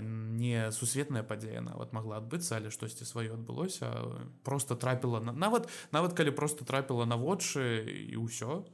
не 0.00 0.70
сусветная 0.72 1.22
падзея 1.22 1.64
нават 1.64 1.92
могла 1.96 2.20
адбыцца 2.20 2.60
але 2.60 2.70
штосьці 2.70 3.08
сваё 3.08 3.34
адбылося 3.40 3.88
просто 4.44 4.76
трапіла 4.76 5.20
на 5.20 5.32
нават 5.32 5.68
нават 5.92 6.12
калі 6.12 6.30
просто 6.30 6.64
трапіла 6.64 7.06
на 7.06 7.16
вочы 7.16 7.86
і 7.86 8.16
ўсё 8.20 8.64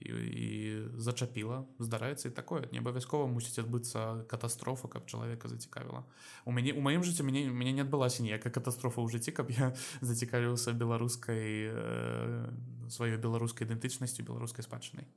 і, 0.00 0.08
і 0.10 0.48
зачапіла 0.96 1.66
здараецца 1.78 2.28
і 2.28 2.30
такое. 2.30 2.68
Не 2.72 2.78
абавязкова 2.78 3.26
мусіць 3.26 3.58
адбыцца 3.58 4.24
катастрофа 4.30 4.88
каб 4.88 5.06
чалавека 5.10 5.48
зацікавіла 5.48 6.04
у 6.44 6.52
мяне 6.52 6.72
у 6.72 6.80
маім 6.80 7.02
жыцці 7.02 7.26
мяне 7.26 7.50
мяне 7.50 7.72
не 7.72 7.82
адбылася 7.82 8.22
ніякая 8.22 8.54
катастрофа 8.54 9.02
ў 9.02 9.10
жыцці 9.10 9.34
каб 9.34 9.50
я 9.50 9.74
зацікавіўся 10.00 10.72
беларускай 10.72 11.70
э, 11.70 12.46
сваёй 12.88 13.18
беларускай 13.18 13.66
ідэнтычнасцю 13.66 14.22
беларускай 14.22 14.62
спадчынай 14.62 15.10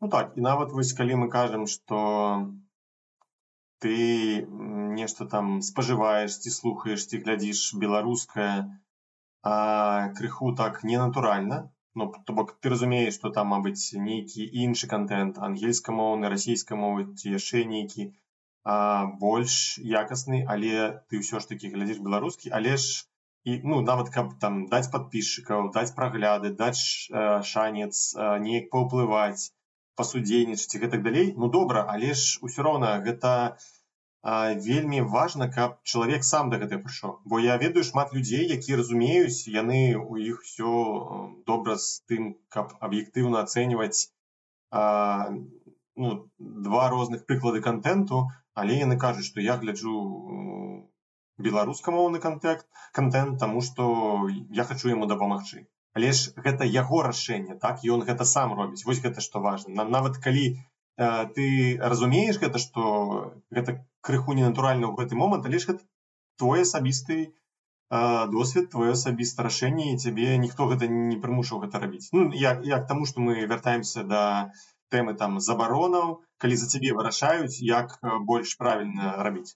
ну 0.00 0.08
так 0.08 0.32
і 0.36 0.44
нават 0.46 0.72
вось 0.72 0.92
калі 0.98 1.20
мы 1.22 1.28
кажам 1.32 1.66
что 1.66 2.00
ты 3.84 3.96
нешта 4.98 5.26
там 5.36 5.62
спажываеш 5.68 6.36
ці 6.42 6.52
слухаеш 6.56 7.06
ці 7.12 7.22
глядзіш 7.24 7.62
беларускае 7.84 8.52
крыху 10.20 10.52
так 10.60 10.84
ненатуральна 10.90 11.58
ну 11.94 12.12
то 12.28 12.36
бок 12.38 12.54
ты 12.60 12.72
разумееш 12.74 13.18
што 13.20 13.32
там 13.40 13.52
мабыць 13.54 13.96
нейкі 14.10 14.46
іншы 14.66 14.92
контент 14.92 15.42
ангельскамоўны 15.48 16.32
расійскай 16.36 16.80
мовы 16.84 17.08
ці 17.16 17.34
яшчэ 17.38 17.64
нейкі 17.74 18.08
больш 19.26 19.58
якасны 19.96 20.44
але 20.54 20.86
ты 21.08 21.22
ўсё 21.24 21.42
ж 21.44 21.52
таки 21.52 21.70
глядзіш 21.74 22.00
беларускі 22.08 22.52
але 22.60 22.76
ж 22.76 23.06
і 23.46 23.60
ну 23.70 23.80
нават 23.88 24.08
каб 24.14 24.32
там 24.42 24.64
даць 24.72 24.90
подписчикаў 24.94 25.70
даць 25.74 25.92
прагляды 25.98 26.50
даць 26.62 26.82
э, 26.82 27.42
шанец 27.50 27.94
э, 28.14 28.38
неяк 28.46 28.66
паўплываць 28.72 29.52
пасудзейнічаць 29.96 30.74
і 30.76 30.82
гэтак 30.84 31.02
далей. 31.08 31.32
Ну 31.36 31.48
добра 31.48 31.86
але 31.96 32.12
ж 32.14 32.38
усё 32.48 32.68
роўна 32.68 32.98
гэта 33.08 33.32
не 33.56 33.74
вельмі 34.26 35.00
важна 35.02 35.46
каб 35.48 35.78
чалавек 35.84 36.24
сам 36.24 36.50
да 36.50 36.58
гэтага 36.58 36.82
прыйшоў. 36.82 37.12
Бо 37.24 37.38
я 37.38 37.56
ведаю 37.62 37.84
шмат 37.84 38.12
людзей 38.16 38.48
якія 38.54 38.78
разумеюць 38.80 39.46
яны 39.56 39.94
у 39.94 40.16
іх 40.18 40.42
все 40.42 40.72
добра 41.46 41.76
з 41.78 42.02
тым 42.10 42.34
каб 42.48 42.74
аб'ектыўна 42.80 43.44
ацэньваць 43.46 44.10
ну 44.72 46.10
два 46.38 46.88
розных 46.90 47.24
прыклады 47.30 47.62
контенту 47.62 48.26
але 48.54 48.80
яны 48.82 48.98
кажуць 48.98 49.28
што 49.30 49.40
я 49.46 49.56
гляджу 49.62 49.94
беларускамоўны 51.38 52.18
контакт 52.18 52.66
контент 52.92 53.38
тому 53.38 53.62
что 53.62 54.28
я 54.50 54.64
хочу 54.64 54.88
яму 54.88 55.06
дапамагчы 55.06 55.68
але 55.96 56.12
ж 56.12 56.36
гэта 56.36 56.68
яго 56.68 57.02
рашэнне 57.08 57.56
так? 57.60 57.80
Ён 57.96 58.04
гэта 58.04 58.28
сам 58.28 58.52
робіць. 58.58 58.84
Вось 58.84 59.00
гэта 59.00 59.24
што 59.24 59.40
важна. 59.40 59.88
Нават 59.96 60.20
калі 60.20 60.46
ты 60.96 61.46
разумееш 61.80 62.38
гэта 62.40 62.60
што 62.60 63.32
гэта 63.52 63.80
крыху 64.00 64.36
ненатуральна 64.36 64.88
ў 64.88 64.96
гэты 65.00 65.16
момант 65.16 65.48
але 65.48 65.60
ж 65.60 65.72
гэта 65.72 65.82
твой 66.40 66.64
асабісты 66.64 67.32
досвед 68.32 68.70
твоё 68.72 68.96
асабіста 68.96 69.44
рашэнне 69.46 69.92
і 69.92 69.98
цябе 70.00 70.36
ніхто 70.40 70.66
гэта 70.72 70.88
не 70.88 71.20
прымушаў 71.20 71.60
гэта 71.64 71.78
рабіць. 71.84 72.08
Ну 72.12 72.32
як 72.32 72.64
як 72.64 72.88
таму 72.88 73.06
што 73.06 73.20
мы 73.20 73.44
вяртаемся 73.44 74.02
да 74.02 74.24
тэмы 74.90 75.14
там 75.20 75.38
забаронаў 75.40 76.20
калі 76.40 76.56
за 76.56 76.66
цябе 76.66 76.96
вырашаюць 76.96 77.60
як 77.60 78.00
больш 78.24 78.56
правільна 78.56 79.22
рабіць. 79.22 79.54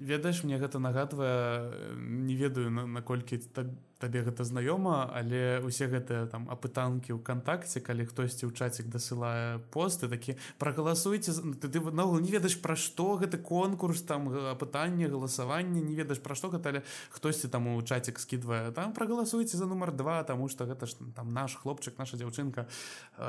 Ведаеш 0.00 0.44
мне 0.44 0.56
гэта 0.56 0.78
нагадвае 0.78 1.98
не 1.98 2.34
ведаю 2.38 2.70
наколькі 2.70 3.42
так 3.42 3.74
табе 4.00 4.24
гэта 4.24 4.44
знаёма 4.48 5.12
але 5.12 5.60
усе 5.60 5.86
гэтыя 5.92 6.24
там 6.32 6.48
апытанкі 6.48 7.20
ўкантакце 7.20 7.84
калі 7.84 8.08
хтосьці 8.08 8.48
ў 8.48 8.52
чацік 8.56 8.88
дасылае 8.88 9.60
посты 9.70 10.08
такі 10.08 10.40
прагаласуйце 10.56 11.36
ты 11.60 11.68
ты 11.68 11.78
наогул 11.84 12.24
не 12.24 12.32
ведаеш 12.32 12.56
пра 12.64 12.74
што 12.80 13.20
гэты 13.20 13.36
конкурс 13.36 14.00
там 14.08 14.32
апытанне 14.32 15.06
галасаванне 15.12 15.84
не 15.84 15.94
ведаеш 15.94 16.24
пра 16.24 16.34
што 16.34 16.48
гэта 16.48 16.72
але 16.72 16.80
хтосьці 17.12 17.52
там 17.52 17.68
у 17.76 17.82
чацік 17.84 18.18
скідвае 18.18 18.72
там 18.72 18.96
прагаласуйце 18.96 19.60
за 19.60 19.68
нумар 19.68 19.92
два 19.92 20.24
таму 20.24 20.48
што 20.48 20.64
гэта 20.64 20.88
ж 20.88 20.96
там 21.12 21.36
наш 21.36 21.60
хлопчык 21.60 22.00
наша 22.00 22.16
дзяўчынка 22.16 22.66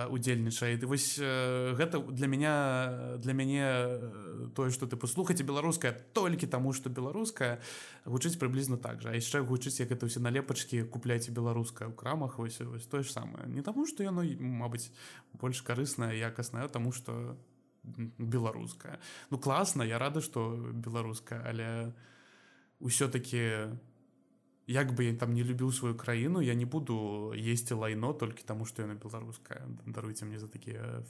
удзельнічае 0.08 0.80
ты 0.80 0.88
вось 0.88 1.20
гэта 1.20 2.00
для 2.00 2.32
меня 2.32 2.56
для 3.20 3.36
мяне 3.36 3.68
тое 4.56 4.72
што 4.72 4.88
ты 4.88 4.96
паслухаце 4.96 5.44
беларуская 5.44 5.92
толькі 6.16 6.48
таму 6.48 6.72
што 6.72 6.88
беларуская 6.88 7.60
гучыць 8.06 8.40
прыблізна 8.42 8.78
так 8.82 9.02
жа. 9.02 9.14
Яшчэ 9.14 9.44
гучыць 9.46 9.78
як 9.80 9.92
это 9.92 10.10
ўсе 10.10 10.24
налепач 10.24 10.66
кніжкі 10.66 10.90
купляйце 10.90 11.32
беларускае 11.32 11.90
ў 11.90 11.96
крамах 11.96 12.40
вось 12.40 12.60
вось 12.62 12.88
тое 12.88 13.04
ж 13.04 13.12
самае. 13.12 13.46
Не 13.48 13.62
таму 13.62 13.86
што 13.86 14.04
яно 14.04 14.26
мабыць 14.40 14.90
больш 15.38 15.62
карыснае 15.62 16.18
якаснае 16.18 16.68
таму 16.68 16.92
што 16.92 17.38
беларуская 17.84 19.00
ну 19.30 19.38
класна 19.38 19.84
я 19.84 19.98
рада 19.98 20.22
што 20.22 20.54
беларуская 20.54 21.42
але 21.50 21.94
ўсё-таки 22.78 23.74
як 24.68 24.94
бы 24.94 25.10
я 25.10 25.18
там 25.18 25.34
не 25.34 25.44
любіў 25.44 25.72
сваю 25.74 25.96
краіну 25.98 26.42
я 26.42 26.54
не 26.54 26.66
буду 26.66 27.34
есці 27.34 27.74
лайно 27.74 28.14
толькі 28.14 28.46
таму 28.46 28.66
што 28.66 28.86
яна 28.86 28.96
беларуская 29.02 29.66
даруйце 29.86 30.26
мне 30.26 30.38
за 30.38 30.48
такія 30.48 31.02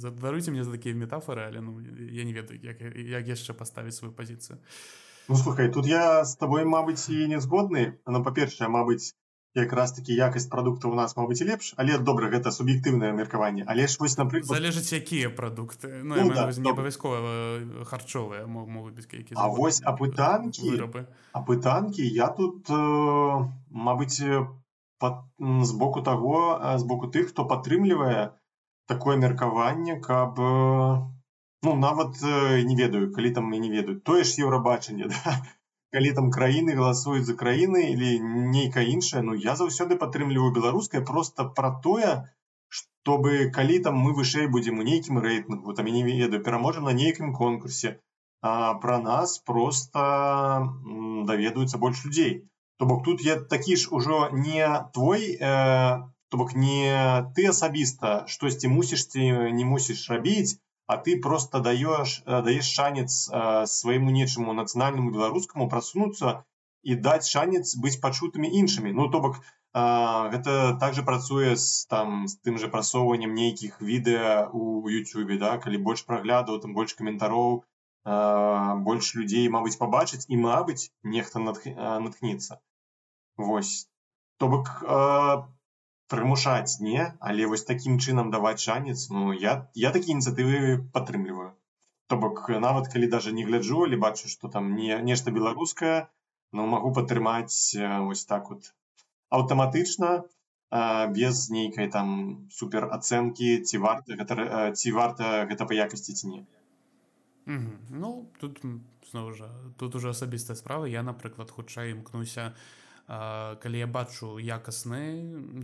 даруйце 0.00 0.50
мне 0.50 0.64
за 0.64 0.72
такія 0.72 0.94
метафоры 0.94 1.44
але 1.44 1.60
ну 1.60 1.80
я 1.80 2.24
не 2.24 2.32
ведаю 2.32 2.60
як, 2.62 2.80
як 2.80 3.28
яшчэ 3.28 3.52
паставіць 3.52 4.00
сваю 4.00 4.12
пазіцыю 4.12 4.58
Ну 5.28 5.36
слухай, 5.36 5.68
тут 5.68 5.86
я 5.86 6.24
з 6.24 6.36
табой, 6.40 6.64
мабыць, 6.64 7.08
і 7.12 7.28
не 7.28 7.40
згодны, 7.40 8.00
но 8.06 8.24
па-першае, 8.24 8.68
мабыць, 8.72 9.12
якраз 9.54 9.92
такі 9.92 10.14
якасць 10.14 10.48
прадуктаў 10.52 10.92
у 10.92 10.98
нас 10.98 11.16
мабыць 11.16 11.40
лепш 11.48 11.72
але 11.76 11.98
добра 11.98 12.28
гэта 12.32 12.52
суб'ектыўнае 12.54 13.12
меркаванне 13.16 13.64
але 13.66 13.86
ж 13.88 13.96
вось 14.00 14.16
напрыклад 14.20 14.60
залежыць 14.60 14.92
якія 14.92 15.30
прадукты 15.30 16.02
ну, 16.02 16.14
ну, 16.20 16.34
да, 16.34 16.46
не 16.52 16.70
абавязкова 16.70 17.18
э, 17.24 17.84
харчовыя 17.88 18.46
могуць 18.46 18.94
быць 18.94 19.08
які 19.08 19.34
А 19.36 19.48
вось 19.48 19.80
апытанкі 19.82 20.76
апытанкі 21.32 22.04
я 22.04 22.28
тут 22.28 22.70
э, 22.70 23.48
мабыць 23.88 24.20
пад, 24.98 25.24
з 25.38 25.72
боку 25.72 26.02
таго 26.02 26.58
з 26.76 26.84
боку 26.84 27.08
тых 27.08 27.32
хто 27.32 27.48
падтрымлівае 27.48 28.32
такое 28.86 29.16
меркаванне 29.16 30.00
каб 30.00 30.40
э, 30.40 31.17
ну 31.62 31.74
нават 31.76 32.18
э, 32.22 32.62
не 32.62 32.76
ведаю 32.76 33.12
калі 33.12 33.30
там 33.38 33.52
і 33.54 33.60
не 33.60 33.70
ведаюць 33.70 34.02
тое 34.10 34.24
ж 34.24 34.42
еўрабачанне 34.46 35.08
да? 35.12 35.36
калі 35.92 36.10
там 36.18 36.30
краіны 36.30 36.74
галасуюць 36.78 37.26
за 37.28 37.34
краіны 37.34 37.84
или 37.92 38.18
нейкая 38.56 38.84
іншая 38.94 39.22
Ну 39.22 39.34
я 39.34 39.56
заўсёды 39.56 39.96
падтрымліваю 40.02 40.52
беларускае 40.58 41.04
просто 41.12 41.48
про 41.60 41.70
тое 41.86 42.12
чтобы 42.68 43.48
калі 43.54 43.78
там 43.86 43.96
мы 43.96 44.12
вышэй 44.18 44.46
будзем 44.52 44.78
у 44.78 44.86
нейкім 44.90 45.18
рэйтынгу 45.24 45.74
там 45.74 45.86
я 45.86 45.92
не 45.92 46.04
ведаю 46.04 46.44
пераможам 46.44 46.84
на 46.84 46.92
нейкім 46.92 47.32
конкурсе 47.32 47.98
а 48.40 48.74
про 48.74 48.98
нас 49.02 49.38
просто 49.38 50.68
даведаюцца 51.26 51.78
больш 51.78 52.04
людзей 52.04 52.44
то 52.78 52.86
бок 52.86 53.02
тут 53.04 53.24
я 53.24 53.36
такі 53.40 53.76
ж 53.76 53.88
ужо 53.90 54.28
не 54.32 54.62
твой 54.94 55.34
э, 55.34 55.98
то 56.28 56.36
бок 56.36 56.54
не 56.54 56.94
ты 57.34 57.48
асабіста 57.50 58.24
штосьці 58.28 58.68
мусіш 58.68 59.08
ты 59.14 59.50
не 59.50 59.64
мусіш 59.64 60.06
рабіць 60.10 60.60
а 60.88 60.96
ты 60.96 61.20
просто 61.20 61.60
даешь 61.60 62.22
э, 62.24 62.42
даешь 62.42 62.64
шанец 62.64 63.28
э, 63.30 63.66
свайму 63.66 64.10
нечаму 64.10 64.56
нацыянальнаму 64.56 65.12
беларускаму 65.12 65.68
прасунуцца 65.68 66.42
і 66.82 66.96
даць 67.06 67.28
шанец 67.28 67.76
быць 67.76 68.00
пачутымі 68.00 68.48
іншымі 68.60 68.92
ну 68.98 69.08
то 69.12 69.20
бок 69.20 69.40
гэта 69.78 70.78
также 70.80 71.02
працуе 71.04 71.54
з 71.54 71.86
там 71.92 72.26
з 72.26 72.40
тым 72.40 72.56
же 72.58 72.70
прасоўваннем 72.72 73.34
нейкіх 73.36 73.82
відэа 73.84 74.48
у 74.60 74.88
Ютубе 74.88 75.36
да 75.42 75.50
калі 75.64 75.82
больш 75.88 76.02
праглядаў 76.08 76.62
там 76.64 76.72
больш 76.78 76.96
каментароў 77.00 77.60
больш 78.88 79.12
людзей 79.18 79.52
Мабыць 79.52 79.76
пабачыць 79.82 80.24
і 80.32 80.40
Мабыць 80.40 80.88
нехта 81.04 81.44
натхніцца 81.44 82.58
Вось. 83.36 83.88
То 84.38 84.48
бок 84.48 84.72
прымушаць 86.08 86.80
не? 86.80 87.12
Але 87.20 87.46
вось 87.52 87.64
такім 87.68 87.98
чынам 87.98 88.30
даваць 88.34 88.60
шанец 88.64 89.08
ну 89.14 89.32
я 89.32 89.54
я 89.74 89.92
такія 89.96 90.16
ініцыятывы 90.16 90.78
падтрымліваю. 90.96 91.52
То 92.08 92.16
бок 92.16 92.48
нават 92.48 92.88
калі 92.92 93.08
даже 93.14 93.32
не 93.32 93.44
гляджу 93.44 93.84
але 93.84 94.00
бачу 94.04 94.28
что 94.32 94.48
там 94.48 94.74
не 94.76 94.98
нешта 95.10 95.34
беларускае 95.38 96.08
но 96.52 96.66
магу 96.66 96.92
падтрымаць 96.98 97.76
ось 97.76 98.24
так 98.24 98.50
вот 98.50 98.72
аўтаматычна 99.28 100.12
без 101.18 101.48
нейкай 101.50 101.90
там 101.92 102.48
супер 102.52 102.88
ацэнкі 102.98 103.52
ці 103.64 103.84
варта 103.84 104.16
гэта 104.20 104.72
ці 104.72 104.92
варта 104.96 105.44
гэта 105.52 105.68
па 105.68 105.76
якасці 105.76 106.16
ці 106.16 106.32
не. 106.32 106.42
Ну 107.48 108.28
тут 108.40 108.60
зноў 109.12 109.32
жа 109.36 109.52
тут 109.76 109.94
уже 109.94 110.10
асабістая 110.16 110.56
справа. 110.56 110.88
Я 110.88 111.02
напрыклад 111.02 111.50
хутчэй 111.50 111.92
імкнуся 111.92 112.52
на 112.52 112.54
калі 113.08 113.78
я 113.80 113.88
бачу 113.88 114.36
якасны 114.36 115.00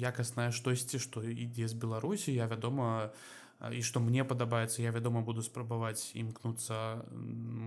якаснае 0.01 0.49
штосьці 0.49 0.97
што 0.99 1.21
ідзе 1.21 1.69
з 1.69 1.77
беларусі 1.77 2.33
я 2.33 2.49
вядома 2.49 3.13
і 3.61 3.85
што 3.85 4.01
мне 4.01 4.25
падабаецца 4.25 4.81
я 4.81 4.91
вядома 4.97 5.21
буду 5.21 5.45
спрабаваць 5.45 6.17
імкнуцца 6.17 7.05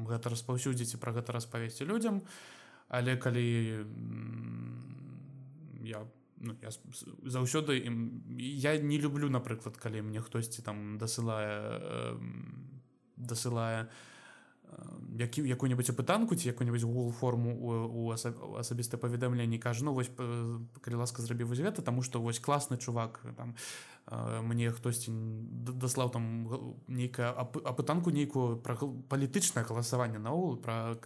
гэта 0.09 0.33
распаўсюдзіць 0.33 0.97
і 0.97 1.01
пра 1.01 1.13
гэта 1.13 1.33
распавесці 1.37 1.85
людзям. 1.85 2.21
Але 2.89 3.17
калі 3.17 3.85
я 5.85 6.01
ну, 6.41 6.57
я 6.61 6.69
заўсёды 7.23 7.77
я 8.37 8.77
не 8.77 8.97
люблю 8.97 9.29
напрыклад 9.29 9.77
калі 9.77 10.01
мне 10.09 10.21
хтосьці 10.21 10.61
там 10.65 10.97
дасылае 10.97 12.17
дасылае 13.17 13.85
на 13.85 14.16
які 15.17 15.41
якую-нибудь 15.41 15.89
апытанку 15.89 16.35
ці 16.35 16.47
якую-нибудь 16.47 16.83
google 16.83 17.11
форму 17.11 17.55
у 17.55 18.11
асабістае 18.11 18.99
паведамленне 18.99 19.59
кажа 19.59 19.85
ну 19.85 19.93
вось 19.93 20.11
калі 20.81 20.95
ласка 20.95 21.21
зрабі 21.21 21.43
вось 21.43 21.59
гэта 21.59 21.81
таму 21.81 22.01
што 22.01 22.21
вось 22.21 22.39
класны 22.39 22.77
чувак 22.77 23.23
там 23.37 23.55
мне 24.43 24.71
хтосьці 24.71 25.11
даслаў 25.73 26.09
там 26.09 26.23
нейкая 26.87 27.31
апытанку 27.33 28.11
нейкую 28.11 28.57
пра 28.57 28.77
палітычнае 29.09 29.65
галасаванне 29.65 30.19
наогул 30.19 30.57
пра 30.57 30.97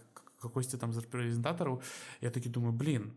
какосьці 0.42 0.76
там 0.76 0.92
з 0.92 1.00
рэпрэзентатараў 1.06 1.80
я 2.20 2.30
такі 2.30 2.50
думаю 2.50 2.74
блин 2.74 3.12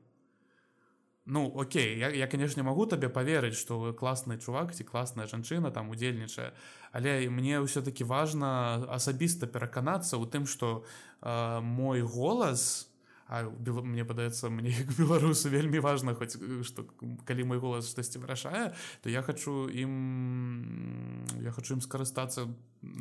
ну 1.25 1.51
Окей 1.59 1.97
я, 1.97 2.09
я 2.09 2.27
конечно 2.27 2.63
могу 2.63 2.85
табе 2.85 3.09
поверыць 3.09 3.57
что 3.57 3.93
класны 3.93 4.37
чувак 4.37 4.73
ці 4.73 4.83
класная 4.83 5.27
жанчына 5.27 5.71
там 5.71 5.89
удзельнічае 5.89 6.53
але 6.91 7.29
мне 7.29 7.59
ўсё-таки 7.59 8.03
важно 8.03 8.85
асабіста 8.89 9.47
пераканацца 9.47 10.17
ў 10.17 10.29
тым 10.29 10.45
что 10.45 10.85
э, 11.21 11.59
мой 11.61 12.01
голас 12.01 12.87
а 13.27 13.43
мне 13.43 14.05
падаецца 14.05 14.49
мне 14.49 14.69
як 14.69 14.93
беларусу 14.97 15.49
вельмі 15.49 15.79
важно 15.79 16.13
хоць 16.15 16.37
что 16.63 16.85
калі 17.25 17.43
мой 17.43 17.57
голас 17.57 17.89
штосьці 17.89 18.21
вырашае 18.21 18.73
то 19.01 19.09
я 19.09 19.21
хочу 19.21 19.65
ім 19.69 21.25
я 21.41 21.51
хочу 21.51 21.73
ім 21.73 21.81
скарыстацца 21.81 22.45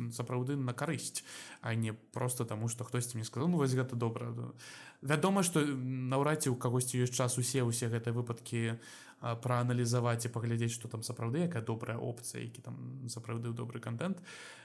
сапраўды 0.09 0.57
на 0.57 0.73
карысць 0.73 1.21
а 1.61 1.75
не 1.75 1.93
просто 1.93 2.45
таму 2.45 2.69
что 2.69 2.83
хтосьці 2.83 3.17
мне 3.17 3.25
сказал 3.25 3.49
ну 3.49 3.57
вось 3.57 3.77
гэта 3.77 3.95
добра 3.95 4.33
вядома 5.01 5.43
что 5.43 5.61
наўрад 5.61 6.41
ці 6.41 6.49
у 6.49 6.55
кагосьці 6.55 7.05
ёсць 7.05 7.13
час 7.13 7.37
усе 7.37 7.61
усе 7.61 7.85
гэтыя 7.85 8.13
выпадкі 8.13 8.81
прааналізаваць 9.21 10.25
і 10.25 10.29
паглядзець 10.29 10.73
что 10.75 10.87
там 10.87 11.03
сапраўды 11.03 11.47
якая 11.47 11.61
добрая 11.61 11.97
опцыя 11.97 12.43
які 12.43 12.61
там 12.61 13.07
сапраўды 13.09 13.53
добры 13.53 13.79
контент. 13.79 14.21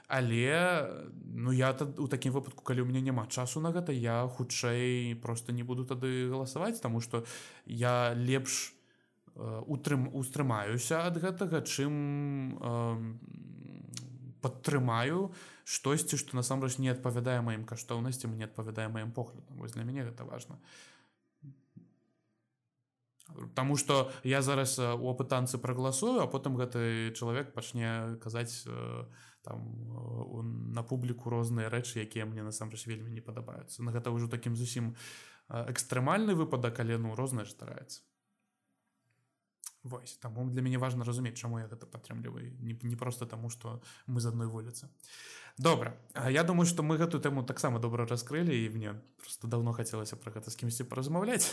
Але 0.07 0.87
ну 1.23 1.51
я 1.51 1.71
у 1.97 2.07
такім 2.07 2.33
выпадку 2.33 2.63
калі 2.63 2.81
у 2.81 2.85
меня 2.85 3.01
няма 3.01 3.27
часу 3.27 3.61
на 3.61 3.71
гэта 3.71 3.91
я 3.91 4.27
хутчэй 4.27 5.15
просто 5.15 5.51
не 5.51 5.63
буду 5.63 5.85
тады 5.85 6.29
галасаваць 6.29 6.79
тому 6.79 7.01
что 7.01 7.25
я 7.65 8.13
лепш 8.13 8.73
утрым 9.35 10.09
устрымаюся 10.13 11.07
ад 11.07 11.17
гэтага 11.17 11.63
чым 11.63 12.67
падтрымаю 14.41 15.31
штосьці 15.63 16.17
што 16.17 16.35
насамрэч 16.35 16.77
не 16.77 16.91
адпавядае 16.91 17.39
маім 17.41 17.63
каштоўнасцям 17.63 18.35
не 18.37 18.45
адпавядае 18.45 18.89
маім 18.89 19.11
поглядам. 19.11 19.57
Вось 19.57 19.71
для 19.71 19.83
мяне 19.83 20.03
гэта 20.03 20.25
важно 20.25 20.59
Таму 23.55 23.77
што 23.77 24.11
я 24.23 24.41
зараз 24.41 24.77
у 24.79 25.09
апытанцы 25.11 25.57
прагаласую 25.57 26.21
а 26.21 26.27
потым 26.27 26.55
гэты 26.59 27.11
чалавек 27.15 27.53
пачне 27.53 28.17
казаць 28.21 28.67
там 29.41 29.59
на 30.73 30.83
публіку 30.83 31.29
розныя 31.29 31.69
рэчы 31.69 32.05
якія 32.05 32.25
мне 32.25 32.43
насамрэч 32.43 32.85
вельмі 32.87 33.09
не 33.09 33.21
падабаюцца. 33.21 33.81
На 33.83 33.91
гэта 33.91 34.13
ўжо 34.13 34.27
такім 34.27 34.55
зусім 34.55 34.95
экстрэмальны 35.49 36.35
выпадак 36.37 36.79
але 36.79 36.97
ну 36.97 37.15
рознае 37.15 37.45
стараецца 37.49 38.05
Вось 39.83 40.17
таму 40.21 40.45
для 40.49 40.61
мяне 40.61 40.77
важна 40.77 41.05
разумець 41.05 41.37
чаму 41.41 41.57
я 41.57 41.65
гэта 41.65 41.89
падтрымліваю 41.89 42.53
не, 42.61 42.77
не 42.83 42.95
просто 42.95 43.25
таму 43.25 43.49
што 43.49 43.81
мы 44.05 44.21
з 44.21 44.29
адной 44.29 44.45
вуліцы 44.45 44.89
добра 45.57 45.97
я 46.29 46.43
думаю 46.43 46.65
што 46.69 46.83
мы 46.83 46.97
гэтую 47.01 47.21
тэму 47.21 47.41
таксама 47.49 47.79
добра 47.79 48.05
раскрылі 48.05 48.53
і 48.53 48.69
мне 48.69 48.93
просто 49.17 49.47
давно 49.47 49.73
хацелася 49.73 50.21
пра 50.21 50.37
гэта 50.37 50.53
з 50.53 50.61
кімсьці 50.61 50.85
паразмаўляць 50.85 51.49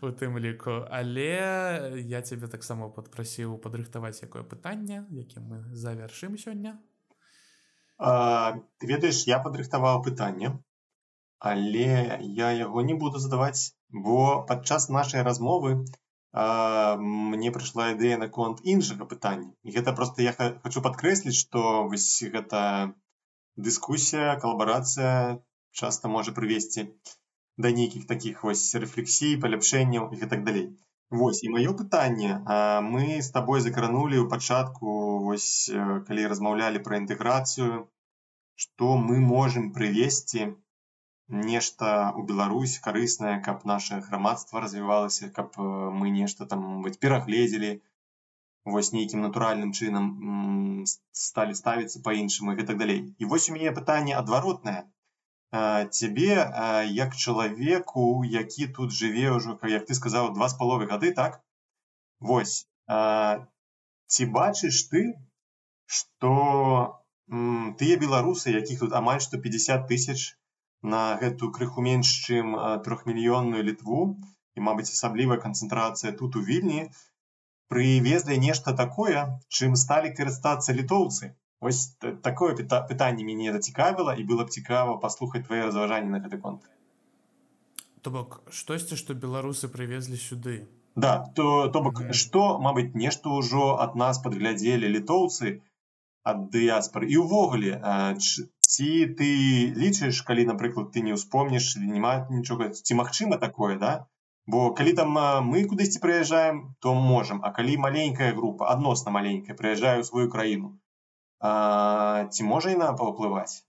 у 0.00 0.08
тым 0.20 0.40
ліку 0.40 0.88
але 0.88 2.00
я 2.00 2.22
цябе 2.22 2.48
таксама 2.48 2.88
падпрасіў 2.88 3.60
падрыхтаваць 3.60 4.24
якое 4.24 4.48
пытанне 4.48 5.04
якім 5.12 5.44
мы 5.52 5.58
завяршым 5.76 6.40
сёння. 6.40 6.80
Ты 8.00 8.86
ведаеш 8.88 9.26
я 9.28 9.44
падрыхтаваў 9.44 10.02
пытанне 10.08 10.56
але 11.38 12.16
я 12.32 12.50
яго 12.64 12.80
не 12.80 12.94
буду 12.94 13.18
задаваць 13.18 13.76
бо 13.92 14.42
падчас 14.48 14.88
нашай 14.88 15.20
размовы 15.22 15.84
мне 16.34 17.50
прыйшла 17.52 17.84
ідэя 17.92 18.18
наконт 18.20 18.60
іншага 18.62 19.08
пытання 19.12 19.52
і 19.64 19.72
гэта 19.76 19.94
просто 19.96 20.22
я 20.22 20.32
хочу 20.36 20.82
падкрэсліць 20.84 21.38
што 21.38 21.88
вось 21.88 22.08
гэта 22.34 22.92
дыскусія 23.56 24.36
калабарацыя 24.42 25.40
часта 25.72 26.08
можа 26.08 26.36
прывесці 26.36 26.84
да 27.56 27.72
нейкіх 27.78 28.06
такіх 28.06 28.44
вось 28.44 28.66
рэфлексій 28.74 29.40
паляпшэнняў 29.40 30.12
і 30.12 30.20
гэтак 30.20 30.44
далей 30.44 30.68
Вось 31.10 31.40
і 31.42 31.48
маё 31.48 31.72
пытанне 31.72 32.34
мы 32.84 33.04
з 33.24 33.32
табой 33.32 33.62
закранулі 33.64 34.20
ў 34.20 34.28
пачатку 34.28 34.96
вось 35.24 35.72
калі 36.08 36.26
размаўлялі 36.32 36.82
пра 36.84 37.00
інтэграцыю 37.00 37.88
што 38.64 38.96
мы 39.00 39.16
можемм 39.24 39.72
прывесці 39.72 40.52
нешта 41.28 42.12
ў 42.16 42.24
Беларусь 42.24 42.78
карыснае, 42.80 43.40
каб 43.44 43.64
наше 43.64 44.00
грамадства 44.00 44.60
развівалася, 44.64 45.28
каб 45.28 45.56
мы 45.58 46.08
нешта 46.10 46.46
там 46.46 46.82
быць 46.82 46.98
перагледзелі 46.98 47.80
вось 48.64 48.92
нейкім 48.92 49.20
натуральным 49.24 49.72
чынам 49.72 50.84
сталі 51.12 51.54
ставіцца 51.54 52.00
па-іншаму 52.04 52.52
і 52.52 52.64
так 52.64 52.78
далей. 52.78 53.14
І 53.18 53.24
вось 53.24 53.48
у 53.48 53.56
мяне 53.56 53.72
пытанне 53.72 54.16
адваротнае. 54.16 54.88
Цябе 55.50 56.32
як 56.92 57.16
чалавеку, 57.16 58.24
які 58.24 58.68
тут 58.68 58.92
жыве 58.92 59.32
ўжо, 59.36 59.56
як 59.64 59.86
ты 59.88 59.94
сказаў 59.96 60.32
два 60.32 60.48
з 60.48 60.58
паловы 60.60 60.88
гады 60.88 61.12
так. 61.12 61.40
Вось 62.20 62.68
ці 62.88 64.24
бачыш 64.32 64.82
ты, 64.92 65.04
што 65.84 67.00
тыя 67.28 67.96
беларусы, 68.00 68.52
якіх 68.52 68.80
тут 68.80 68.92
амаль 68.92 69.20
што 69.20 69.40
50 69.40 69.88
тысяч 69.88 70.37
на 70.82 71.18
гэту 71.20 71.50
крыху 71.50 71.82
менш 71.82 72.08
чым 72.26 72.56
трохмільённую 72.86 73.62
літву. 73.62 74.16
І 74.58 74.64
мабыць 74.66 74.90
асаблівая 74.90 75.38
канцэнтрацыя 75.38 76.10
тут 76.18 76.36
у 76.36 76.42
вільні 76.42 76.90
прывезлі 77.68 78.38
нешта 78.42 78.72
такое 78.72 79.38
чым 79.48 79.76
сталі 79.76 80.10
карыстацца 80.16 80.72
літоўцы. 80.72 81.36
Ось 81.60 81.94
такое 82.22 82.54
пытанне 82.54 83.22
мяне 83.28 83.52
зацікавіла 83.52 84.14
і 84.14 84.24
было 84.24 84.46
б 84.46 84.54
цікава 84.54 84.96
паслухаць 85.02 85.44
твои 85.46 85.62
разважанні 85.66 86.10
на 86.14 86.20
гэты 86.24 86.38
конт. 86.38 86.62
То 88.02 88.10
бок 88.14 88.40
штосьці 88.50 88.96
што 88.96 89.14
беларусы 89.14 89.68
прывезлі 89.68 90.18
сюды? 90.22 90.66
Да 90.94 91.26
то 91.34 91.68
то 91.68 91.82
бок 91.82 92.02
што 92.14 92.58
мабыць 92.66 92.94
нешта 92.94 93.34
ўжо 93.34 93.74
ад 93.84 93.98
нас 94.02 94.22
падглядзелі 94.22 94.90
літоўцы 94.96 95.58
ад 96.32 96.44
дыяспор. 96.54 97.06
І 97.08 97.20
ўвогуле 97.24 97.72
ці 98.72 98.88
ты 99.18 99.30
лічыш 99.82 100.22
калі 100.28 100.48
напрыклад 100.52 100.92
ты 100.94 101.04
не 101.06 101.16
ўспомніш 101.18 101.76
няма 101.82 102.14
нічога 102.30 102.70
ці 102.74 102.98
магчыма 103.00 103.40
такое 103.44 103.76
да? 103.84 103.92
Бо 104.48 104.72
калі 104.76 104.92
там 104.98 105.16
мы 105.48 105.64
кудысьці 105.70 106.00
прыязджаем 106.04 106.60
то 106.80 106.94
можам. 106.94 107.40
А 107.44 107.52
калі 107.52 107.76
маленькая 107.86 108.32
група 108.36 108.72
адносна 108.72 109.12
маленькая 109.12 109.56
прыязджаю 109.56 110.04
сваю 110.08 110.28
краіну 110.32 110.76
ці 111.40 112.44
можа 112.50 112.70
яна 112.74 112.90
паўплываць 112.98 113.62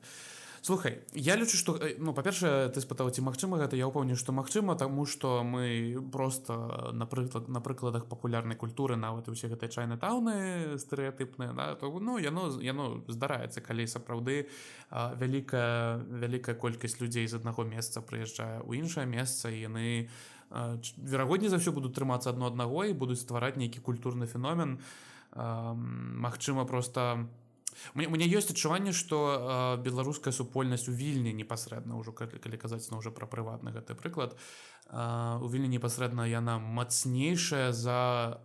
слухай 0.62 0.99
я 1.14 1.36
лічу 1.36 1.57
что 1.57 1.80
ну 1.99 2.14
па-першае 2.14 2.70
ты 2.70 2.82
спытаў 2.82 3.12
ці 3.12 3.22
магчыма 3.22 3.60
гэта 3.60 3.76
я 3.76 3.88
ўпомню 3.88 4.16
што 4.16 4.32
магчыма 4.32 4.76
таму 4.76 5.05
што 5.05 5.43
мы 5.43 5.97
просто 6.12 6.91
напрыклад 6.93 7.49
на 7.49 7.62
прыкладах 7.62 8.05
папулярнай 8.05 8.57
культуры 8.57 8.95
нават 8.95 9.28
і 9.28 9.36
ўсе 9.38 9.51
гэтыя 9.51 9.70
чайны 9.70 9.97
таўны 9.97 10.80
стэеатыпныя 10.80 11.53
да, 11.53 11.76
то 11.76 11.91
ну 11.99 12.18
яно 12.18 12.60
яно 12.62 13.03
здараецца 13.07 13.62
калі 13.62 13.88
сапраўды 13.88 14.49
вялікая 14.91 16.03
вялікая 16.03 16.55
колькасць 16.55 16.99
людзей 16.99 17.28
з 17.28 17.39
аднаго 17.39 17.64
месца 17.64 18.01
прыязджае 18.01 18.66
ў 18.66 18.84
іншае 18.84 19.05
месца 19.05 19.49
яны 19.49 20.10
верагодні 20.97 21.49
за 21.49 21.62
ўсё 21.62 21.72
будуць 21.72 21.93
трымацца 21.93 22.34
адно 22.34 22.49
аднаго 22.49 22.89
і 22.89 22.97
будуць 22.97 23.22
ствараць 23.22 23.57
нейкі 23.57 23.82
культурны 23.86 24.26
феномен. 24.26 24.80
Магчыма 25.36 26.66
просто 26.66 27.30
мне, 27.93 28.07
мне 28.07 28.26
ёсць 28.28 28.51
адчуванне 28.51 28.93
што 28.93 29.17
э, 29.30 29.82
беларуская 29.84 30.34
супольнасць 30.34 30.89
у 30.89 30.93
вільні 30.95 31.34
непасрэдна 31.34 31.95
ўжо 31.99 32.11
калі, 32.11 32.57
казаць 32.57 32.89
на 32.91 32.99
ўжо 33.01 33.11
пра 33.11 33.28
прыватны 33.28 33.74
гэты 33.76 33.95
прыклад 33.95 34.36
э, 34.36 35.39
у 35.39 35.47
вільні 35.47 35.80
непасрэдна 35.80 36.28
яна 36.28 36.59
мацнейшая 36.59 37.72
за 37.74 38.39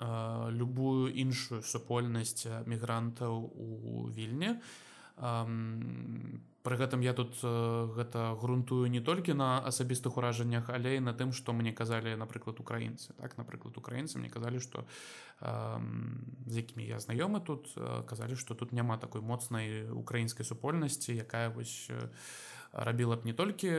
э, 0.00 0.50
любую 0.50 1.12
іншую 1.12 1.62
супольнасць 1.62 2.46
мігрантаў 2.66 3.34
у 3.44 4.08
вільні 4.10 4.60
Пры 6.68 6.76
гэтым 6.76 7.00
я 7.00 7.14
тут 7.16 7.32
гэта 7.96 8.36
грунтую 8.36 8.92
не 8.92 9.00
толькі 9.00 9.32
на 9.32 9.64
асабістых 9.64 10.20
уражаннях 10.20 10.68
але 10.68 11.00
і 11.00 11.00
на 11.00 11.16
тым 11.16 11.32
што 11.32 11.56
мне 11.56 11.72
казалі 11.72 12.12
напрыклад 12.20 12.60
украінцы. 12.60 13.16
Так 13.16 13.40
напрыклад 13.40 13.80
украінцы 13.80 14.20
мне 14.20 14.28
казалі 14.28 14.60
што 14.60 14.84
з 15.40 16.52
якімі 16.60 16.84
я 16.84 17.00
знаёмы 17.00 17.40
тут 17.40 17.72
казалі 18.04 18.36
што 18.36 18.52
тут 18.52 18.76
няма 18.76 19.00
такой 19.00 19.24
моцнай 19.24 19.88
украінскай 19.88 20.44
супольнасці 20.44 21.16
якая 21.16 21.48
вось 21.48 21.88
рабіла 22.72 23.16
б 23.16 23.24
не 23.24 23.32
толькі 23.32 23.72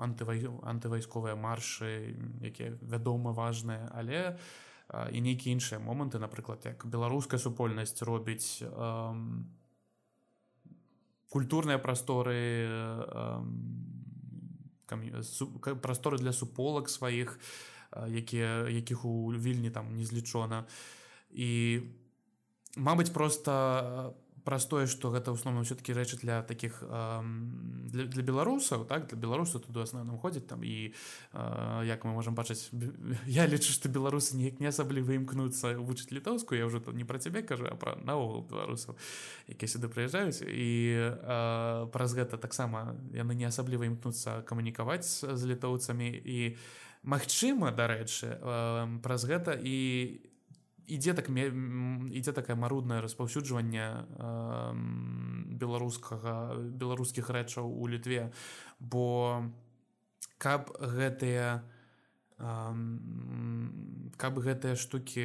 антывай 0.00 0.48
антывайсковыя 0.48 1.36
маршы 1.36 2.16
якія 2.40 2.72
вядома 2.80 3.36
важныя 3.36 3.92
але 3.92 4.40
і 5.12 5.20
нейкія 5.20 5.52
іншыя 5.52 5.76
моманты 5.76 6.16
напрыклад 6.16 6.64
як 6.64 6.88
беларуская 6.88 7.36
супольнасць 7.36 8.00
робіць 8.00 8.64
культурныя 11.32 11.80
прасторы 11.80 12.68
прасторы 15.80 16.20
для 16.20 16.32
суполак 16.36 16.92
сваіх 16.92 17.38
якія 18.08 18.68
якіх 18.68 19.04
у 19.08 19.32
вільні 19.32 19.70
там 19.72 19.96
не 19.96 20.04
злічона 20.04 20.64
і 21.32 21.80
Мабыць 22.76 23.12
просто 23.12 24.14
праз 24.44 24.66
тое 24.66 24.86
што 24.90 25.10
гэта 25.14 25.30
ў 25.30 25.38
асноўным 25.38 25.64
все-таки 25.64 25.94
рэчы 25.94 26.18
для 26.22 26.42
таких 26.42 26.82
для, 26.82 28.04
для 28.04 28.22
беларусаў 28.22 28.84
так? 28.84 29.08
Для 29.08 29.18
беларусаў 29.18 29.62
тут 29.62 29.76
у 29.76 29.82
асноўным 29.82 30.18
ходзіць 30.18 30.46
там 30.46 30.64
і 30.66 30.92
як 31.86 32.04
мы 32.04 32.12
можемм 32.12 32.34
бачыць 32.34 32.70
я 33.26 33.46
лічу 33.46 33.72
што 33.72 33.88
беларусы 33.88 34.36
неяк 34.36 34.60
не 34.60 34.68
асабліва 34.68 35.14
імкнуцца 35.14 35.78
вучыць 35.78 36.10
літоўскую 36.10 36.58
я 36.58 36.66
ўжо 36.66 36.80
тут 36.80 36.94
не 36.98 37.04
пра 37.04 37.18
цябе 37.18 37.42
кажу 37.42 37.66
а 37.70 37.74
пра 37.76 37.96
наогул 38.02 38.42
беларусаў 38.42 38.98
якія 39.46 39.68
сюды 39.68 39.88
прыязджаюць 39.88 40.42
і 40.42 40.70
праз 41.94 42.14
гэта 42.18 42.38
таксама 42.38 42.98
яны 43.14 43.34
не 43.38 43.46
асабліва 43.46 43.86
імкнуцца 43.86 44.42
камунікаваць 44.42 45.06
з 45.22 45.42
літоўцамі 45.46 46.10
і 46.10 46.56
Магчыма 47.02 47.72
дарэчы 47.74 48.38
праз 49.02 49.26
гэта 49.26 49.58
і 49.58 50.22
ідзе 50.92 51.14
так 51.16 51.28
ідзе 51.32 52.32
такое 52.32 52.56
маруднае 52.56 53.00
распаўсюджванне 53.00 53.86
э, 53.88 54.72
беларускага 55.62 56.56
беларускіх 56.60 57.30
рэчаў 57.30 57.68
у 57.68 57.88
літве. 57.88 58.30
Бо 58.78 59.44
каб 60.42 60.74
гэтыя 60.78 61.62
каб 64.18 64.38
гэтыя 64.42 64.74
штукі 64.74 65.24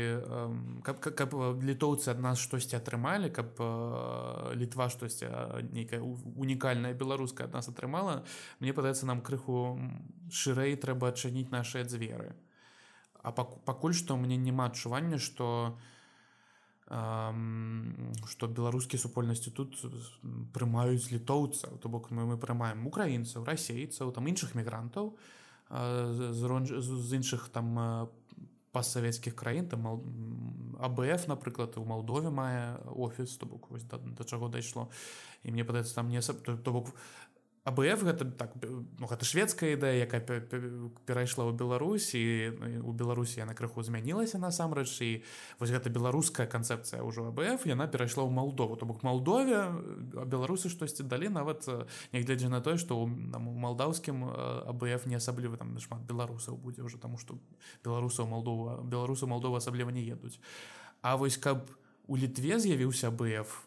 каб, 0.86 1.02
каб 1.02 1.34
літоўцы 1.66 2.14
ад 2.14 2.22
нас 2.22 2.38
штосьці 2.38 2.78
атрымалі 2.78 3.34
каб 3.34 3.58
літва 4.54 4.90
штосьці 4.94 5.26
нейкая 5.74 6.02
унікальная 6.04 6.94
беларуская 6.94 7.50
ад 7.50 7.58
нас 7.58 7.72
атрымала 7.74 8.22
мне 8.62 8.74
падаецца 8.78 9.10
нам 9.10 9.26
крыху 9.26 9.82
шырэй 10.30 10.78
трэба 10.78 11.10
адчыніць 11.10 11.50
нашыя 11.50 11.90
дзверы 11.90 12.38
а 13.28 13.32
пакуль 13.36 13.94
што 13.94 14.18
мне 14.18 14.40
няма 14.40 14.72
адчування 14.72 15.20
што 15.20 15.78
што 18.32 18.48
беларускія 18.48 19.00
супольнасці 19.04 19.52
тут 19.52 19.76
прымаюць 20.56 21.12
літоўцаў 21.12 21.82
то 21.84 21.92
бок 21.92 22.12
мы 22.12 22.24
мы 22.30 22.38
прымаем 22.40 22.88
украінцаў 22.88 23.44
расейцаў 23.44 24.16
там 24.16 24.32
іншых 24.32 24.56
мігрантаў 24.56 25.12
з 25.68 27.20
іншых 27.20 27.50
там 27.52 27.76
пасавецкіх 28.72 29.36
краін 29.36 29.68
там 29.68 29.88
абф 30.80 31.28
напрыклад 31.28 31.78
у 31.78 31.86
Малдове 31.86 32.30
мае 32.30 32.78
офіс 32.96 33.38
то 33.38 33.46
бок 33.46 33.70
вось 33.72 33.84
да, 33.84 33.98
да 33.98 34.24
чаго 34.24 34.50
дайшло. 34.50 34.90
І 35.44 35.52
мне 35.52 35.64
падаецца 35.64 35.96
там 35.96 36.10
не 36.10 36.22
то, 36.22 36.58
то 36.58 36.72
бок 36.72 36.94
АБФ 37.68 38.00
гэта 38.08 38.24
так 38.40 38.56
ну, 38.64 39.06
гэта 39.12 39.28
шведская 39.28 39.76
ідэя 39.76 40.08
якая 40.08 40.24
перайшла 41.04 41.44
ў 41.44 41.52
Беларусі 41.52 42.20
у 42.80 42.96
Беларусі 42.96 43.44
яна 43.44 43.52
крыху 43.52 43.84
змянілася 43.84 44.40
насамрэч 44.40 44.92
і 45.04 45.12
вось 45.60 45.76
гэта 45.76 45.92
беларуская 45.92 46.48
канцэпцыя 46.48 47.04
ўжо 47.04 47.28
АБФ 47.36 47.68
яна 47.68 47.92
перайшла 47.92 48.24
ў 48.24 48.32
Малдову. 48.32 48.80
То 48.80 48.88
бок 48.88 49.04
Малдове 49.04 49.68
беларусы 50.24 50.72
штосьці 50.72 51.04
далі 51.04 51.28
нават 51.36 51.68
нягледзя 52.16 52.48
на 52.48 52.64
тое 52.64 52.80
што 52.80 53.04
у 53.04 53.06
малдаўскім 53.08 54.24
АБФ 54.72 55.04
не 55.12 55.20
асабліва 55.20 55.60
там 55.60 55.76
шмат 55.76 56.08
беларусаў 56.08 56.56
будзе 56.56 56.88
ўжо 56.88 56.96
таму 57.04 57.20
што 57.20 57.36
беларусаў 57.84 58.32
Малдова 58.32 58.80
беларусу 58.88 59.28
Малдова 59.28 59.60
асабліва 59.60 59.92
не 59.92 60.08
едуць. 60.08 60.40
А 61.04 61.20
вось 61.20 61.36
каб 61.36 61.68
у 62.08 62.16
літве 62.16 62.64
з'явіўся 62.64 63.12
АБФ 63.12 63.60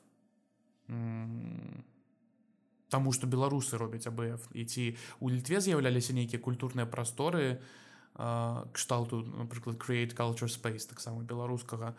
таму 2.90 3.14
што 3.14 3.30
беларусы 3.30 3.78
робяць 3.78 4.06
абф. 4.10 4.50
І 4.52 4.66
ці 4.66 4.84
у 5.20 5.30
літве 5.30 5.62
з'яўляліся 5.62 6.12
нейкія 6.12 6.42
культурныя 6.42 6.86
прасторы 6.86 7.62
кшталту 8.18 9.22
напрыклад 9.22 9.78
create 9.78 10.14
culture 10.14 10.50
space 10.50 10.88
таксама 10.90 11.22
беларускага 11.22 11.94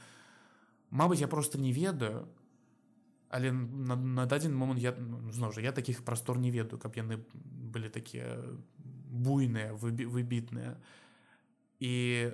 Мабыць 0.92 1.22
я 1.22 1.28
просто 1.28 1.58
не 1.58 1.72
ведаю. 1.72 2.28
Але 3.30 3.52
на, 3.52 3.96
на 3.96 4.26
дадзен 4.26 4.54
момант 4.54 4.82
я 4.84 4.92
ну, 4.92 5.32
зноў 5.32 5.54
жа 5.56 5.62
я 5.64 5.72
таких 5.72 6.04
прастор 6.04 6.38
не 6.38 6.52
ведаю 6.52 6.76
каб 6.84 7.00
яны 7.00 7.24
былі 7.32 7.88
такія 7.88 8.44
буйныя 9.08 9.72
выбітныя 9.72 10.76
і 11.80 11.92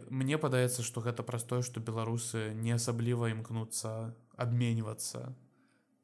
мне 0.09 0.41
падаецца 0.41 0.81
што 0.81 1.05
гэта 1.05 1.21
простое 1.21 1.61
што 1.61 1.85
беларусы 1.85 2.49
не 2.57 2.73
асабліва 2.73 3.29
імкнуцца 3.29 4.17
абменьвацца 4.41 5.37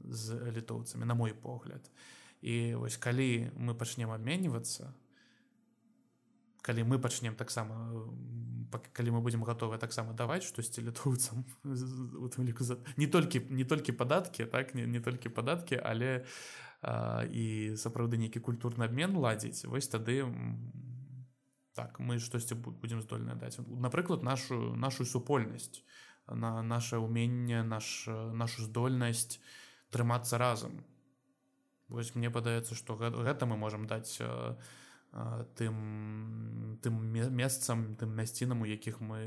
з 0.06 0.54
літоўцамі 0.54 1.10
на 1.10 1.18
мой 1.18 1.34
погляд. 1.34 1.90
і 1.90 2.23
і 2.44 2.76
вось 2.76 3.00
калі 3.00 3.56
мы 3.56 3.72
пачнем 3.72 4.12
абменьвацца 4.12 4.92
калі 6.62 6.84
мы 6.84 7.00
пачнем 7.00 7.40
таксама 7.40 7.88
калі 8.92 9.16
мы 9.16 9.22
будзем 9.24 9.48
гатовы 9.48 9.80
таксама 9.80 10.12
даваць 10.12 10.44
штосьці 10.44 10.84
літоўцам 10.84 11.48
ліку 12.44 12.68
за 12.68 12.78
не 13.00 13.08
толькі 13.08 13.48
не 13.50 13.64
толькі 13.64 13.96
падаткі 13.96 14.46
так 14.46 14.76
не, 14.76 14.84
не 14.88 15.00
толькі 15.00 15.32
падаткі 15.32 15.80
але 15.80 16.26
а, 16.84 17.24
і 17.32 17.80
сапраўды 17.80 18.20
нейкі 18.20 18.44
культурны 18.44 18.84
абмен 18.92 19.16
ладзіць 19.16 19.64
вось 19.64 19.88
тады 19.88 20.28
так 21.74 22.00
мы 22.00 22.20
штосьці 22.20 22.56
будзем 22.56 23.02
здольны 23.02 23.36
даць. 23.36 23.58
Напрыклад 23.58 24.24
нашу 24.24 24.76
нашу 24.76 25.06
супольнасць 25.06 25.82
на 26.28 26.62
наше 26.62 27.00
ўменне 27.00 27.64
наш 27.64 28.08
нашу 28.08 28.68
здольнасць 28.68 29.40
трымацца 29.90 30.38
разам 30.38 30.84
Вось 31.88 32.16
мне 32.16 32.32
падаецца 32.32 32.76
што 32.76 32.96
гэта 32.96 33.46
мы 33.46 33.58
можам 33.58 33.88
даць 33.88 34.22
тым 35.60 36.80
тым 36.82 36.94
месцам 37.14 37.96
тым 37.96 38.16
мясцінам 38.18 38.62
у 38.62 38.70
якіх 38.70 39.02
мы 39.02 39.22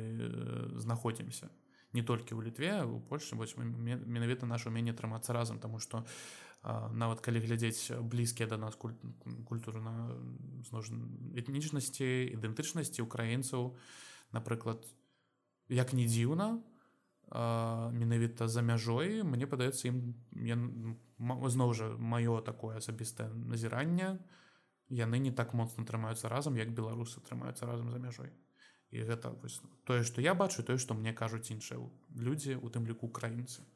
знаходзімся 0.83 1.51
не 1.93 2.03
толькі 2.03 2.35
ў 2.35 2.51
літве 2.51 2.83
у 2.85 2.99
Польше 3.01 3.37
вось 3.37 3.55
менавіта 3.57 4.47
наше 4.47 4.69
умение 4.69 4.93
трымацца 4.93 5.33
разам 5.33 5.59
тому 5.63 5.79
что 5.79 6.05
нават 6.67 7.23
калі 7.23 7.39
глядзець 7.39 7.95
блізкія 8.03 8.51
да 8.51 8.59
нас 8.59 8.75
культуру 8.75 9.81
на 9.81 10.11
этнічнасці 11.39 12.35
ідэнтычнасці 12.35 13.07
украінцаў 13.07 13.77
напрыклад 14.35 14.83
як 15.71 15.95
не 15.95 16.11
дзіўна 16.11 16.59
менавіта 17.33 18.49
за 18.49 18.62
мяжой 18.62 19.22
мне 19.22 19.47
падаецца 19.47 19.89
ім 19.91 20.97
зноў 21.18 21.74
жа 21.74 21.89
маё 21.99 22.41
такое 22.41 22.79
асабістае 22.79 23.29
назіранне 23.35 24.18
яны 24.89 25.18
не 25.18 25.33
так 25.33 25.55
моцна 25.55 25.85
трымаюцца 25.85 26.29
разам 26.29 26.57
як 26.57 26.70
беларусы 26.70 27.20
трымаюцца 27.20 27.66
разам 27.66 27.91
за 27.91 27.99
мяжой. 27.99 28.31
І 28.95 29.03
гэта 29.03 29.35
вось, 29.43 29.61
тое 29.85 30.05
што 30.07 30.22
я 30.22 30.35
бачу 30.35 30.62
тое 30.62 30.79
што 30.79 30.95
мне 30.95 31.12
кажуць 31.12 31.51
іншыя 31.51 31.83
людзі 32.14 32.55
у 32.62 32.70
тым 32.70 32.87
ліку 32.87 33.11
украінцы. 33.11 33.66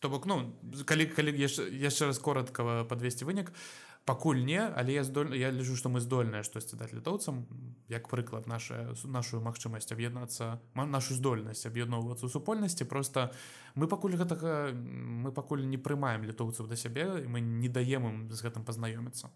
То 0.00 0.10
бок 0.12 0.26
ну 0.26 0.52
калі 0.84 1.08
калі 1.08 1.32
яшчэ 1.32 2.04
раз 2.04 2.18
коротка 2.18 2.84
падвесці 2.84 3.24
вынік 3.24 3.48
то 3.48 3.56
пакуль 4.04 4.44
не 4.44 4.60
але 4.60 4.92
я 4.92 5.04
здоль 5.04 5.36
я 5.36 5.50
лічу 5.50 5.76
што 5.76 5.88
мы 5.88 6.00
здольныя 6.04 6.44
штосьці 6.44 6.76
даць 6.76 6.92
літоўцам 6.92 7.46
як 7.88 8.08
прыклад 8.08 8.46
наша 8.46 8.92
нашу 9.04 9.40
магчымасць 9.40 9.92
аб'яднацца 9.96 10.60
нашу 10.74 11.16
здольнасць 11.16 11.64
аб'ядноўвацца 11.66 12.28
ў 12.28 12.30
супольнасці. 12.32 12.84
Просто 12.84 13.32
мы 13.74 13.88
пакуль 13.88 14.16
гэтага 14.20 14.72
мы 14.76 15.32
пакуль 15.32 15.64
не 15.64 15.80
прымаем 15.80 16.24
літоўцаў 16.28 16.68
да 16.68 16.76
сябе 16.76 17.24
і 17.24 17.28
мы 17.28 17.40
не 17.40 17.68
даем 17.68 18.08
ім 18.08 18.16
з 18.32 18.44
гэтым 18.44 18.64
пазнаёміцца. 18.64 19.32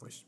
Вось. 0.00 0.24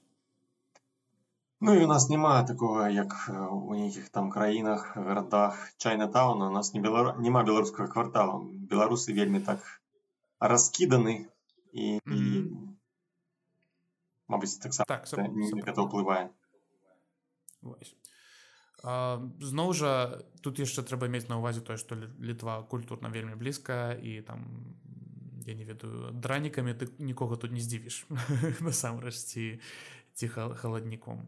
Ну 1.60 1.74
і 1.74 1.84
у 1.84 1.88
нас 1.88 2.10
няма 2.10 2.42
такого 2.42 2.88
як 2.88 3.30
у 3.30 3.74
нейкіх 3.74 4.08
там 4.08 4.30
краінах 4.30 4.96
гарадах 4.96 5.72
чайнатауна. 5.78 6.48
У 6.48 6.52
нас 6.52 6.74
не 6.74 6.80
белару 6.80 7.16
няма 7.16 7.44
беларускага 7.44 7.88
кварталу 7.88 8.44
беларусы 8.72 9.16
вельмі 9.16 9.40
так 9.40 9.80
раскіданы 10.40 11.26
і, 11.72 12.00
mm 12.04 12.12
-hmm. 12.12 12.14
і 12.14 12.61
Мабыць 14.32 14.56
таксама 14.62 14.88
так, 14.88 15.04
гэта 15.08 15.84
ўплывае 15.84 16.32
зноў 18.82 19.72
жа 19.78 20.18
тут 20.42 20.58
яшчэ 20.58 20.82
трэба 20.82 21.06
мець 21.06 21.30
на 21.30 21.38
ўвазе 21.38 21.62
тое 21.62 21.78
што 21.78 21.94
літва 22.18 22.66
культурна 22.66 23.12
вельмі 23.14 23.38
блізкая 23.38 23.94
і 23.94 24.20
там 24.26 24.42
я 25.46 25.54
не 25.54 25.64
ведаю 25.64 26.10
дранікамі 26.10 26.74
ты 26.74 26.90
нікога 26.98 27.38
тут 27.38 27.54
не 27.54 27.62
здзівіш 27.62 28.02
насамрэч 28.66 29.14
ці 29.14 29.44
ці 30.18 30.26
халадніком 30.34 31.22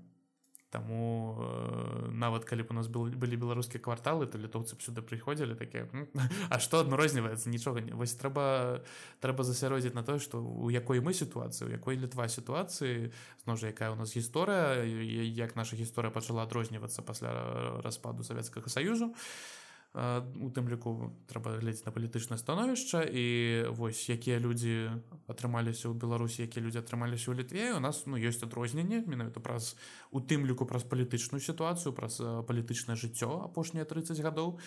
Таму 0.75 1.39
э, 1.39 2.11
нават 2.11 2.43
калі 2.43 2.67
б 2.67 2.75
у 2.75 2.77
нас 2.83 2.91
был, 2.91 3.07
былі 3.07 3.39
беларускія 3.39 3.79
кварталы 3.79 4.27
то 4.27 4.43
літоўцы 4.43 4.75
б 4.75 4.83
сюды 4.83 5.07
прыходзілі 5.07 5.55
такія 5.55 5.87
А 6.51 6.59
што 6.59 6.83
адрозніваецца 6.83 7.47
нічога 7.47 7.79
не 7.79 7.95
вось 7.95 8.19
трэба 8.19 8.83
трэба 9.23 9.47
засяродзіць 9.47 9.95
на 9.95 10.03
тое 10.03 10.19
што 10.19 10.43
у 10.43 10.75
якой 10.75 10.99
мы 10.99 11.15
сітуацыі 11.15 11.71
у 11.71 11.71
якой 11.71 11.95
літва 11.95 12.27
сітуацыі 12.27 13.15
зноў 13.47 13.55
жа 13.55 13.71
якая 13.71 13.95
у 13.95 13.97
нас 13.97 14.11
гісторыя 14.19 14.83
як 14.83 15.55
наша 15.55 15.79
гісторыя 15.79 16.11
пачала 16.11 16.43
адрознівацца 16.43 17.07
пасля 17.07 17.31
распаду 17.87 18.27
савецкага 18.27 18.67
саюзу 18.67 19.15
то 19.15 19.64
у 19.95 20.51
тым 20.51 20.67
ліку 20.67 21.15
трэба 21.31 21.63
глядзець 21.63 21.87
на 21.87 21.95
палітычнае 21.95 22.35
становішча. 22.35 23.07
І 23.07 23.25
вось 23.71 24.11
якія 24.11 24.43
людзі 24.43 24.91
атрымаліся 25.31 25.87
ў 25.87 25.95
беларусі 25.95 26.43
якія 26.51 26.67
людзі 26.67 26.83
атрымаліся 26.83 27.31
ў 27.31 27.39
літве 27.39 27.79
у 27.79 27.81
нас 27.81 28.03
ну 28.11 28.19
ёсць 28.19 28.43
адрозненне 28.43 29.07
менавіта 29.07 29.39
праз 29.39 29.79
у 30.11 30.19
тым 30.19 30.51
ліку 30.51 30.67
праз 30.67 30.83
палітычную 30.83 31.39
сітуацыю 31.39 31.95
праз 31.95 32.19
палітычнае 32.19 32.99
жыццё 32.99 33.47
апошнія 33.47 33.87
30 33.87 34.19
гадоў. 34.19 34.59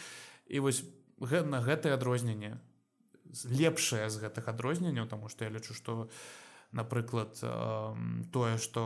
І 0.48 0.64
вось 0.64 0.88
на 1.20 1.60
гэтае 1.60 1.92
адрозненне 2.00 2.64
лепшае 3.52 4.08
з 4.08 4.24
гэтых 4.24 4.48
адрозненняў 4.48 5.12
тому 5.12 5.28
что 5.28 5.44
я 5.44 5.52
лічу 5.52 5.76
что 5.76 6.08
напрыклад 6.78 7.42
тое 8.32 8.58
что 8.62 8.84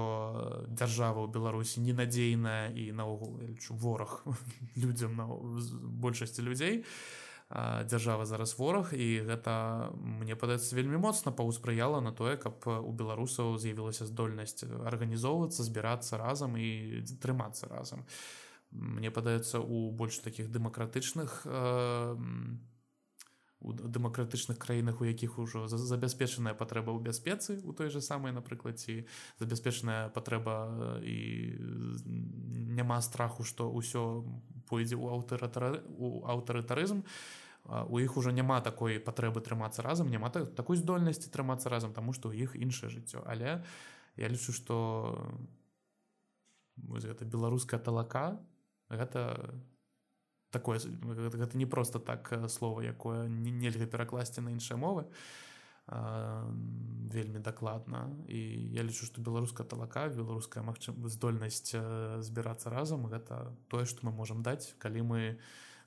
дзяржава 0.67 1.21
ў 1.21 1.27
беларусі 1.31 1.83
ненадзейная 1.83 2.71
і 2.71 2.91
наогул 2.95 3.35
вораг 3.69 4.23
людзям 4.83 5.19
на 5.19 5.27
большасці 5.27 6.47
людзей 6.47 6.85
дзяржава 7.51 8.25
зараз 8.25 8.55
вораг 8.55 8.93
і 8.95 9.27
гэта 9.27 9.91
мне 9.99 10.39
падаецца 10.39 10.75
вельмі 10.75 11.03
моцна 11.03 11.35
паўспрыяла 11.35 11.99
на 11.99 12.15
тое 12.15 12.39
каб 12.39 12.63
у 12.63 12.91
беларусаў 12.95 13.59
з'явілася 13.59 14.07
здольнасць 14.07 14.63
арганізоўвацца 14.63 15.67
збірацца 15.67 16.15
разам 16.15 16.55
і 16.55 17.03
трымацца 17.19 17.67
разам. 17.67 18.07
Мне 18.71 19.11
падаецца 19.11 19.59
у 19.59 19.91
больш 19.91 20.23
таких 20.23 20.47
дэмакратычных 20.47 21.43
у 21.43 22.70
у 23.62 23.74
дэмакратычных 23.74 24.57
краінах 24.57 25.01
у 25.01 25.05
якіх 25.05 25.38
ужо 25.39 25.68
забяспечаная 25.68 26.53
патрэба 26.57 26.91
ў 26.93 26.99
бяспецы 27.01 27.62
у 27.64 27.74
той 27.74 27.93
же 27.93 28.01
самай 28.01 28.34
напрыклад 28.34 28.82
ці 28.82 29.05
забяспечаная 29.38 30.09
патрэба 30.09 30.99
і 31.05 31.18
няма 32.74 33.01
страху 33.01 33.45
што 33.45 33.70
ўсё 33.70 34.26
пойдзе 34.66 34.97
ў 34.97 35.05
аўтаратары 35.14 35.86
у 35.97 36.26
аўтарытарызм 36.26 37.05
у 37.66 37.99
іх 38.01 38.18
ужо 38.18 38.34
няма 38.34 38.62
такой 38.62 38.97
патрэбы 38.99 39.41
трымацца 39.41 39.86
разам 39.86 40.09
няма 40.09 40.30
так, 40.34 40.55
такой 40.57 40.78
здольнасці 40.78 41.30
трымацца 41.30 41.70
разам 41.70 41.93
таму 41.93 42.14
што 42.14 42.34
ў 42.34 42.49
іх 42.49 42.57
іншае 42.57 42.89
жыццё. 42.89 43.22
Але 43.26 43.62
я 44.18 44.28
лічу 44.28 44.51
што 44.51 45.14
гэта 46.82 47.26
беларуская 47.26 47.80
талака 47.80 48.41
гэта 48.89 49.53
такое 50.51 50.79
гэта 50.79 51.57
не 51.57 51.65
просто 51.65 51.99
так 51.99 52.31
слово 52.49 52.81
якое 52.81 53.27
нельга 53.27 53.87
перакласці 53.87 54.41
на 54.41 54.51
іншыя 54.51 54.77
мовы 54.77 55.07
вельмі 57.11 57.39
дакладна 57.39 58.07
і 58.27 58.39
я 58.71 58.83
лічу 58.83 59.07
што 59.07 59.23
беларуская 59.23 59.65
талака 59.67 60.07
беларуская 60.07 60.63
магчым 60.63 60.95
здольнасць 61.09 61.75
збірацца 61.75 62.69
разам 62.69 63.07
гэта 63.11 63.51
тое 63.67 63.85
што 63.85 64.07
мы 64.07 64.15
можам 64.15 64.43
даць 64.43 64.75
калі 64.77 65.01
мы 65.01 65.21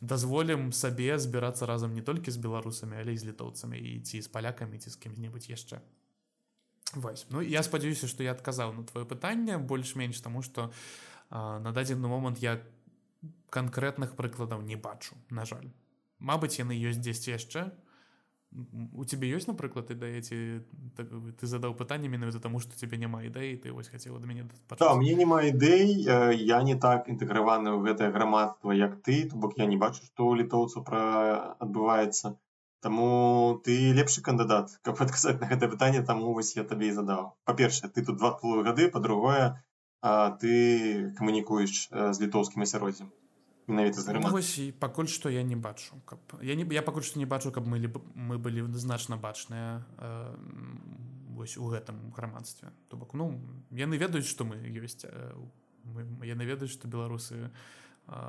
дазволім 0.00 0.72
сабе 0.72 1.16
збірацца 1.18 1.66
разам 1.66 1.94
не 1.94 2.02
толькі 2.02 2.34
з 2.34 2.36
беларусамі 2.36 3.00
але 3.00 3.14
і 3.14 3.20
з 3.20 3.32
літоўцамі 3.32 3.78
і 3.78 4.00
ці 4.00 4.20
з 4.20 4.28
палякамі 4.28 4.78
ці 4.78 4.90
з 4.90 4.96
кім-небудзь 4.96 5.48
яшчэ 5.48 5.80
Вось. 6.94 7.26
Ну 7.30 7.40
я 7.40 7.62
спадзяюся 7.62 8.06
што 8.06 8.22
я 8.22 8.36
адказаў 8.36 8.74
на 8.74 8.84
твоё 8.84 9.08
пытанне 9.08 9.58
больш-менш 9.58 10.20
таму 10.20 10.42
што 10.42 10.70
на 11.30 11.72
дадзены 11.72 12.06
момант 12.08 12.38
я 12.38 12.60
канкрэтных 13.51 14.16
прыкладаў 14.18 14.62
не 14.62 14.77
бачу 14.77 15.16
на 15.31 15.45
жаль. 15.45 15.70
Мабыць 16.18 16.59
яны 16.59 16.75
ёсць 16.75 17.03
дзесьці 17.03 17.35
яшчэ. 17.35 17.70
У 18.95 19.05
тебе 19.11 19.27
ёсць 19.35 19.49
напрыклад 19.51 19.91
ідэяці 19.91 20.37
так, 20.95 21.11
ты 21.39 21.49
задаў 21.51 21.75
пытанне 21.75 22.07
менавіта 22.11 22.39
таму 22.39 22.61
што 22.62 22.79
тебе 22.79 22.99
няма 23.03 23.22
ідэй 23.27 23.57
ты 23.59 23.75
вось 23.75 23.91
хацела 23.91 24.20
да 24.22 24.31
мяне 24.31 24.47
да, 24.79 24.95
мне 24.95 25.16
няма 25.18 25.41
ідэй 25.51 26.07
я 26.39 26.61
не 26.62 26.77
так 26.79 27.11
інтэграваны 27.11 27.75
ў 27.75 27.83
гэтае 27.91 28.14
грамадства 28.14 28.70
як 28.79 29.03
ты 29.03 29.27
то 29.27 29.43
бок 29.43 29.59
я 29.59 29.66
не 29.66 29.75
бачу 29.75 30.07
што 30.07 30.31
ў 30.31 30.47
літоўцу 30.47 30.87
пра 30.87 31.03
адбываецца. 31.66 32.39
Таму 32.79 33.59
ты 33.66 33.75
лепшы 33.99 34.22
кандыдат 34.22 34.79
каб 34.87 35.03
адказаць 35.03 35.41
на 35.43 35.51
гэта 35.51 35.66
пытанне 35.75 36.07
таму 36.07 36.33
вось 36.39 36.55
я 36.55 36.62
табе 36.62 36.95
і 36.95 36.97
задаў. 37.03 37.35
Па-першае 37.51 37.91
ты 37.91 38.07
тут 38.07 38.22
два 38.22 38.39
гады 38.70 38.87
па-другое 38.87 39.59
ты 40.05 41.12
камунікуеш 41.16 41.88
з 41.88 42.16
літоўскім 42.20 42.62
асяроддзем 42.68 43.09
менавіта 43.66 44.00
з 44.00 44.72
пакуль 44.78 45.09
што 45.09 45.32
я 45.32 45.42
не 45.42 45.57
бачу 45.57 45.96
каб 46.05 46.20
я 46.42 46.55
не 46.55 46.68
я 46.74 46.82
пакуль 46.82 47.02
што 47.02 47.18
не 47.18 47.24
бачу 47.26 47.52
каб 47.52 47.66
мы 47.66 47.80
мы 48.14 48.36
былі 48.38 48.68
значна 48.76 49.16
бачныя 49.16 49.84
э, 49.96 50.36
вось 51.32 51.57
у 51.57 51.64
гэтым 51.72 52.12
грамадстве 52.12 52.68
то 52.88 52.96
бок 52.96 53.14
ну 53.14 53.40
яны 53.70 53.96
ведаюць 53.96 54.28
што 54.28 54.44
мы 54.44 54.61
ёсць 54.61 55.09
э, 55.09 55.32
яны 56.20 56.44
ведаюць 56.44 56.72
што 56.72 56.88
беларусы 56.88 57.48
э, 57.48 58.20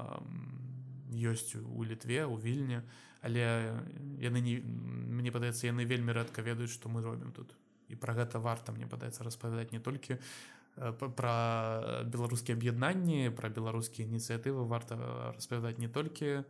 ёсць 1.11 1.55
у 1.59 1.83
літве 1.83 2.23
у 2.25 2.39
вільні 2.39 2.81
але 3.19 3.75
яны 4.23 4.39
не 4.39 4.63
мне 4.63 5.31
падаецца 5.31 5.67
яны 5.67 5.83
вельмі 5.83 6.15
рэдка 6.15 6.41
ведаюць 6.41 6.71
што 6.71 6.87
мы 6.87 7.01
робім 7.03 7.31
тут. 7.35 7.51
І 7.85 7.95
пра 7.95 8.13
гэта 8.17 8.39
варта 8.41 8.71
мне 8.71 8.87
падаецца 8.89 9.23
распавядаць 9.23 9.71
не 9.71 9.79
толькі 9.79 10.17
Э, 10.17 10.54
пра 10.75 12.03
беларускія 12.03 12.57
аб'яднанні 12.57 13.31
пра 13.35 13.49
беларускія 13.49 14.07
ініцыятывы 14.07 14.67
варта 14.67 14.99
распавядаць 15.35 15.79
не 15.79 15.87
толькі 15.87 16.43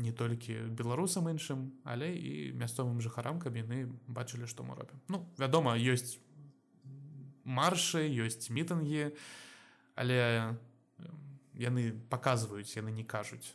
не 0.00 0.12
толькі 0.12 0.56
беларусам 0.74 1.28
іншым 1.30 1.70
але 1.84 2.10
і 2.14 2.52
мясцовым 2.58 2.98
жыхарам 3.04 3.38
каб 3.38 3.54
яны 3.54 3.86
бачылі 4.08 4.50
што 4.50 4.66
мы 4.66 4.74
робім 4.74 4.98
ну 5.08 5.22
вядома 5.38 5.76
ёсць 5.78 6.18
маршы 7.44 8.02
ёсць 8.10 8.50
мітынгі 8.50 9.14
але 9.94 10.56
яны 11.54 11.94
паказваюць 12.10 12.74
яны 12.74 12.90
не 12.90 13.04
кажуць 13.04 13.54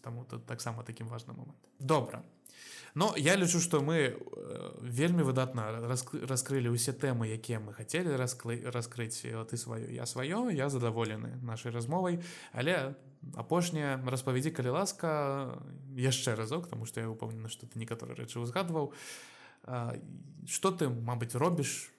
таму 0.00 0.24
тут 0.24 0.46
таксама 0.46 0.82
такім 0.82 1.08
важным 1.08 1.36
момант 1.36 1.58
добра 1.78 2.22
но 2.94 3.14
я 3.16 3.36
лічу 3.36 3.60
что 3.60 3.80
мы 3.80 3.96
э, 3.96 4.16
вельмі 4.80 5.22
выдатна 5.22 5.68
раскрылі 6.26 6.72
ўсе 6.72 6.92
тэмы 6.96 7.28
якія 7.28 7.60
мы 7.60 7.76
хотели 7.76 8.08
раскрыць 8.16 9.20
ты 9.20 9.56
сваё 9.56 9.90
я 9.92 10.06
сваё 10.06 10.48
я 10.50 10.68
задаволены 10.68 11.36
нашай 11.42 11.72
размовай 11.72 12.24
але 12.52 12.96
апошняе 13.34 14.00
распавядзі 14.06 14.50
калі 14.50 14.80
ласка 14.80 15.60
яшчэ 15.92 16.34
разок 16.34 16.68
тому 16.68 16.86
что 16.86 17.00
я 17.00 17.10
упомнена 17.10 17.48
что 17.48 17.66
ты 17.66 17.78
некаторы 17.78 18.14
рэчы 18.14 18.40
узгадваў 18.40 18.94
что 20.46 20.70
ты 20.70 20.88
Мабыць 20.88 21.34
робіш 21.34 21.90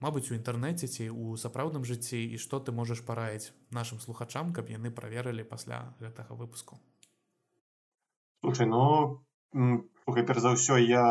Мабыць 0.00 0.28
у 0.32 0.34
інтэрнэце 0.34 0.90
ці 0.90 1.08
у 1.14 1.36
сапраўдным 1.38 1.84
жыцці 1.86 2.18
і 2.18 2.36
што 2.42 2.58
ты 2.58 2.72
можаш 2.72 3.06
параіць 3.06 3.54
нашим 3.70 4.00
слухачам 4.00 4.52
каб 4.52 4.66
яны 4.66 4.90
праверылі 4.90 5.46
пасля 5.46 5.94
гэтага 6.00 6.34
выпуску 6.34 6.80
слушай 8.44 8.66
ну 8.66 9.24
Слухай, 10.04 10.24
перш 10.28 10.40
за 10.44 10.50
ўсё 10.52 10.76
я 10.76 11.04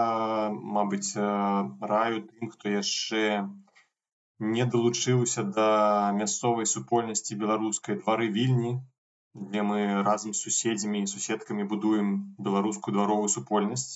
мабыць 0.53 1.17
э, 1.17 1.23
раю 1.91 2.19
тым 2.29 2.51
хто 2.53 2.69
яшчэ 2.69 3.49
не 4.53 4.67
далучыўся 4.73 5.41
да 5.55 5.69
мясцовай 6.17 6.69
супольнасці 6.69 7.39
беларускай 7.41 7.97
двары 8.03 8.29
вільні 8.37 8.75
дзе 9.47 9.65
мы 9.69 9.79
разам 10.09 10.37
з 10.37 10.45
суседзямі 10.45 11.01
і 11.01 11.09
суседкамі 11.15 11.65
будуем 11.73 12.13
беларускую 12.37 12.93
дваровую 12.99 13.33
супольнасць 13.37 13.89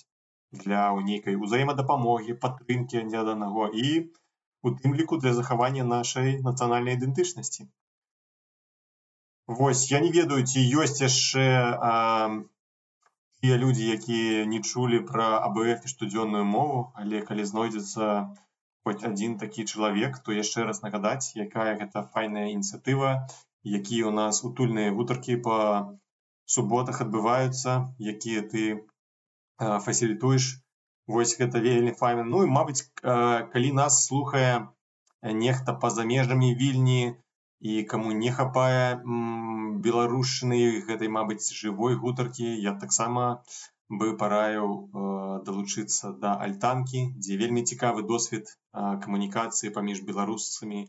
для 0.65 0.89
нейкай 1.13 1.37
узаемадапамогі 1.37 2.39
падтрымкі 2.41 3.05
адзін 3.05 3.37
аднаго 3.37 3.69
і 3.85 3.95
у 4.65 4.73
тым 4.81 4.97
ліку 4.97 5.21
для 5.21 5.37
захавання 5.37 5.85
нашай 5.93 6.39
нацыянальнай 6.51 6.97
ідэнтычнасці 6.97 7.69
Вось 9.61 9.89
я 9.93 9.99
не 10.07 10.09
ведаю 10.21 10.41
ці 10.41 10.69
ёсць 10.81 11.03
яшчэ 11.05 11.43
тыя 13.41 13.57
людзі 13.63 13.87
якія 13.97 14.45
не 14.53 14.61
чулі 14.71 14.99
пра 15.11 15.29
абф 15.49 15.87
штодзённую 15.93 16.43
мову 16.55 16.81
але 17.03 17.21
калі 17.29 17.47
знойдзецца 17.51 18.09
хоць 18.87 19.03
адзін 19.11 19.37
такі 19.43 19.67
чалавек 19.71 20.19
то 20.25 20.35
яшчэ 20.39 20.67
раз 20.71 20.83
нагадаць 20.87 21.35
якая 21.45 21.71
гэта 21.81 22.05
файная 22.17 22.49
ініцыятыва 22.55 23.15
якія 23.81 24.11
у 24.11 24.13
нас 24.19 24.43
утульныя 24.51 24.93
гутаркі 24.99 25.39
по 25.47 25.57
суботах 26.57 27.01
адбываюцца 27.03 27.79
якія 28.13 28.43
ты 28.53 28.67
фасілітуеш. 29.57 30.63
Вось 31.07 31.37
гэта 31.39 31.59
вельмі 31.63 31.91
файна. 31.91 32.23
Ну 32.23 32.43
і 32.43 32.51
мабыць 32.51 32.91
калі 33.01 33.71
нас 33.71 34.05
слухае 34.07 34.67
нехта 35.23 35.73
па-за 35.73 36.03
межамі 36.03 36.53
вільні 36.55 37.15
і 37.59 37.83
каму 37.91 38.11
не 38.17 38.31
хапае 38.31 39.01
беларушчыны 39.85 40.59
гэтай 40.89 41.09
мабыць 41.13 41.53
жывой 41.61 41.97
гутаркі 42.03 42.47
я 42.65 42.73
таксама 42.83 43.25
бы 43.89 44.13
параіў 44.21 44.67
э, 44.67 45.03
далучыцца 45.47 46.11
да 46.23 46.35
альтанкі 46.45 47.03
дзе 47.23 47.37
вельмі 47.41 47.63
цікавы 47.63 48.03
досвед 48.03 48.51
э, 48.51 48.55
камунікацыі 49.05 49.73
паміж 49.77 50.03
беларусамі 50.09 50.83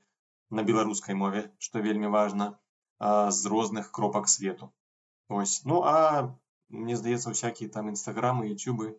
на 0.50 0.64
беларускай 0.70 1.14
мове 1.14 1.44
што 1.66 1.84
вельмі 1.84 2.10
важна 2.14 2.48
э, 2.52 3.30
з 3.30 3.46
розных 3.46 3.90
кропак 3.92 4.28
свету. 4.28 4.72
Ось. 5.28 5.62
Ну 5.64 5.82
а 5.84 6.34
мне 6.68 6.96
здаецца 6.96 7.32
всякие 7.36 7.68
там 7.68 7.92
нстаграмы 7.92 8.48
ютюбы 8.52 8.96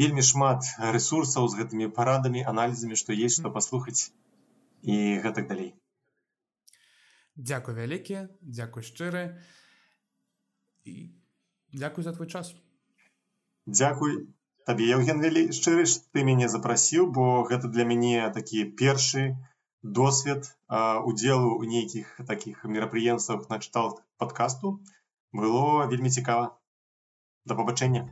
вельмі 0.00 0.22
шмат 0.26 0.66
ресурсаў 0.96 1.46
з 1.48 1.60
гэтымі 1.60 1.92
парадамі 1.98 2.42
аналізамі 2.52 2.98
што 3.02 3.14
есть 3.14 3.38
што 3.38 3.52
паслухаць 3.54 4.10
і 4.82 4.96
гэтак 5.24 5.46
далей 5.52 5.70
Дзякуй 7.40 7.74
вялікі, 7.78 8.26
дзякуй 8.44 8.84
шчыры 8.84 9.22
і 10.84 10.94
дзякуй 11.72 12.04
за 12.04 12.12
твой 12.12 12.28
час. 12.28 12.52
Дзякуй 13.66 14.16
табе 14.68 14.88
Евген 14.96 15.24
вялі 15.24 15.48
шчыры 15.56 15.88
ты 16.12 16.24
мяне 16.28 16.48
запрасіў, 16.52 17.08
бо 17.18 17.42
гэта 17.50 17.72
для 17.72 17.88
мяне 17.88 18.28
такі 18.36 18.64
першы 18.82 19.26
досвед 19.82 20.48
удзелу 20.68 21.56
ў 21.56 21.64
нейкіх 21.74 22.16
такіх 22.28 22.64
мерапрыемствах 22.64 23.48
начытал 23.48 24.00
падкасту. 24.20 24.78
было 25.32 25.86
вельмі 25.86 26.10
цікава 26.10 26.58
да 27.46 27.54
пабачэння 27.54 28.02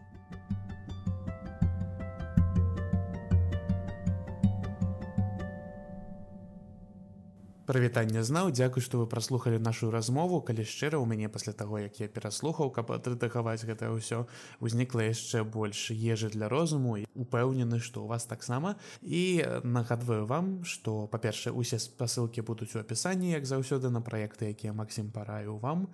прывітанне 7.69 8.25
знаў. 8.25 8.49
Дзякуй 8.49 8.81
што 8.81 9.05
вы 9.05 9.07
праслухалі 9.07 9.61
нашу 9.61 9.93
размову. 9.93 10.41
Калі 10.41 10.65
шчыра 10.65 10.97
ў 10.97 11.05
мяне 11.05 11.29
пасля 11.29 11.53
таго 11.53 11.77
як 11.77 12.01
я 12.01 12.09
пераслухаў 12.09 12.73
каб 12.73 12.89
атрытагаваць 12.97 13.69
гэта 13.69 13.93
ўсё 13.93 14.25
узнікла 14.65 15.05
яшчэ 15.13 15.45
больш 15.45 15.93
ежы 15.93 16.33
для 16.33 16.49
розуму. 16.49 16.97
І 16.97 17.05
упэўнены 17.13 17.85
што 17.85 18.03
у 18.05 18.09
вас 18.09 18.25
таксама. 18.25 18.81
І 19.05 19.45
нагадваю 19.69 20.25
вам 20.25 20.65
што 20.65 21.05
па-першае 21.13 21.53
усе 21.53 21.77
спасылкі 21.77 22.41
будуць 22.41 22.73
у 22.73 22.81
апісанні 22.81 23.37
як 23.37 23.45
заўсёды 23.45 23.93
на 23.93 24.01
праекты 24.01 24.49
якія 24.57 24.73
Масім 24.73 25.13
параю 25.13 25.61
вам. 25.61 25.93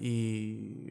І 0.00 0.16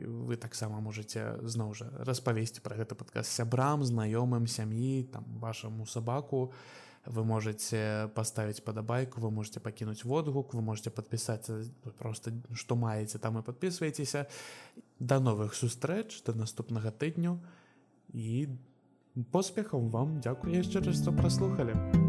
вы 0.05 0.37
таксама 0.37 0.81
можете 0.85 1.41
зноў 1.41 1.73
жа 1.73 1.89
распавесці 2.05 2.61
пра 2.61 2.77
гэты 2.77 2.93
падказ 2.93 3.25
сябрам 3.25 3.81
знаёмым 3.81 4.45
сям'і 4.45 5.09
там 5.09 5.25
вашаму 5.41 5.85
сабаку. 5.89 6.53
і 6.53 6.84
вы 7.05 7.23
можете 7.23 8.09
поставить 8.15 8.63
падабайку 8.63 9.21
вы 9.21 9.31
можете 9.31 9.59
пакінуць 9.59 10.03
водгук 10.03 10.53
вы 10.53 10.61
можете 10.61 10.89
подпісаць 10.89 11.49
просто 11.97 12.31
что 12.53 12.75
маеце 12.75 13.19
там 13.19 13.37
і 13.37 13.41
подписывайтеся 13.41 14.25
до 14.99 15.19
новых 15.19 15.53
сустрэч 15.53 16.23
до 16.23 16.33
наступнага 16.33 16.91
тыдню 16.91 17.39
і 18.13 18.47
поспехаў 19.31 19.87
вам. 19.89 20.19
Дзякую 20.19 20.55
яшчэ 20.55 20.83
раз 20.83 20.99
што 21.01 21.15
праслухали 21.15 22.04